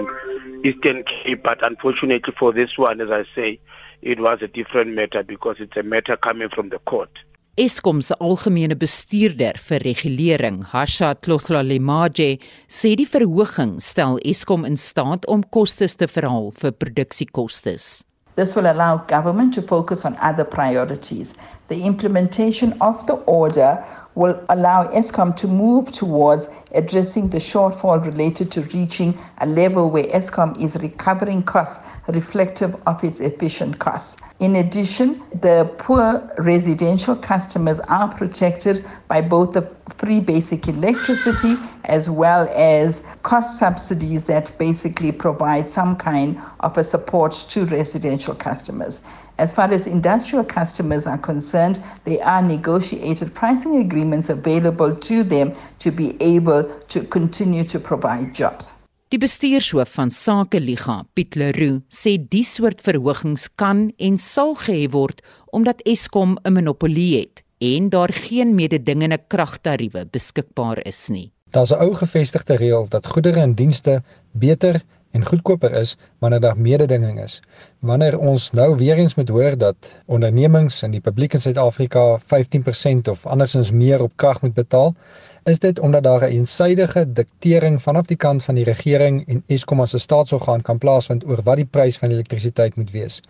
Eastern 0.63 1.03
Cape, 1.03 1.43
but 1.43 1.63
unfortunately 1.65 2.33
for 2.37 2.53
this 2.53 2.77
one, 2.77 3.01
as 3.01 3.09
I 3.09 3.25
say, 3.33 3.59
it 4.01 4.19
was 4.19 4.39
a 4.41 4.47
different 4.47 4.93
matter 4.93 5.23
because 5.23 5.57
it's 5.59 5.77
a 5.77 5.83
matter 5.83 6.17
coming 6.17 6.49
from 6.49 6.69
the 6.69 6.79
court. 6.79 7.09
Eskom 7.57 8.03
se 8.05 8.13
algemene 8.21 8.75
bestuurder 8.77 9.57
vir 9.57 9.81
regulering, 9.81 10.59
Hasha 10.61 11.15
Tlotlalemaje, 11.15 12.35
sê 12.69 12.91
die 12.93 13.07
verhoging 13.09 13.79
stel 13.81 14.19
Eskom 14.21 14.61
in 14.67 14.77
staat 14.77 15.25
om 15.25 15.41
kostes 15.41 15.97
te 15.97 16.05
verhaal 16.05 16.51
vir 16.61 16.75
produksiekostes. 16.77 18.06
This 18.37 18.55
will 18.55 18.71
allow 18.71 18.97
government 18.97 19.55
to 19.55 19.63
focus 19.63 20.05
on 20.05 20.15
other 20.17 20.43
priorities. 20.43 21.33
The 21.69 21.81
implementation 21.81 22.77
of 22.81 23.03
the 23.07 23.15
order 23.25 23.83
will 24.13 24.39
allow 24.49 24.87
ESCOM 24.89 25.35
to 25.37 25.47
move 25.47 25.91
towards 25.91 26.47
addressing 26.71 27.29
the 27.29 27.39
shortfall 27.39 28.05
related 28.05 28.51
to 28.51 28.61
reaching 28.61 29.17
a 29.39 29.47
level 29.47 29.89
where 29.89 30.03
ESCOM 30.03 30.61
is 30.63 30.75
recovering 30.75 31.41
costs 31.41 31.79
reflective 32.09 32.75
of 32.85 33.03
its 33.03 33.19
efficient 33.19 33.79
costs. 33.79 34.17
In 34.39 34.57
addition, 34.57 35.23
the 35.41 35.73
poor 35.79 36.31
residential 36.37 37.15
customers 37.15 37.79
are 37.79 38.13
protected 38.13 38.85
by 39.07 39.19
both 39.19 39.53
the 39.53 39.67
free 39.97 40.19
basic 40.19 40.67
electricity 40.67 41.57
as 41.87 42.09
well 42.09 42.47
as 42.53 43.01
cost 43.23 43.57
subsidies 43.59 44.25
that 44.25 44.57
basically 44.57 45.11
provide 45.11 45.69
some 45.69 45.95
kind 45.95 46.39
of 46.59 46.77
a 46.77 46.83
support 46.83 47.33
to 47.49 47.65
residential 47.65 48.35
customers. 48.35 49.01
As 49.37 49.53
far 49.53 49.71
as 49.71 49.85
industrial 49.85 50.43
customers 50.43 51.05
are 51.05 51.17
concerned, 51.17 51.81
there 52.05 52.23
are 52.23 52.41
negotiated 52.41 53.33
pricing 53.35 53.77
agreements 53.77 54.29
available 54.29 54.95
to 54.95 55.23
them 55.23 55.53
to 55.79 55.91
be 55.91 56.15
able 56.19 56.63
to 56.89 57.03
continue 57.03 57.63
to 57.65 57.79
provide 57.79 58.33
jobs. 58.33 58.71
Die 59.09 59.17
bestuurshoof 59.17 59.93
van 59.95 60.09
Sake 60.11 60.59
Liga, 60.59 61.05
Piet 61.15 61.37
Leroux, 61.39 61.79
sê 61.87 62.17
die 62.19 62.43
soort 62.43 62.81
verhogings 62.83 63.45
kan 63.55 63.85
en 64.03 64.17
sal 64.19 64.51
gehef 64.59 64.91
word 64.91 65.21
omdat 65.55 65.79
Eskom 65.87 66.35
'n 66.43 66.53
monopolie 66.53 67.19
het 67.21 67.43
en 67.61 67.89
daar 67.89 68.11
geen 68.13 68.55
mededingende 68.55 69.17
kragtariewe 69.27 70.05
beskikbaar 70.11 70.83
is 70.85 71.07
nie. 71.09 71.31
Daar's 71.51 71.71
'n 71.71 71.81
ou 71.81 71.95
gevestigde 71.95 72.55
reël 72.55 72.85
dat 72.89 73.07
goedere 73.07 73.39
en 73.39 73.53
dienste 73.53 74.01
beter 74.31 74.83
en 75.11 75.25
goedkoper 75.25 75.71
is 75.71 75.95
wanneer 76.19 76.39
daar 76.39 76.59
mededinging 76.59 77.21
is. 77.23 77.41
Wanneer 77.79 78.19
ons 78.19 78.51
nou 78.51 78.75
weer 78.77 78.97
eens 78.97 79.15
moet 79.15 79.29
hoor 79.29 79.57
dat 79.57 79.75
ondernemings 80.05 80.83
in 80.83 80.91
die 80.91 81.01
publiek 81.01 81.33
in 81.33 81.39
Suid-Afrika 81.39 82.19
15% 82.19 83.09
of 83.09 83.25
andersins 83.25 83.71
meer 83.71 84.01
op 84.01 84.11
krag 84.15 84.41
moet 84.41 84.53
betaal, 84.53 84.95
is 85.43 85.59
dit 85.59 85.79
omdat 85.79 86.03
daar 86.03 86.21
'n 86.27 86.31
eensydige 86.31 87.13
diktering 87.13 87.81
vanaf 87.81 88.05
die 88.05 88.17
kant 88.17 88.43
van 88.43 88.55
die 88.55 88.63
regering 88.63 89.27
en 89.27 89.43
Eskom 89.47 89.81
as 89.81 89.93
'n 89.93 89.99
staatsorgaan 89.99 90.61
kan 90.61 90.77
plaasvind 90.77 91.25
oor 91.25 91.41
wat 91.43 91.55
die 91.55 91.65
prys 91.65 91.97
van 91.97 92.09
elektrisiteit 92.09 92.75
moet 92.75 92.91
wees. 92.91 93.21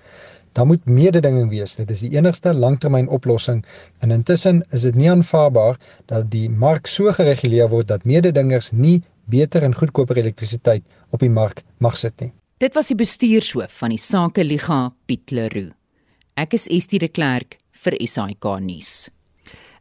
Daar 0.58 0.66
moet 0.66 0.86
mededinging 0.86 1.49
wees. 1.49 1.76
Dit 1.78 1.91
is 1.93 1.99
die 2.01 2.16
enigste 2.18 2.53
langtermynoplossing 2.53 3.60
en 4.01 4.12
intussen 4.12 4.64
is 4.74 4.88
dit 4.88 4.95
nie 4.97 5.10
aanvaarbaar 5.12 5.78
dat 6.10 6.32
die 6.34 6.47
mark 6.49 6.89
so 6.89 7.12
gereguleer 7.14 7.70
word 7.70 7.91
dat 7.91 8.08
mededingers 8.10 8.72
nie 8.72 9.03
beter 9.30 9.64
en 9.64 9.76
goedkoper 9.78 10.18
elektrisiteit 10.18 10.82
op 11.14 11.22
die 11.22 11.30
mark 11.30 11.62
mag 11.78 11.97
sit 11.97 12.18
nie. 12.22 12.32
Dit 12.58 12.74
was 12.74 12.89
die 12.89 12.97
bestuurshoof 12.97 13.76
van 13.84 13.93
die 13.93 14.01
Sake 14.01 14.41
Liga, 14.43 14.95
Piet 15.05 15.30
Leroux. 15.30 15.76
Ek 16.34 16.58
is 16.58 16.66
Estie 16.74 16.99
de 17.05 17.12
Klerk 17.12 17.60
vir 17.84 17.99
SAK 18.01 18.49
nuus. 18.66 19.12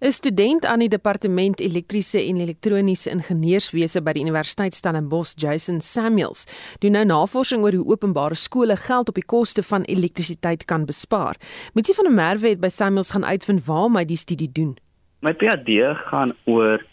'n 0.00 0.10
Student 0.10 0.66
aan 0.66 0.78
die 0.78 0.88
Departement 0.88 1.60
Elektriese 1.60 2.20
en 2.20 2.36
Elektroniese 2.36 3.10
Ingenieurswese 3.10 4.02
by 4.02 4.12
die 4.12 4.22
Universiteit 4.22 4.74
Stellenbosch, 4.74 5.32
Jason 5.40 5.80
Samuels, 5.80 6.44
doen 6.80 6.92
nou 6.92 7.04
navorsing 7.04 7.62
oor 7.64 7.72
hoe 7.72 7.86
openbare 7.94 8.34
skole 8.34 8.76
geld 8.76 9.08
op 9.08 9.14
die 9.14 9.24
koste 9.24 9.62
van 9.62 9.88
elektrisiteit 9.88 10.64
kan 10.64 10.84
bespaar. 10.84 11.40
Mitsie 11.72 11.94
van 11.94 12.04
der 12.04 12.14
Merwe 12.14 12.48
het 12.48 12.60
by 12.60 12.68
Samuels 12.68 13.10
gaan 13.10 13.24
uitvind 13.24 13.64
waar 13.64 13.90
my 13.90 14.04
die 14.04 14.20
studie 14.20 14.52
doen. 14.52 14.76
My 15.20 15.32
PhD 15.32 15.96
gaan 16.12 16.36
oor 16.44 16.84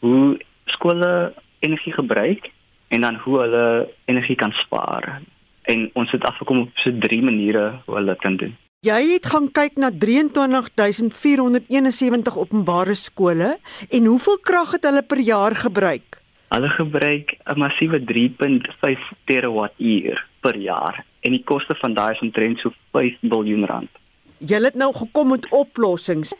hoe 0.00 0.40
skole 0.64 1.34
energie 1.60 1.92
gebruik 1.92 2.50
en 2.88 3.00
dan 3.00 3.14
hoe 3.14 3.38
hulle 3.38 3.94
energie 4.04 4.36
kan 4.36 4.50
spaar. 4.50 5.22
En 5.62 5.90
ons 5.94 6.10
het 6.10 6.24
afgekom 6.24 6.58
op 6.58 6.70
so 6.74 6.90
drie 6.98 7.22
maniere 7.22 7.78
hoe 7.86 7.94
hulle 7.94 8.12
dit 8.12 8.20
kan 8.20 8.36
doen. 8.36 8.56
Jy 8.86 9.10
het 9.10 9.26
gaan 9.26 9.48
kyk 9.50 9.74
na 9.82 9.88
23471 9.90 12.38
openbare 12.38 12.94
skole 12.94 13.58
en 13.90 14.04
hoeveel 14.06 14.38
krag 14.38 14.70
het 14.76 14.84
hulle 14.86 15.02
per 15.02 15.18
jaar 15.18 15.50
gebruik? 15.58 16.22
Hulle 16.54 16.70
gebruik 16.76 17.34
'n 17.42 17.58
massiewe 17.58 17.98
3.5 17.98 19.02
terawattuur 19.26 20.26
per 20.40 20.56
jaar 20.56 21.04
en 21.26 21.32
die 21.32 21.44
koste 21.44 21.74
van 21.74 21.94
daai 21.94 22.14
is 22.14 22.22
omtrent 22.22 22.58
so 22.58 22.70
5 22.92 23.16
miljard 23.20 23.68
rand. 23.68 23.90
Jy 24.38 24.62
het 24.62 24.74
nou 24.74 24.94
gekom 24.94 25.28
met 25.28 25.50
oplossings. 25.50 26.34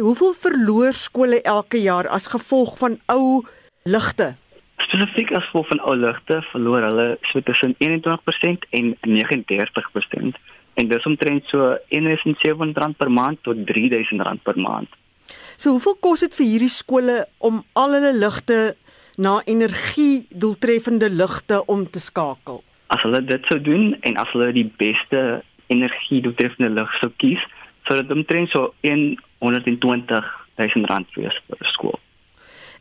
Hoeveel 0.00 0.32
verloor 0.32 0.92
skole 0.92 1.42
elke 1.42 1.82
jaar 1.82 2.08
as 2.08 2.26
gevolg 2.26 2.78
van 2.78 3.00
ou 3.06 3.44
ligte? 3.82 4.36
Spesifiek 4.94 5.32
as 5.34 5.42
gevolg 5.50 5.66
van 5.72 5.80
ou 5.90 5.94
ligte 5.98 6.36
verloor 6.52 6.84
hulle 6.86 7.06
so 7.32 7.40
tussen 7.42 7.72
21% 7.82 8.66
en 8.78 8.92
39% 9.02 10.36
en 10.78 10.90
dis 10.90 11.06
omtrent 11.10 11.48
so 11.50 11.72
1700 11.90 12.78
rand 12.78 12.96
per 13.00 13.10
maand 13.10 13.40
tot 13.42 13.58
3000 13.66 14.22
rand 14.22 14.42
per 14.46 14.54
maand. 14.54 14.86
So 15.58 15.74
hoeveel 15.74 15.96
kos 15.98 16.22
dit 16.22 16.36
vir 16.38 16.46
hierdie 16.46 16.70
skole 16.70 17.16
om 17.42 17.64
al 17.74 17.96
hulle 17.96 18.12
ligte 18.20 18.60
na 19.18 19.40
energie 19.50 20.28
doeltreffende 20.30 21.10
ligte 21.10 21.64
om 21.66 21.82
te 21.90 21.98
skakel? 21.98 22.62
As 22.94 23.02
hulle 23.02 23.24
dit 23.26 23.50
sou 23.50 23.58
doen 23.58 23.96
en 24.06 24.22
as 24.22 24.30
hulle 24.30 24.52
die 24.54 24.68
beste 24.78 25.42
energie 25.74 26.22
doeltreffende 26.22 26.70
lig 26.70 26.96
sou 27.00 27.10
kies, 27.18 27.42
sou 27.90 27.98
dit 27.98 28.14
omtrent 28.14 28.54
so 28.54 28.70
120 28.86 30.22
000 30.62 30.90
rand 30.94 31.18
wees 31.18 31.42
per 31.50 31.74
skool. 31.74 31.98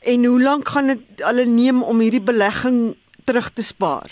En 0.03 0.25
hoe 0.25 0.41
lank 0.41 0.67
gaan 0.67 0.87
dit 0.91 1.21
hulle 1.23 1.45
neem 1.47 1.83
om 1.83 1.99
hierdie 2.03 2.23
belegging 2.23 2.95
terug 3.23 3.49
te 3.55 3.63
spaar? 3.63 4.11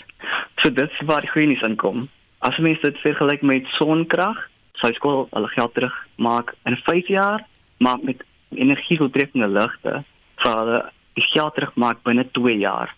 So 0.62 0.72
dit 0.72 0.88
is 0.88 1.06
waar 1.06 1.20
die 1.20 1.30
goeie 1.30 1.50
nuus 1.50 1.64
aankom. 1.66 2.06
As 2.40 2.56
mens 2.64 2.80
dit 2.80 2.96
vergelyk 3.04 3.42
met 3.44 3.68
sonkrag, 3.76 4.38
sou 4.80 4.92
skool 4.96 5.26
hulle 5.34 5.50
geld 5.52 5.74
terugmaak 5.76 6.54
in 6.64 6.78
5 6.86 7.12
jaar, 7.12 7.44
maar 7.78 8.00
met 8.02 8.24
energiedoeltreffende 8.56 9.50
ligte 9.52 10.00
sal 10.40 10.58
hulle 10.62 10.80
die 11.18 11.26
geld 11.34 11.54
terugmaak 11.58 12.00
binne 12.08 12.24
2 12.40 12.56
jaar. 12.62 12.96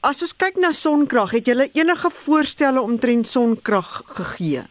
As 0.00 0.22
ons 0.24 0.32
kyk 0.32 0.56
na 0.62 0.72
sonkrag, 0.72 1.36
het 1.36 1.52
julle 1.52 1.68
enige 1.76 2.10
voorstelle 2.22 2.80
omtrent 2.80 3.28
sonkrag 3.28 4.02
gegee? 4.16 4.64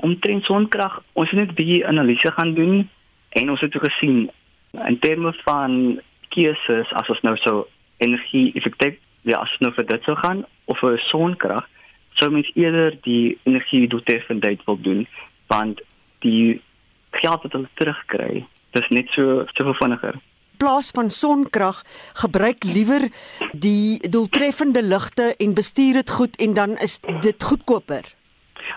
Omtrent 0.00 0.48
sonkrag, 0.48 1.02
ons 1.12 1.30
het 1.30 1.40
net 1.40 1.50
'n 1.50 1.58
bietjie 1.60 1.86
analise 1.86 2.32
gaan 2.32 2.54
doen 2.54 2.88
en 3.28 3.50
ons 3.50 3.60
het 3.60 3.74
gesien 3.74 4.30
in 4.72 4.98
terme 4.98 5.32
van 5.44 6.00
keuses 6.34 6.92
as 7.00 7.10
ons 7.12 7.24
nou 7.26 7.36
so 7.42 7.66
energie 8.04 8.52
effektief 8.54 8.98
ja, 9.22 9.40
as 9.40 9.52
nou 9.60 9.72
vir 9.76 9.86
dit 9.88 10.06
sou 10.06 10.16
gaan 10.20 10.44
of 10.70 10.78
vir 10.82 10.98
sonkrag 11.08 11.66
sou 12.18 12.30
mens 12.34 12.48
eerder 12.54 12.96
die 13.06 13.38
energie 13.48 13.86
doeltreffendheid 13.90 14.64
wil 14.66 14.78
doen 14.82 15.04
want 15.52 15.82
die 16.24 16.60
geld 17.18 17.44
wat 17.44 17.54
hulle 17.56 17.70
terugkry 17.80 18.44
dis 18.76 18.90
net 18.92 19.08
so 19.16 19.44
so 19.56 19.72
vinniger. 19.80 20.18
Plaas 20.58 20.90
van 20.94 21.10
sonkrag 21.10 21.80
gebruik 22.18 22.66
liewer 22.66 23.06
die 23.52 23.98
doeltreffende 24.10 24.82
ligte 24.82 25.30
en 25.38 25.54
bestuur 25.54 26.00
dit 26.00 26.10
goed 26.18 26.36
en 26.36 26.54
dan 26.54 26.76
is 26.84 26.98
dit 27.22 27.42
goedkoper. 27.50 28.04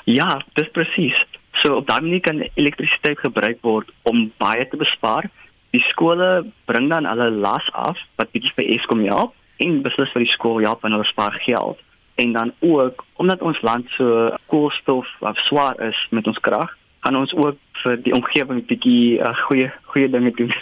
Ja 0.05 0.39
dis 0.59 0.71
presies. 0.71 1.17
So 1.61 1.81
op 1.81 1.87
daai 1.87 2.01
manier 2.01 2.23
kan 2.25 2.43
elektrisiteit 2.53 3.19
gebruik 3.19 3.59
word 3.61 3.89
om 4.09 4.29
baie 4.41 4.67
te 4.67 4.77
bespaar 4.77 5.29
die 5.71 5.83
skole 5.91 6.45
bring 6.69 6.89
dan 6.91 7.07
hulle 7.07 7.29
las 7.43 7.67
af 7.73 7.99
wat 8.19 8.31
bietjie 8.31 8.53
vir 8.57 8.73
Eskom 8.75 9.05
help 9.07 9.33
en 9.63 9.81
beslis 9.85 10.11
vir 10.13 10.25
die 10.25 10.33
skool 10.33 10.61
help 10.63 10.83
en 10.85 10.97
hulle 10.97 11.07
spaar 11.11 11.37
geld 11.45 11.79
en 12.21 12.31
dan 12.31 12.53
ook 12.59 13.05
omdat 13.13 13.41
ons 13.41 13.61
land 13.61 13.89
so 13.97 14.29
koolstof 14.45 15.07
of 15.19 15.37
swaar 15.37 15.79
is 15.79 16.07
met 16.09 16.27
ons 16.27 16.39
krag, 16.39 16.77
gaan 16.99 17.15
ons 17.15 17.33
ook 17.33 17.57
vir 17.83 17.97
die 18.05 18.13
omgewing 18.13 18.65
bietjie 18.69 19.17
uh, 19.19 19.33
goeie 19.47 19.71
goeie 19.93 20.09
dinge 20.09 20.33
doen. 20.37 20.53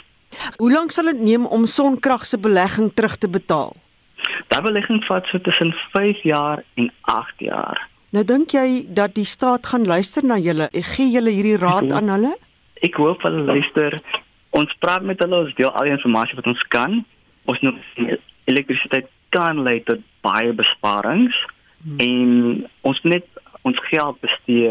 Hoe 0.62 0.72
lank 0.72 0.92
sal 0.92 1.12
dit 1.12 1.22
neem 1.26 1.46
om 1.46 1.66
sonkrag 1.66 2.26
se 2.26 2.40
belegging 2.40 2.92
terug 2.94 3.18
te 3.18 3.30
betaal? 3.30 3.74
Daardie 4.48 4.70
belegging 4.70 5.02
vat 5.08 5.28
so 5.32 5.42
tussen 5.44 5.74
5 5.96 6.24
jaar 6.24 6.64
en 6.76 6.92
8 7.02 7.46
jaar. 7.50 7.88
Nou 8.16 8.24
dink 8.26 8.54
jy 8.56 8.86
dat 8.88 9.14
die 9.18 9.28
staat 9.28 9.68
gaan 9.70 9.86
luister 9.86 10.26
na 10.26 10.38
julle? 10.38 10.70
Gee 10.94 11.12
julle 11.14 11.34
hierdie 11.34 11.60
raad 11.62 11.92
aan 11.92 12.10
hulle? 12.10 12.34
Ek 12.86 12.96
hoop 12.98 13.22
hulle 13.28 13.44
luister. 13.46 14.00
Ons 14.58 14.74
praat 14.82 15.06
met 15.06 15.20
hulle, 15.22 15.46
ons 15.46 15.56
deel 15.56 15.72
al 15.72 15.88
die 15.88 15.94
inligting 15.94 16.40
wat 16.42 16.52
ons 16.52 16.66
kan. 16.74 17.00
Ons 17.50 17.62
nou 17.66 17.74
elektrisiteit 18.50 19.10
kan 19.30 19.62
lei 19.64 19.80
tot 19.86 20.02
baie 20.26 20.54
besparings 20.58 21.36
hmm. 21.84 22.00
en 22.04 22.68
ons 22.90 23.02
net 23.04 23.26
ons 23.68 23.80
geld 23.90 24.20
bestee 24.24 24.70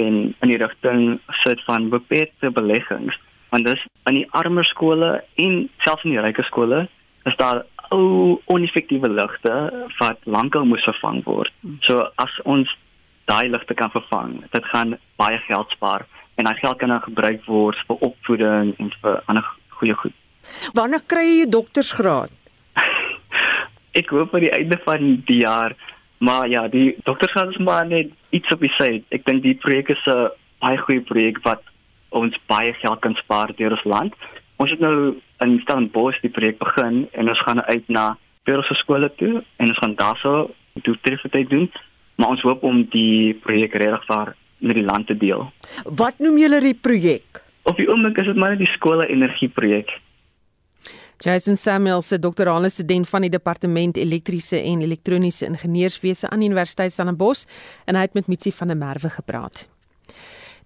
en 0.00 0.18
in 0.32 0.52
die 0.52 0.60
rigting 0.60 1.18
sit 1.42 1.60
van 1.66 1.90
beperkte 1.92 2.52
beleggings 2.54 3.16
want 3.50 3.66
dis 3.68 3.82
in 4.08 4.20
die 4.20 4.28
armer 4.36 4.66
skole 4.68 5.18
en 5.44 5.58
selfs 5.84 6.04
in 6.06 6.14
die 6.14 6.22
ryker 6.22 6.46
skole 6.48 6.84
is 7.28 7.36
daar 7.40 7.64
ou 7.94 8.36
oneffektiewe 8.52 9.08
ligte 9.08 9.54
wat 9.98 10.20
lankal 10.28 10.66
moes 10.68 10.84
vervang 10.84 11.22
word. 11.24 11.52
Hmm. 11.62 11.78
So 11.86 12.04
as 12.20 12.34
ons 12.44 12.72
daai 13.28 13.48
ligte 13.52 13.76
kan 13.76 13.92
vervang, 13.92 14.42
dit 14.52 14.68
gaan 14.72 14.96
baie 15.20 15.38
geld 15.48 15.72
spaar 15.76 16.04
en 16.38 16.46
daai 16.48 16.58
geld 16.62 16.78
kan 16.78 16.94
dan 16.94 17.04
gebruik 17.04 17.44
word 17.50 17.84
vir 17.88 18.06
opvoeding 18.08 18.74
en 18.78 18.90
vir 19.02 19.22
ander 19.26 19.46
goeie 19.80 19.94
goed. 19.98 20.14
Wanneer 20.78 21.02
kry 21.10 21.26
jy 21.26 21.36
jou 21.42 21.50
doktorsgraad? 21.58 22.32
ek 24.00 24.12
hoop 24.14 24.34
aan 24.34 24.46
die 24.46 24.54
einde 24.54 24.78
van 24.84 25.06
die 25.26 25.42
jaar 25.42 25.74
maar 26.18 26.48
ja 26.48 26.66
die 26.68 26.96
dokters 27.04 27.32
gaan 27.32 27.54
maar 27.58 27.86
net 27.86 28.10
iets 28.30 28.52
op 28.52 28.60
die 28.60 28.72
sy 28.76 28.90
ek 29.14 29.24
dink 29.26 29.42
die 29.42 29.58
projek 29.64 29.90
is 29.94 30.04
'n 30.06 30.30
baie 30.60 30.78
goeie 30.78 31.02
projek 31.10 31.38
wat 31.44 31.62
ons 32.10 32.34
baie 32.46 32.72
geld 32.82 33.00
kan 33.00 33.14
spaar 33.14 33.52
deur 33.56 33.76
ons 33.76 33.84
land 33.84 34.14
ons 34.56 34.70
het 34.70 34.80
nou 34.80 35.16
in 35.40 35.60
Stellenbosch 35.62 36.20
die 36.22 36.34
projek 36.36 36.58
begin 36.58 37.06
en 37.12 37.28
ons 37.28 37.44
gaan 37.46 37.62
uit 37.62 37.88
na 37.88 38.16
Perusse 38.44 38.74
skole 38.74 39.10
toe 39.20 39.44
en 39.56 39.68
ons 39.68 39.78
gaan 39.78 39.94
daarso 39.94 40.50
doeltreffendheid 40.82 41.50
doen 41.50 41.70
maar 42.16 42.34
ons 42.34 42.42
hoop 42.42 42.62
om 42.62 42.84
die 42.90 43.34
projek 43.34 43.74
regtig 43.74 44.06
vir 44.06 44.34
met 44.58 44.74
die 44.74 44.84
land 44.84 45.06
te 45.06 45.16
deel. 45.16 45.46
Wat 45.84 46.18
noem 46.18 46.38
julle 46.38 46.60
die 46.60 46.74
projek? 46.74 47.42
Op 47.62 47.76
die 47.76 47.88
oomblik 47.88 48.18
is 48.18 48.26
dit 48.26 48.36
maar 48.36 48.56
die 48.56 48.70
skole 48.74 49.06
energie 49.08 49.48
projek 49.48 49.92
Jason 51.18 51.56
Samuel 51.56 52.02
se 52.02 52.18
doktorale 52.18 52.68
student 52.70 53.08
van 53.08 53.24
die 53.26 53.30
departement 53.30 53.96
elektriese 53.98 54.60
en 54.62 54.84
elektroniese 54.86 55.48
ingenieurswese 55.48 56.28
aan 56.30 56.44
Universiteit 56.46 56.94
Stellenbosch 56.94 57.48
en 57.90 57.98
hy 57.98 58.04
het 58.06 58.14
met 58.14 58.28
Mitsi 58.30 58.52
van 58.54 58.70
der 58.70 58.78
Merwe 58.78 59.10
gepraat. 59.10 59.64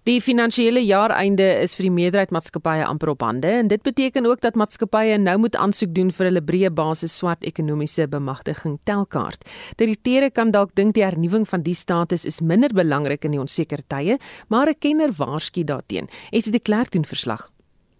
Die 0.03 0.19
finansiële 0.19 0.81
jaareinde 0.83 1.45
is 1.63 1.77
vir 1.77 1.85
die 1.85 1.93
meerderheid 1.95 2.33
maatskappye 2.35 2.83
amper 2.83 3.13
op 3.13 3.21
hande 3.23 3.47
en 3.61 3.69
dit 3.71 3.79
beteken 3.85 4.25
ook 4.27 4.41
dat 4.43 4.57
maatskappye 4.59 5.15
nou 5.15 5.37
moet 5.39 5.55
aansoek 5.55 5.93
doen 5.95 6.09
vir 6.11 6.27
hulle 6.27 6.41
breë 6.43 6.71
basis 6.75 7.15
swart 7.21 7.47
ekonomiese 7.47 8.09
bemagtiging 8.11 8.75
telkaart. 8.83 9.47
Direkteure 9.79 10.27
kan 10.35 10.51
dalk 10.51 10.75
dink 10.75 10.97
die 10.99 11.05
hernuwing 11.07 11.47
van 11.47 11.63
die 11.63 11.77
status 11.77 12.27
is 12.27 12.41
minder 12.43 12.75
belangrik 12.75 13.23
in 13.23 13.37
die 13.37 13.39
onseker 13.39 13.79
tye, 13.87 14.19
maar 14.49 14.67
'n 14.67 14.79
kenner 14.79 15.15
waarsku 15.15 15.63
daarteen. 15.63 16.09
Esie 16.31 16.51
de 16.51 16.59
Klerk 16.59 16.91
doen 16.91 17.05
verslag. 17.05 17.52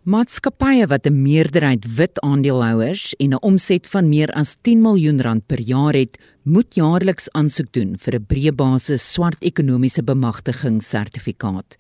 Maatskappye 0.03 0.83
wat 0.91 1.05
'n 1.07 1.21
meerderheid 1.21 1.85
wit 1.95 2.19
aandeelhouers 2.19 3.15
en 3.23 3.29
'n 3.33 3.41
omset 3.41 3.87
van 3.87 4.09
meer 4.09 4.27
as 4.31 4.57
10 4.61 4.81
miljoen 4.81 5.21
rand 5.21 5.47
per 5.47 5.61
jaar 5.61 5.93
het, 5.93 6.17
moet 6.43 6.75
jaarliks 6.75 7.31
aansoek 7.31 7.71
doen 7.71 7.95
vir 7.97 8.15
'n 8.15 8.25
breë 8.27 8.51
basis 8.51 9.13
swart 9.13 9.41
ekonomiese 9.43 10.03
bemagtigingssertifikaat. 10.03 11.77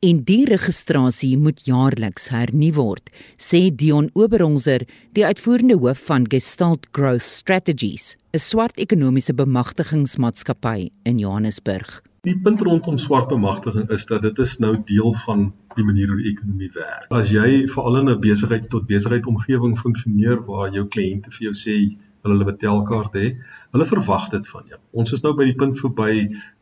En 0.00 0.24
die 0.24 0.44
registrasie 0.46 1.36
moet 1.36 1.64
jaarliks 1.64 2.28
hernu 2.28 2.72
word, 2.72 3.10
sê 3.36 3.70
Dion 3.76 4.10
Oberongser, 4.14 4.86
die 5.12 5.26
uitvoerende 5.26 5.76
hoof 5.76 5.98
van 5.98 6.24
Gestalt 6.26 6.86
Growth 6.92 7.22
Strategies, 7.22 8.16
'n 8.32 8.38
swart 8.38 8.78
ekonomiese 8.78 9.34
bemagtigingsmaatskappy 9.34 10.90
in 11.04 11.18
Johannesburg. 11.18 12.02
Die 12.28 12.36
punt 12.44 12.60
rondom 12.60 12.98
swart 13.00 13.30
bemagtiging 13.32 13.86
is 13.94 14.02
dat 14.06 14.22
dit 14.22 14.38
is 14.44 14.58
nou 14.60 14.74
deel 14.84 15.12
van 15.24 15.46
die 15.78 15.84
manier 15.84 16.10
hoe 16.12 16.18
die 16.20 16.32
ekonomie 16.34 16.68
werk. 16.74 17.06
As 17.18 17.30
jy 17.32 17.62
veral 17.72 17.96
in 18.02 18.10
'n 18.12 18.20
besigheid 18.20 18.66
tot 18.74 18.84
besigheid 18.90 19.28
omgewing 19.30 19.78
funksioneer 19.80 20.42
waar 20.50 20.68
jou 20.74 20.84
kliënte 20.96 21.32
vir 21.36 21.46
jou 21.46 21.54
sê 21.60 21.76
hulle 22.22 22.34
hulle 22.36 22.50
betelkaart 22.52 23.18
hê, 23.20 23.26
Hulle 23.68 23.84
verwag 23.84 24.30
dit 24.32 24.46
van 24.48 24.62
jou. 24.64 24.78
Ons 25.00 25.10
is 25.12 25.22
nou 25.24 25.34
by 25.36 25.44
die 25.44 25.56
punt 25.60 25.76
verby 25.76 26.12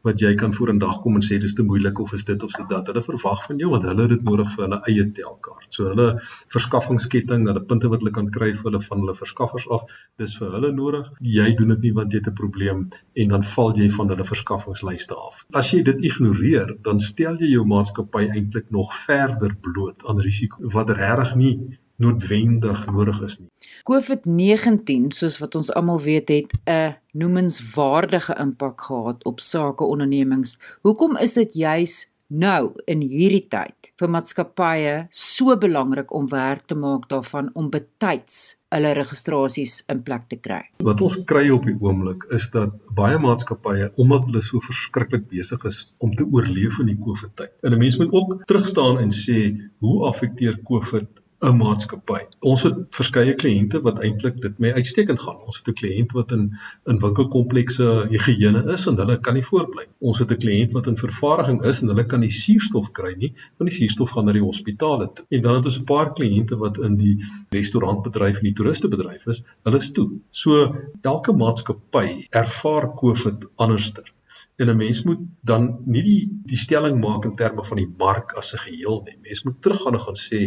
wat 0.06 0.22
jy 0.22 0.32
kan 0.38 0.54
vorendag 0.54 0.96
kom 1.04 1.18
en 1.18 1.22
sê 1.22 1.36
dis 1.42 1.54
te 1.54 1.62
moeilik 1.66 2.00
of 2.02 2.14
is 2.18 2.24
dit 2.26 2.42
of 2.42 2.50
dit 2.50 2.66
dat. 2.72 2.88
Hulle 2.90 3.02
verwag 3.06 3.44
van 3.44 3.62
jou 3.62 3.70
want 3.70 3.86
hulle 3.86 4.06
het 4.08 4.14
dit 4.16 4.24
nodig 4.26 4.50
vir 4.54 4.64
hulle 4.64 4.80
eie 4.90 5.04
telkaart. 5.18 5.68
So 5.76 5.86
hulle 5.92 6.08
verskaffingsketting, 6.54 7.46
hulle 7.46 7.62
punte 7.70 7.92
wat 7.92 8.02
hulle 8.02 8.14
kan 8.18 8.32
kry 8.34 8.50
vir 8.56 8.70
hulle 8.72 8.82
van 8.88 9.04
hulle 9.04 9.14
verskaffers 9.20 9.68
af, 9.78 9.86
dis 10.18 10.34
vir 10.40 10.50
hulle 10.58 10.72
nodig. 10.80 11.06
Jy 11.36 11.46
doen 11.60 11.76
dit 11.76 11.86
nie 11.86 11.94
want 12.00 12.10
jy 12.10 12.24
het 12.24 12.32
'n 12.32 12.38
probleem 12.42 12.82
en 13.22 13.34
dan 13.36 13.48
val 13.54 13.72
jy 13.78 13.88
van 14.00 14.10
hulle 14.14 14.30
verskaffingslyste 14.34 15.14
af. 15.30 15.46
As 15.54 15.70
jy 15.70 15.84
dit 15.86 16.06
ignoreer, 16.10 16.74
dan 16.82 16.98
stel 17.00 17.38
jy 17.38 17.54
jou 17.54 17.64
maatskappy 17.64 18.26
eintlik 18.34 18.70
nog 18.70 18.90
verder 19.06 19.54
bloot 19.54 20.02
aan 20.08 20.18
risiko 20.18 20.74
wat 20.74 20.90
regtig 20.90 21.36
nie 21.36 21.56
noodwendig 22.02 22.86
nodig 22.86 23.20
is 23.26 23.38
nie. 23.40 23.48
COVID-19, 23.88 25.12
soos 25.16 25.38
wat 25.42 25.54
ons 25.54 25.72
almal 25.72 26.00
weet, 26.00 26.28
het 26.28 26.52
'n 26.66 26.96
noemenswaardige 27.12 28.34
impak 28.40 28.80
gehad 28.80 29.24
op 29.24 29.40
sake 29.40 29.84
ondernemings. 29.84 30.58
Hoekom 30.82 31.16
is 31.16 31.32
dit 31.32 31.52
juis 31.54 32.12
nou 32.26 32.74
in 32.90 33.02
hierdie 33.06 33.46
tyd 33.48 33.92
vir 34.00 34.10
maatskappye 34.10 34.94
so 35.14 35.54
belangrik 35.56 36.12
om 36.14 36.26
werk 36.28 36.66
te 36.66 36.74
maak 36.74 37.08
daarvan 37.08 37.50
om 37.54 37.68
betyds 37.70 38.56
hulle 38.74 38.92
registrasies 38.98 39.84
in 39.92 40.02
plek 40.02 40.26
te 40.28 40.38
kry? 40.42 40.62
Wat 40.82 41.00
ons 41.00 41.20
kry 41.30 41.44
op 41.54 41.68
die 41.68 41.76
oomblik 41.78 42.26
is 42.34 42.50
dat 42.50 42.74
baie 42.98 43.18
maatskappye 43.22 43.92
omdat 44.02 44.26
hulle 44.26 44.42
so 44.42 44.60
verskriklik 44.60 45.28
besig 45.30 45.62
is 45.70 45.84
om 45.98 46.14
te 46.18 46.26
oorleef 46.26 46.80
in 46.82 46.90
die 46.90 46.98
COVID-tyd. 46.98 47.52
En 47.62 47.72
'n 47.72 47.78
mens 47.78 47.98
moet 47.98 48.12
ook 48.12 48.42
terugstaan 48.46 48.98
en 48.98 49.10
sê, 49.10 49.54
hoe 49.78 50.06
affekteer 50.10 50.58
COVID 50.64 51.22
'n 51.44 51.56
maatskappy. 51.60 52.22
Ons 52.50 52.62
het 52.64 52.76
verskeie 52.96 53.34
kliënte 53.40 53.80
wat 53.84 53.98
eintlik 54.04 54.38
dit 54.40 54.54
mee 54.62 54.72
uitstekend 54.72 55.20
gaan. 55.20 55.42
Ons 55.44 55.58
het 55.58 55.68
'n 55.68 55.76
kliënt 55.80 56.14
wat 56.16 56.32
in 56.36 56.46
in 56.92 57.00
winkelkomplekse 57.02 57.88
higiëne 58.12 58.62
is 58.72 58.86
en 58.86 58.96
hulle 59.02 59.18
kan 59.26 59.34
nie 59.34 59.44
voortbly. 59.50 59.84
Ons 60.00 60.22
het 60.22 60.32
'n 60.32 60.40
kliënt 60.44 60.72
wat 60.78 60.86
in 60.86 60.96
vervaardiging 60.96 61.60
is 61.72 61.82
en 61.82 61.92
hulle 61.92 62.06
kan 62.06 62.20
nie 62.20 62.32
suurstof 62.32 62.90
kry 63.00 63.14
nie, 63.18 63.32
want 63.58 63.70
die 63.70 63.78
suurstof 63.78 64.10
gaan 64.16 64.24
na 64.24 64.32
die 64.32 64.46
hospitale 64.48 65.12
toe. 65.12 65.26
En 65.28 65.42
dan 65.42 65.54
het 65.54 65.64
ons 65.64 65.78
'n 65.80 65.84
paar 65.84 66.12
kliënte 66.14 66.56
wat 66.56 66.78
in 66.78 66.96
die 66.96 67.16
restaurantbedryf 67.50 68.36
en 68.36 68.48
die 68.50 68.56
toeristebedryf 68.62 69.26
is. 69.26 69.42
Hulle 69.64 69.78
is 69.78 69.92
toe. 69.92 70.10
So 70.30 70.74
elke 71.02 71.32
maatskappy 71.32 72.26
ervaar 72.30 72.94
COVID 72.94 73.48
anderster 73.56 74.15
en 74.56 74.68
'n 74.70 74.76
mens 74.76 75.02
moet 75.04 75.18
dan 75.40 75.64
nie 75.84 76.02
die 76.02 76.22
die 76.50 76.56
stelling 76.56 77.00
maak 77.00 77.24
in 77.24 77.34
terme 77.36 77.64
van 77.64 77.76
die 77.76 77.92
mark 77.98 78.32
as 78.40 78.54
'n 78.54 78.58
geheel 78.58 79.02
nie. 79.04 79.16
Mens 79.22 79.42
moet 79.44 79.62
teruggaan 79.62 79.94
en 79.94 80.00
gaan 80.00 80.20
sê 80.20 80.40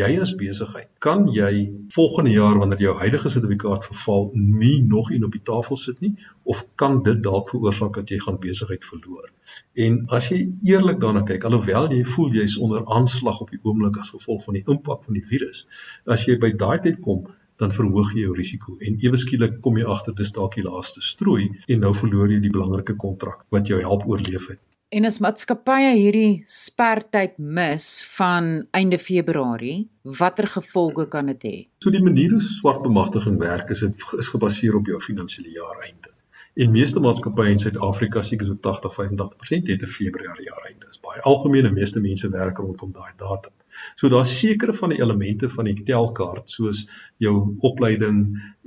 jy 0.00 0.20
as 0.20 0.34
besigheid, 0.34 0.90
kan 0.98 1.28
jy 1.32 1.72
volgende 1.88 2.30
jaar 2.30 2.58
wanneer 2.58 2.80
jou 2.80 2.96
huidige 2.98 3.28
sertifikaat 3.28 3.84
verval 3.84 4.30
nie 4.34 4.82
nog 4.82 5.10
een 5.10 5.24
op 5.24 5.32
die 5.32 5.42
tafel 5.42 5.76
sit 5.76 6.00
nie 6.00 6.14
of 6.42 6.66
kan 6.74 7.02
dit 7.02 7.22
dalk 7.22 7.48
veroorsaak 7.48 7.94
dat 7.94 8.08
jy 8.08 8.18
gaan 8.18 8.38
besigheid 8.38 8.84
verloor? 8.84 9.32
En 9.74 10.04
as 10.08 10.28
jy 10.28 10.52
eerlik 10.64 11.00
daarna 11.00 11.22
kyk, 11.22 11.44
alhoewel 11.44 11.90
jy 11.92 12.04
voel 12.04 12.32
jy's 12.32 12.58
onder 12.58 12.86
aanslag 12.86 13.40
op 13.40 13.50
die 13.50 13.60
oomblik 13.62 13.96
as 13.96 14.10
gevolg 14.10 14.44
van 14.44 14.54
die 14.54 14.64
impak 14.66 15.04
van 15.04 15.14
die 15.14 15.26
virus, 15.26 15.68
as 16.06 16.26
jy 16.26 16.38
by 16.38 16.52
daai 16.52 16.78
tyd 16.80 17.00
kom, 17.00 17.26
dan 17.60 17.72
verhoog 17.72 18.12
jy 18.14 18.26
jou 18.26 18.36
risiko 18.36 18.76
en 18.88 18.98
ewe 19.04 19.18
skielik 19.20 19.60
kom 19.64 19.78
jy 19.80 19.86
agter 19.96 20.14
dis 20.14 20.32
dalk 20.36 20.56
die 20.58 20.66
laaste 20.66 21.02
strooi 21.02 21.48
en 21.66 21.84
nou 21.84 21.92
verloor 21.94 22.32
jy 22.32 22.40
die 22.44 22.52
belangrike 22.52 22.96
kontrak 22.96 23.44
wat 23.50 23.68
jou 23.72 23.80
help 23.80 24.06
oorleef 24.06 24.48
het. 24.52 24.62
En 24.94 25.04
as 25.08 25.16
maatskappye 25.18 25.94
hierdie 25.98 26.42
spertyd 26.46 27.40
mis 27.42 27.86
van 28.14 28.50
einde 28.78 28.98
Februarie, 29.02 29.88
watter 30.20 30.46
gevolge 30.52 31.08
kan 31.10 31.26
dit 31.32 31.46
hê? 31.48 31.56
So 31.82 31.90
die 31.90 32.02
manier 32.04 32.36
hoe 32.36 32.44
swart 32.44 32.84
bemagtiging 32.84 33.40
werk 33.42 33.72
is 33.74 33.82
dit 33.82 34.04
is 34.20 34.30
gebaseer 34.30 34.78
op 34.78 34.86
jou 34.86 35.00
finansiële 35.02 35.56
jaar 35.56 35.82
einde. 35.88 36.14
En 36.56 36.70
meeste 36.72 37.02
maatskappye 37.04 37.50
in 37.52 37.58
Suid-Afrika, 37.60 38.22
seker 38.24 38.46
so 38.48 38.54
80-85% 38.68 39.72
het 39.72 39.82
'n 39.82 39.94
Februarie 39.98 40.46
jaar 40.46 40.64
einde. 40.70 40.86
Dis 40.86 41.02
baie 41.02 41.20
algemeen 41.20 41.66
en 41.66 41.74
meeste 41.74 42.00
mense 42.00 42.30
werk 42.30 42.58
rondom 42.58 42.92
daai 42.92 43.12
datum. 43.16 43.52
So 43.96 44.08
daar's 44.12 44.34
sekere 44.38 44.74
van 44.76 44.94
die 44.94 45.00
elemente 45.00 45.48
van 45.48 45.68
die 45.70 45.76
telkaart 45.88 46.50
soos 46.50 46.84
jou 47.22 47.34
opleiding 47.66 48.20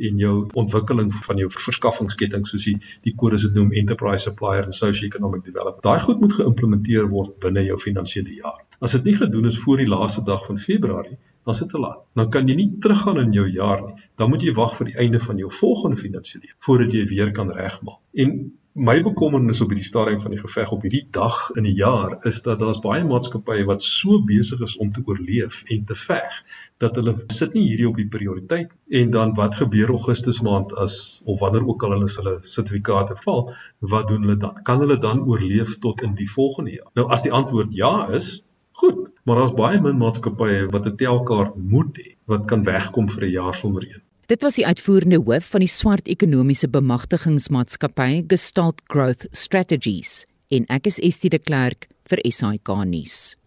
en 0.09 0.21
jou 0.23 0.35
ontwikkeling 0.53 1.13
van 1.27 1.41
jou 1.41 1.49
verskaffingsketting 1.53 2.47
soos 2.47 2.67
die 2.69 2.77
die 3.07 3.15
kodes 3.15 3.47
dit 3.47 3.57
noem 3.57 3.71
enterprise 3.81 4.29
supplier 4.29 4.65
en 4.65 4.75
socio-economic 4.75 5.45
development. 5.45 5.83
Daai 5.83 5.99
goed 6.05 6.21
moet 6.23 6.37
geïmplementeer 6.39 7.09
word 7.09 7.39
binne 7.43 7.65
jou 7.67 7.79
finansiële 7.79 8.35
jaar. 8.41 8.61
As 8.79 8.95
dit 8.95 9.09
nie 9.09 9.17
gedoen 9.19 9.49
is 9.49 9.59
voor 9.59 9.81
die 9.81 9.89
laaste 9.89 10.23
dag 10.23 10.45
van 10.45 10.59
Februarie, 10.59 11.17
dan 11.43 11.53
is 11.53 11.59
dit 11.59 11.73
laat. 11.73 12.03
Dan 12.13 12.29
kan 12.29 12.47
jy 12.47 12.55
nie 12.55 12.69
teruggaan 12.83 13.19
in 13.19 13.31
jou 13.33 13.47
jaar 13.49 13.81
nie. 13.85 13.95
Dan 14.15 14.29
moet 14.29 14.43
jy 14.45 14.53
wag 14.55 14.75
vir 14.77 14.91
die 14.91 14.97
einde 15.03 15.19
van 15.23 15.39
jou 15.41 15.51
volgende 15.51 15.97
finansiële 15.97 16.51
jaar 16.51 16.57
voordat 16.65 16.93
jy 16.93 17.05
weer 17.09 17.31
kan 17.35 17.51
regmaak. 17.51 17.99
En 18.13 18.35
my 18.73 19.01
bekommernis 19.01 19.61
op 19.61 19.71
hierdie 19.73 19.87
stadium 19.87 20.19
van 20.21 20.31
die 20.35 20.39
geveg 20.39 20.71
op 20.71 20.83
hierdie 20.85 21.07
dag 21.11 21.37
in 21.57 21.65
die 21.65 21.73
jaar 21.73 22.17
is 22.29 22.41
dat 22.45 22.59
daar's 22.61 22.81
baie 22.83 23.03
maatskappye 23.03 23.65
wat 23.65 23.83
so 23.83 24.19
besig 24.21 24.61
is 24.61 24.77
om 24.77 24.91
te 24.93 25.01
oorleef 25.05 25.63
en 25.73 25.85
te 25.89 25.95
veg 25.97 26.35
dat 26.77 26.95
hulle 26.95 27.15
sit 27.33 27.53
nie 27.57 27.65
hierdie 27.65 27.87
op 27.89 27.97
die 27.97 28.07
prioriteit 28.07 28.69
en 29.01 29.09
dan 29.15 29.33
wat 29.39 29.57
gebeur 29.61 29.89
Augustus 29.95 30.41
maand 30.45 30.75
as 30.77 31.21
of 31.25 31.39
wanneer 31.39 31.65
ook 31.67 31.83
al 31.83 31.97
hulle 31.97 32.11
hulle 32.15 32.35
sertifikate 32.41 33.17
val 33.23 33.49
wat 33.79 34.07
doen 34.07 34.21
hulle 34.27 34.37
dan? 34.37 34.61
Kan 34.63 34.85
hulle 34.85 34.99
dan 34.99 35.25
oorleef 35.25 35.79
tot 35.79 36.03
in 36.05 36.13
die 36.15 36.29
volgende 36.29 36.77
jaar? 36.77 36.91
Nou 36.93 37.09
as 37.09 37.25
die 37.25 37.33
antwoord 37.33 37.73
ja 37.73 38.07
is 38.21 38.43
goed 38.71 39.07
maar 39.25 39.41
daar's 39.41 39.57
baie 39.57 39.81
min 39.81 39.97
maatskappye 39.97 40.69
wat 40.75 40.85
'n 40.85 40.95
telkaart 40.95 41.57
moet 41.57 41.97
hê 41.97 42.15
wat 42.25 42.45
kan 42.45 42.63
wegkom 42.63 43.09
vir 43.09 43.25
'n 43.25 43.35
jaar 43.39 43.55
sonder 43.55 43.89
een 43.89 44.05
Dit 44.29 44.43
was 44.45 44.59
die 44.59 44.65
uitvoerende 44.67 45.17
hoof 45.25 45.47
van 45.49 45.63
die 45.63 45.71
swart 45.73 46.09
ekonomiese 46.13 46.67
bemagtigingsmaatskappy 46.69 48.27
Gestalt 48.29 48.83
Growth 48.93 49.25
Strategies 49.33 50.27
en 50.53 50.67
ek 50.69 50.85
is 50.91 50.99
Estie 51.01 51.31
de 51.33 51.39
Klerk 51.41 51.87
vir 52.13 52.21
SAK 52.29 52.69
nuus. 52.85 53.38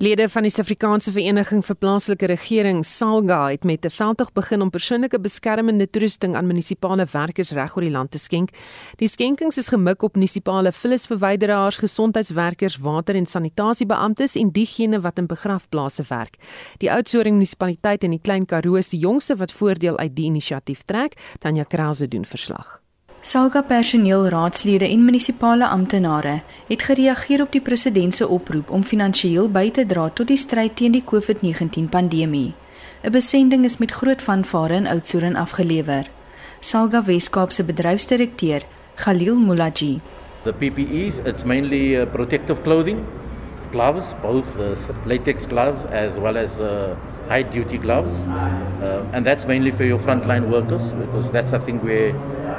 Lede 0.00 0.30
van 0.32 0.46
die 0.46 0.48
Suid-Afrikaanse 0.48 1.12
Vereniging 1.12 1.60
vir 1.60 1.76
Plaaslike 1.76 2.28
Regering, 2.30 2.78
SALGA, 2.88 3.50
het 3.52 3.64
met 3.68 3.84
'n 3.84 3.90
veldtog 3.90 4.32
begin 4.32 4.62
om 4.62 4.70
persoonlike 4.70 5.20
beskermende 5.20 5.90
toerusting 5.90 6.34
aan 6.36 6.46
munisipale 6.46 7.06
werkers 7.12 7.50
reg 7.50 7.76
oor 7.76 7.82
die 7.82 7.90
land 7.90 8.10
te 8.10 8.18
skenk. 8.18 8.48
Die 8.96 9.08
skenkings 9.08 9.58
is 9.58 9.68
gemik 9.68 10.02
op 10.02 10.14
munisipale 10.14 10.72
vullisverwyderaars, 10.72 11.76
gesondheidswerkers, 11.76 12.78
water- 12.78 13.14
en 13.14 13.26
sanitasiebeamptes 13.26 14.36
en 14.36 14.50
diegene 14.50 15.00
wat 15.00 15.18
in 15.18 15.26
begrafplase 15.26 16.04
werk. 16.08 16.36
Die 16.78 16.90
Oudtshoorn 16.90 17.32
munisipaliteit 17.32 18.04
in 18.04 18.10
die 18.10 18.20
Klein 18.22 18.46
Karoo 18.46 18.76
is 18.76 18.88
die 18.88 19.00
jongste 19.00 19.36
wat 19.36 19.52
voordeel 19.52 19.98
uit 19.98 20.16
die 20.16 20.24
inisiatief 20.24 20.82
trek, 20.82 21.12
Tanya 21.38 21.64
Krause 21.64 22.08
doen 22.08 22.24
verslag. 22.24 22.80
Salga 23.22 23.60
personeel, 23.60 24.30
raadslede 24.32 24.86
en 24.88 25.02
munisipale 25.04 25.66
amptenare 25.68 26.38
het 26.68 26.82
gereageer 26.82 27.42
op 27.42 27.50
die 27.52 27.60
president 27.60 28.14
se 28.16 28.24
oproep 28.24 28.70
om 28.72 28.80
finansiëel 28.80 29.50
by 29.52 29.66
te 29.76 29.84
dra 29.84 30.06
tot 30.08 30.30
die 30.32 30.38
stryd 30.40 30.78
teen 30.78 30.96
die 30.96 31.02
COVID-19 31.04 31.90
pandemie. 31.92 32.54
'n 33.04 33.12
Besending 33.12 33.64
is 33.64 33.76
met 33.76 33.92
groot 33.92 34.22
vanvare 34.22 34.74
in 34.74 34.86
Oudtshoorn 34.86 35.36
afgelewer. 35.36 36.08
Salga 36.60 37.04
Weskaap 37.04 37.52
se 37.52 37.62
bedryfsdirekteur, 37.62 38.62
Khalil 38.94 39.36
Mulaji. 39.36 40.00
The 40.44 40.52
PPEs, 40.52 41.20
it's 41.26 41.44
mainly 41.44 42.00
uh, 42.00 42.06
protective 42.06 42.62
clothing, 42.62 43.04
gloves, 43.70 44.14
both 44.22 44.48
uh, 44.56 44.74
latex 45.04 45.46
gloves 45.46 45.84
as 45.84 46.18
well 46.18 46.36
as 46.36 46.58
uh, 46.58 46.96
high 47.28 47.42
duty 47.42 47.76
gloves. 47.76 48.14
Uh, 48.82 49.04
and 49.12 49.26
that's 49.26 49.46
mainly 49.46 49.72
for 49.72 49.84
your 49.84 49.98
frontline 49.98 50.48
workers 50.48 50.92
because 50.92 51.30
that's 51.30 51.52
I 51.52 51.58
think 51.58 51.82
where 51.82 52.14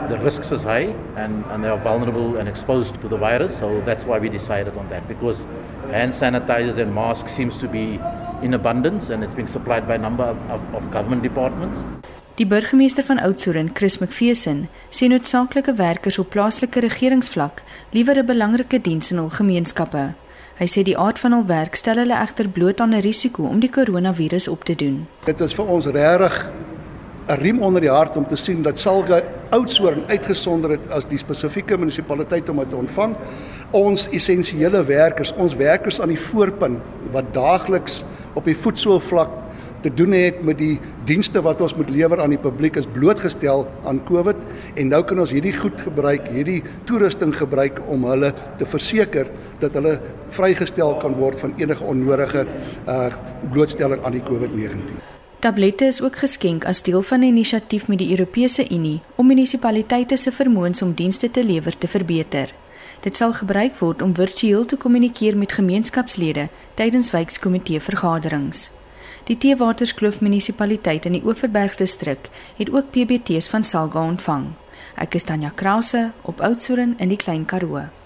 the 0.09 0.17
risks 0.19 0.51
is 0.51 0.63
high 0.63 0.93
and, 1.15 1.45
and 1.45 1.63
they 1.63 1.69
are 1.69 1.77
vulnerable 1.77 2.37
and 2.37 2.49
exposed 2.49 2.99
to 3.01 3.07
the 3.07 3.17
virus. 3.17 3.57
So 3.57 3.81
that's 3.81 4.05
why 4.05 4.19
we 4.19 4.29
decided 4.29 4.77
on 4.77 4.89
that 4.89 5.07
because 5.07 5.45
hand 5.91 6.13
sanitizers 6.13 6.77
and 6.77 6.93
masks 6.93 7.33
seems 7.33 7.57
to 7.59 7.67
be 7.67 7.99
in 8.41 8.53
abundance 8.53 9.09
and 9.09 9.23
it's 9.23 9.35
being 9.35 9.47
supplied 9.47 9.87
by 9.87 9.95
a 9.95 9.97
number 9.97 10.23
of, 10.23 10.61
of 10.73 10.91
government 10.91 11.23
departments. 11.23 11.79
Die 12.35 12.45
burgemeester 12.45 13.03
van 13.03 13.19
Oudtshoorn, 13.19 13.73
Chris 13.73 13.99
McPherson, 13.99 14.67
sê 14.89 15.09
noodsaaklike 15.11 15.75
werkers 15.77 16.17
op 16.17 16.31
plaaslike 16.33 16.79
regeringsvlak 16.79 17.61
liewer 17.91 18.17
'n 18.17 18.25
belangrike 18.25 18.81
diens 18.81 19.11
in 19.11 19.17
hul 19.17 19.29
gemeenskappe. 19.29 20.13
Hy 20.57 20.67
sê 20.67 20.83
die 20.83 20.97
aard 20.97 21.19
van 21.19 21.33
hul 21.33 21.45
werk 21.45 21.75
stel 21.75 21.97
hulle 21.97 22.17
egter 22.17 22.49
bloot 22.49 22.81
aan 22.81 22.93
'n 22.95 23.01
risiko 23.01 23.43
om 23.43 23.59
die 23.59 23.69
koronavirus 23.69 24.47
op 24.47 24.63
te 24.63 24.75
doen. 24.75 25.07
Dit 25.25 25.41
is 25.41 25.53
vir 25.53 25.65
ons 25.65 25.85
regtig 25.85 26.49
'n 27.27 27.37
riem 27.39 27.61
onder 27.61 27.81
die 27.81 27.89
hart 27.89 28.17
om 28.17 28.27
te 28.27 28.35
sien 28.35 28.61
dat 28.61 28.79
Salga 28.79 29.21
Oudtshoorn 29.49 30.03
uitgesonder 30.07 30.69
het 30.69 30.89
as 30.89 31.05
die 31.05 31.17
spesifieke 31.17 31.77
munisipaliteit 31.77 32.49
om 32.49 32.57
dit 32.57 32.69
te 32.69 32.75
ontvang. 32.75 33.15
Ons 33.71 34.07
essensiële 34.09 34.83
werkers, 34.83 35.33
ons 35.37 35.55
werkers 35.55 36.01
aan 36.01 36.13
die 36.13 36.19
voorpunt 36.19 36.87
wat 37.11 37.33
daagliks 37.33 38.03
op 38.33 38.45
die 38.45 38.57
voetsoolvlak 38.57 39.29
te 39.81 39.93
doen 39.93 40.11
het 40.11 40.43
met 40.45 40.57
die 40.57 40.79
dienste 41.09 41.41
wat 41.41 41.61
ons 41.61 41.75
moet 41.75 41.89
lewer 41.89 42.21
aan 42.21 42.33
die 42.35 42.41
publiek 42.41 42.77
is 42.77 42.89
blootgestel 42.93 43.65
aan 43.89 44.01
Covid 44.09 44.37
en 44.75 44.91
nou 44.93 45.01
kan 45.03 45.19
ons 45.19 45.33
hierdie 45.33 45.55
goed 45.57 45.81
gebruik, 45.81 46.29
hierdie 46.29 46.61
toerusting 46.89 47.33
gebruik 47.37 47.81
om 47.89 48.05
hulle 48.09 48.33
te 48.61 48.67
verseker 48.69 49.29
dat 49.63 49.77
hulle 49.77 49.97
vrygestel 50.37 50.97
kan 51.01 51.17
word 51.21 51.41
van 51.41 51.57
enige 51.57 51.83
onnodige 51.83 52.45
uh 52.87 53.09
blootstelling 53.51 54.05
aan 54.05 54.13
die 54.19 54.23
COVID-19. 54.27 55.10
Tablette 55.41 55.85
is 55.85 56.01
ook 56.01 56.17
geskenk 56.21 56.65
as 56.69 56.83
deel 56.85 57.01
van 57.01 57.19
'n 57.19 57.23
inisiatief 57.23 57.87
met 57.87 57.97
die 57.97 58.09
Europese 58.09 58.69
Unie 58.69 59.01
om 59.15 59.27
munisipaliteite 59.27 60.17
se 60.17 60.31
vermoëns 60.31 60.81
om 60.81 60.93
dienste 60.93 61.31
te 61.31 61.43
lewer 61.43 61.77
te 61.77 61.87
verbeter. 61.87 62.53
Dit 62.99 63.17
sal 63.17 63.33
gebruik 63.33 63.77
word 63.77 64.01
om 64.01 64.15
virtueel 64.15 64.65
te 64.65 64.75
kommunikeer 64.75 65.37
met 65.37 65.51
gemeenskapslede 65.51 66.47
tydens 66.73 67.11
wijkkomitee 67.11 67.81
vergaderings. 67.81 68.69
Die 69.23 69.37
Teewaterskloof 69.37 70.21
munisipaliteit 70.21 71.05
in 71.05 71.11
die 71.11 71.25
Oeverberg 71.25 71.75
distrik 71.75 72.29
het 72.57 72.71
ook 72.71 72.91
PBT's 72.91 73.47
van 73.47 73.63
Salga 73.63 74.05
ontvang. 74.05 74.45
Ek 74.95 75.13
is 75.13 75.23
Tanya 75.23 75.51
Krause 75.55 76.11
op 76.21 76.41
Oudtshoorn 76.41 76.93
in 76.97 77.07
die 77.07 77.17
Klein 77.17 77.45
Karoo. 77.45 78.00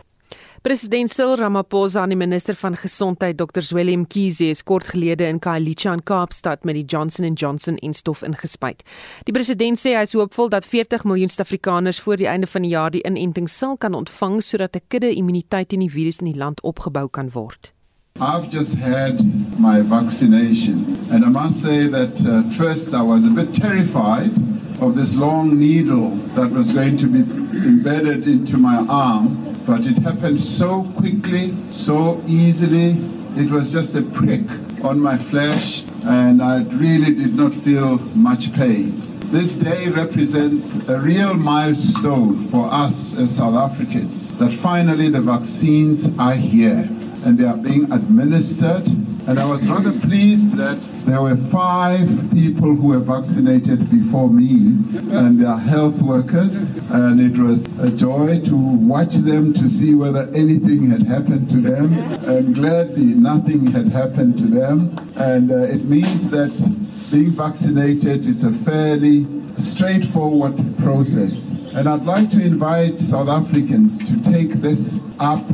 President 0.65 1.11
Cyril 1.11 1.35
Ramaphosa 1.35 2.01
en 2.03 2.09
die 2.09 2.17
minister 2.17 2.55
van 2.57 2.73
gesondheid 2.73 3.37
Dr 3.37 3.61
Zweli 3.61 3.93
Mkhize 4.01 4.47
is 4.49 4.63
kort 4.65 4.87
gelede 4.89 5.27
in 5.29 5.37
Khayelitsha 5.37 5.91
in 5.93 6.01
Kaapstad 6.01 6.65
met 6.65 6.73
die 6.73 6.87
Johnson 6.89 7.27
& 7.33 7.37
Johnson 7.37 7.77
enstof 7.85 8.23
ingespuit. 8.25 8.81
Die 9.29 9.35
president 9.35 9.77
sê 9.77 9.93
hy 9.93 10.01
is 10.07 10.15
hoopvol 10.17 10.49
dat 10.49 10.65
40 10.65 11.05
miljoen 11.05 11.29
Suid-Afrikaners 11.29 11.99
voor 12.01 12.17
die 12.17 12.25
einde 12.31 12.49
van 12.49 12.65
die 12.65 12.73
jaar 12.73 12.89
die 12.89 13.03
inenting 13.05 13.45
sal 13.45 13.77
kan 13.77 13.93
ontvang 13.93 14.41
sodat 14.41 14.73
'n 14.73 14.81
kudde 14.89 15.13
immuniteit 15.13 15.69
teen 15.69 15.85
die 15.85 15.91
virus 15.99 16.17
in 16.25 16.31
die 16.31 16.41
land 16.41 16.65
opgebou 16.65 17.05
kan 17.09 17.29
word. 17.37 17.71
I've 18.17 18.49
just 18.49 18.73
had 18.73 19.21
my 19.59 19.85
vaccination, 19.85 20.97
and 21.11 21.23
I 21.23 21.29
must 21.29 21.61
say 21.61 21.87
that 21.89 22.17
uh, 22.25 22.41
first 22.57 22.93
I 22.93 23.03
was 23.03 23.21
a 23.23 23.29
bit 23.29 23.53
terrified 23.53 24.33
of 24.81 24.95
this 24.95 25.13
long 25.13 25.59
needle 25.59 26.17
that 26.33 26.49
was 26.49 26.73
going 26.73 26.97
to 26.97 27.07
be 27.07 27.21
embedded 27.53 28.25
into 28.25 28.57
my 28.57 28.81
arm, 28.89 29.54
but 29.65 29.85
it 29.87 29.97
happened 29.99 30.39
so 30.39 30.83
quickly, 30.95 31.55
so 31.71 32.23
easily. 32.27 32.91
It 33.35 33.49
was 33.49 33.71
just 33.71 33.95
a 33.95 34.01
prick 34.01 34.43
on 34.83 34.99
my 34.99 35.17
flesh, 35.17 35.83
and 36.03 36.41
I 36.41 36.61
really 36.63 37.13
did 37.13 37.35
not 37.35 37.53
feel 37.53 37.97
much 38.15 38.53
pain. 38.53 39.01
This 39.31 39.55
day 39.55 39.89
represents 39.89 40.71
a 40.87 40.99
real 40.99 41.33
milestone 41.33 42.47
for 42.47 42.71
us 42.71 43.15
as 43.15 43.35
South 43.35 43.55
Africans 43.55 44.31
that 44.33 44.53
finally 44.53 45.09
the 45.09 45.19
vaccines 45.19 46.07
are 46.19 46.35
here 46.35 46.87
and 47.25 47.37
they 47.37 47.45
are 47.45 47.57
being 47.57 47.91
administered. 47.91 48.85
And 49.27 49.39
I 49.39 49.45
was 49.45 49.67
rather 49.67 49.91
pleased 50.01 50.51
that 50.57 50.77
there 51.07 51.19
were 51.19 51.35
five 51.35 52.07
people 52.31 52.75
who 52.75 52.89
were 52.89 52.99
vaccinated 52.99 53.89
before 53.89 54.29
me, 54.29 54.77
and 55.15 55.41
they 55.41 55.45
are 55.45 55.57
health 55.57 55.99
workers. 55.99 56.55
And 56.91 57.19
it 57.19 57.35
was 57.41 57.65
a 57.79 57.89
joy 57.89 58.41
to 58.41 58.55
watch 58.55 59.15
them 59.15 59.51
to 59.55 59.67
see 59.67 59.95
whether 59.95 60.29
anything 60.35 60.91
had 60.91 61.03
happened 61.03 61.49
to 61.49 61.57
them. 61.59 61.93
And 62.25 62.53
gladly, 62.53 63.05
nothing 63.05 63.65
had 63.65 63.87
happened 63.87 64.37
to 64.37 64.45
them. 64.45 64.95
And 65.15 65.51
uh, 65.51 65.55
it 65.55 65.85
means 65.85 66.29
that 66.29 66.51
being 67.15 67.31
vaccinated 67.31 68.27
is 68.27 68.43
a 68.43 68.51
fairly 68.51 69.25
straightforward 69.57 70.53
process. 70.79 71.49
And 71.71 71.87
I'd 71.87 72.03
like 72.03 72.29
to 72.31 72.41
invite 72.41 72.99
South 72.99 73.29
Africans 73.29 73.97
to 73.99 74.21
take 74.21 74.51
this 74.55 74.99
up 75.17 75.45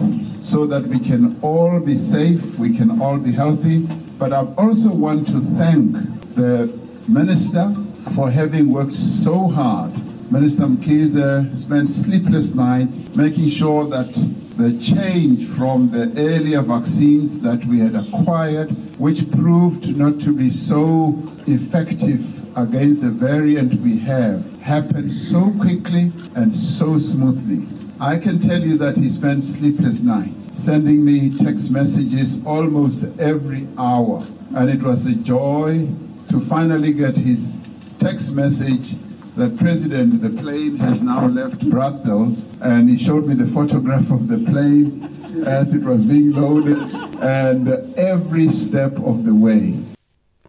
so 0.41 0.65
that 0.65 0.87
we 0.87 0.97
can 0.99 1.37
all 1.43 1.79
be 1.79 1.95
safe, 1.99 2.57
we 2.57 2.75
can 2.75 2.99
all 2.99 3.17
be 3.17 3.31
healthy. 3.31 3.81
But 4.17 4.33
I 4.33 4.43
also 4.57 4.89
want 4.89 5.27
to 5.27 5.39
thank 5.59 6.33
the 6.33 6.75
Minister 7.07 7.75
for 8.15 8.31
having 8.31 8.71
worked 8.71 8.95
so 8.95 9.47
hard. 9.47 9.91
Minister 10.31 10.63
Mkize 10.63 11.55
spent 11.55 11.89
sleepless 11.89 12.55
nights 12.55 12.97
making 13.13 13.49
sure 13.49 13.87
that 13.87 14.09
the 14.57 14.77
change 14.79 15.47
from 15.47 15.89
the 15.91 16.11
earlier 16.17 16.61
vaccines 16.61 17.41
that 17.41 17.63
we 17.65 17.79
had 17.79 17.95
acquired, 17.95 18.69
which 18.99 19.29
proved 19.31 19.95
not 19.95 20.19
to 20.21 20.35
be 20.35 20.49
so 20.49 21.17
effective 21.47 22.25
against 22.57 23.01
the 23.01 23.09
variant 23.09 23.79
we 23.81 23.97
have, 23.97 24.45
happened 24.61 25.11
so 25.11 25.51
quickly 25.59 26.11
and 26.35 26.57
so 26.57 26.97
smoothly. 26.97 27.67
I 27.99 28.17
can 28.17 28.39
tell 28.39 28.61
you 28.61 28.77
that 28.77 28.97
he 28.97 29.09
spent 29.09 29.43
sleepless 29.43 30.01
nights 30.01 30.49
sending 30.53 31.03
me 31.05 31.37
text 31.37 31.71
messages 31.71 32.43
almost 32.45 33.03
every 33.19 33.67
hour. 33.77 34.25
And 34.55 34.69
it 34.69 34.81
was 34.81 35.05
a 35.05 35.13
joy 35.15 35.87
to 36.29 36.39
finally 36.39 36.93
get 36.93 37.15
his 37.15 37.59
text 37.99 38.31
message 38.31 38.95
that 39.37 39.57
President, 39.57 40.21
the 40.21 40.29
plane 40.29 40.77
has 40.77 41.01
now 41.01 41.27
left 41.27 41.69
Brussels. 41.69 42.45
And 42.61 42.89
he 42.89 42.97
showed 42.97 43.27
me 43.27 43.35
the 43.35 43.47
photograph 43.47 44.11
of 44.11 44.27
the 44.27 44.37
plane 44.37 45.43
as 45.45 45.73
it 45.73 45.83
was 45.83 46.03
being 46.03 46.31
loaded 46.31 46.77
and 47.21 47.67
every 47.97 48.49
step 48.49 48.97
of 48.99 49.23
the 49.25 49.33
way. 49.33 49.73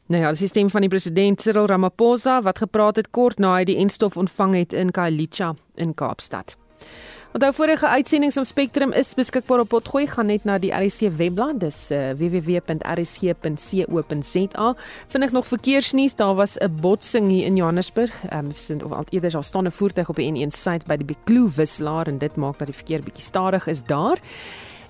Nou 0.06 0.20
ja, 0.20 0.32
die 0.36 0.48
stem 0.48 0.68
van 0.70 0.84
die 0.84 0.90
president 0.92 1.40
Cyril 1.40 1.66
Ramaphosa 1.70 2.42
wat 2.42 2.58
gepraat 2.58 2.98
het 3.00 3.08
kort 3.10 3.38
na 3.40 3.54
hy 3.56 3.64
die 3.64 3.78
enstof 3.80 4.18
ontvang 4.20 4.58
het 4.58 4.74
in 4.76 4.90
Khayelitsha 4.92 5.54
in 5.80 5.94
Kaapstad. 5.94 6.56
Onthou 7.32 7.54
vorige 7.54 7.86
uitsendings 7.86 8.34
van 8.34 8.44
Spectrum 8.44 8.90
is 8.92 9.14
beskikbaar 9.16 9.62
op 9.62 9.68
Potgooi 9.72 10.06
gaan 10.06 10.26
net 10.28 10.44
na 10.44 10.58
die 10.60 10.68
RC 10.76 11.08
webblad 11.16 11.62
dis 11.62 11.78
uh, 11.88 12.10
www.rc.co.za. 12.18 13.46
Vind 15.14 15.24
ek 15.24 15.32
nog 15.32 15.46
verkeersnuus, 15.48 16.14
daar 16.20 16.34
was 16.36 16.58
'n 16.60 16.68
botsing 16.84 17.30
hier 17.30 17.46
in 17.48 17.56
Johannesburg. 17.56 18.12
Ehm 18.28 18.44
um, 18.46 18.52
sien 18.52 18.84
of 18.84 18.92
al 18.92 19.04
eerder 19.10 19.30
daar 19.30 19.44
staan 19.44 19.64
'n 19.66 19.70
voertuig 19.70 20.08
op 20.08 20.16
die 20.16 20.32
N1 20.32 20.52
suid 20.52 20.86
by 20.86 20.96
die 20.96 21.06
Bekloo 21.06 21.48
wisselaar 21.56 22.06
en 22.06 22.18
dit 22.18 22.36
maak 22.36 22.58
dat 22.58 22.66
die 22.66 22.76
verkeer 22.76 23.00
bietjie 23.00 23.24
stadig 23.24 23.66
is 23.66 23.82
daar. 23.82 24.18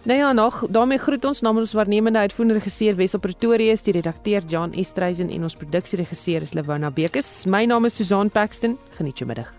Nou 0.02 0.18
ja, 0.18 0.32
nog 0.32 0.66
daarmee 0.68 0.98
groet 0.98 1.24
ons 1.24 1.40
namens 1.40 1.64
ons 1.64 1.72
waarnemende 1.72 2.18
uitvoerende 2.18 2.58
regisseur 2.58 2.96
Wessel 2.96 3.18
Pretoria, 3.18 3.76
die 3.82 3.92
redakteur 3.92 4.42
Jan 4.46 4.72
Estreisen 4.72 5.30
en 5.30 5.42
ons 5.42 5.56
produksieregisseur 5.56 6.42
is 6.42 6.52
Lewona 6.52 6.90
Bekes. 6.90 7.44
My 7.44 7.64
naam 7.64 7.84
is 7.84 7.96
Susan 7.96 8.30
Paxton. 8.30 8.78
Geniet 8.96 9.18
jou 9.18 9.26
middag. 9.26 9.52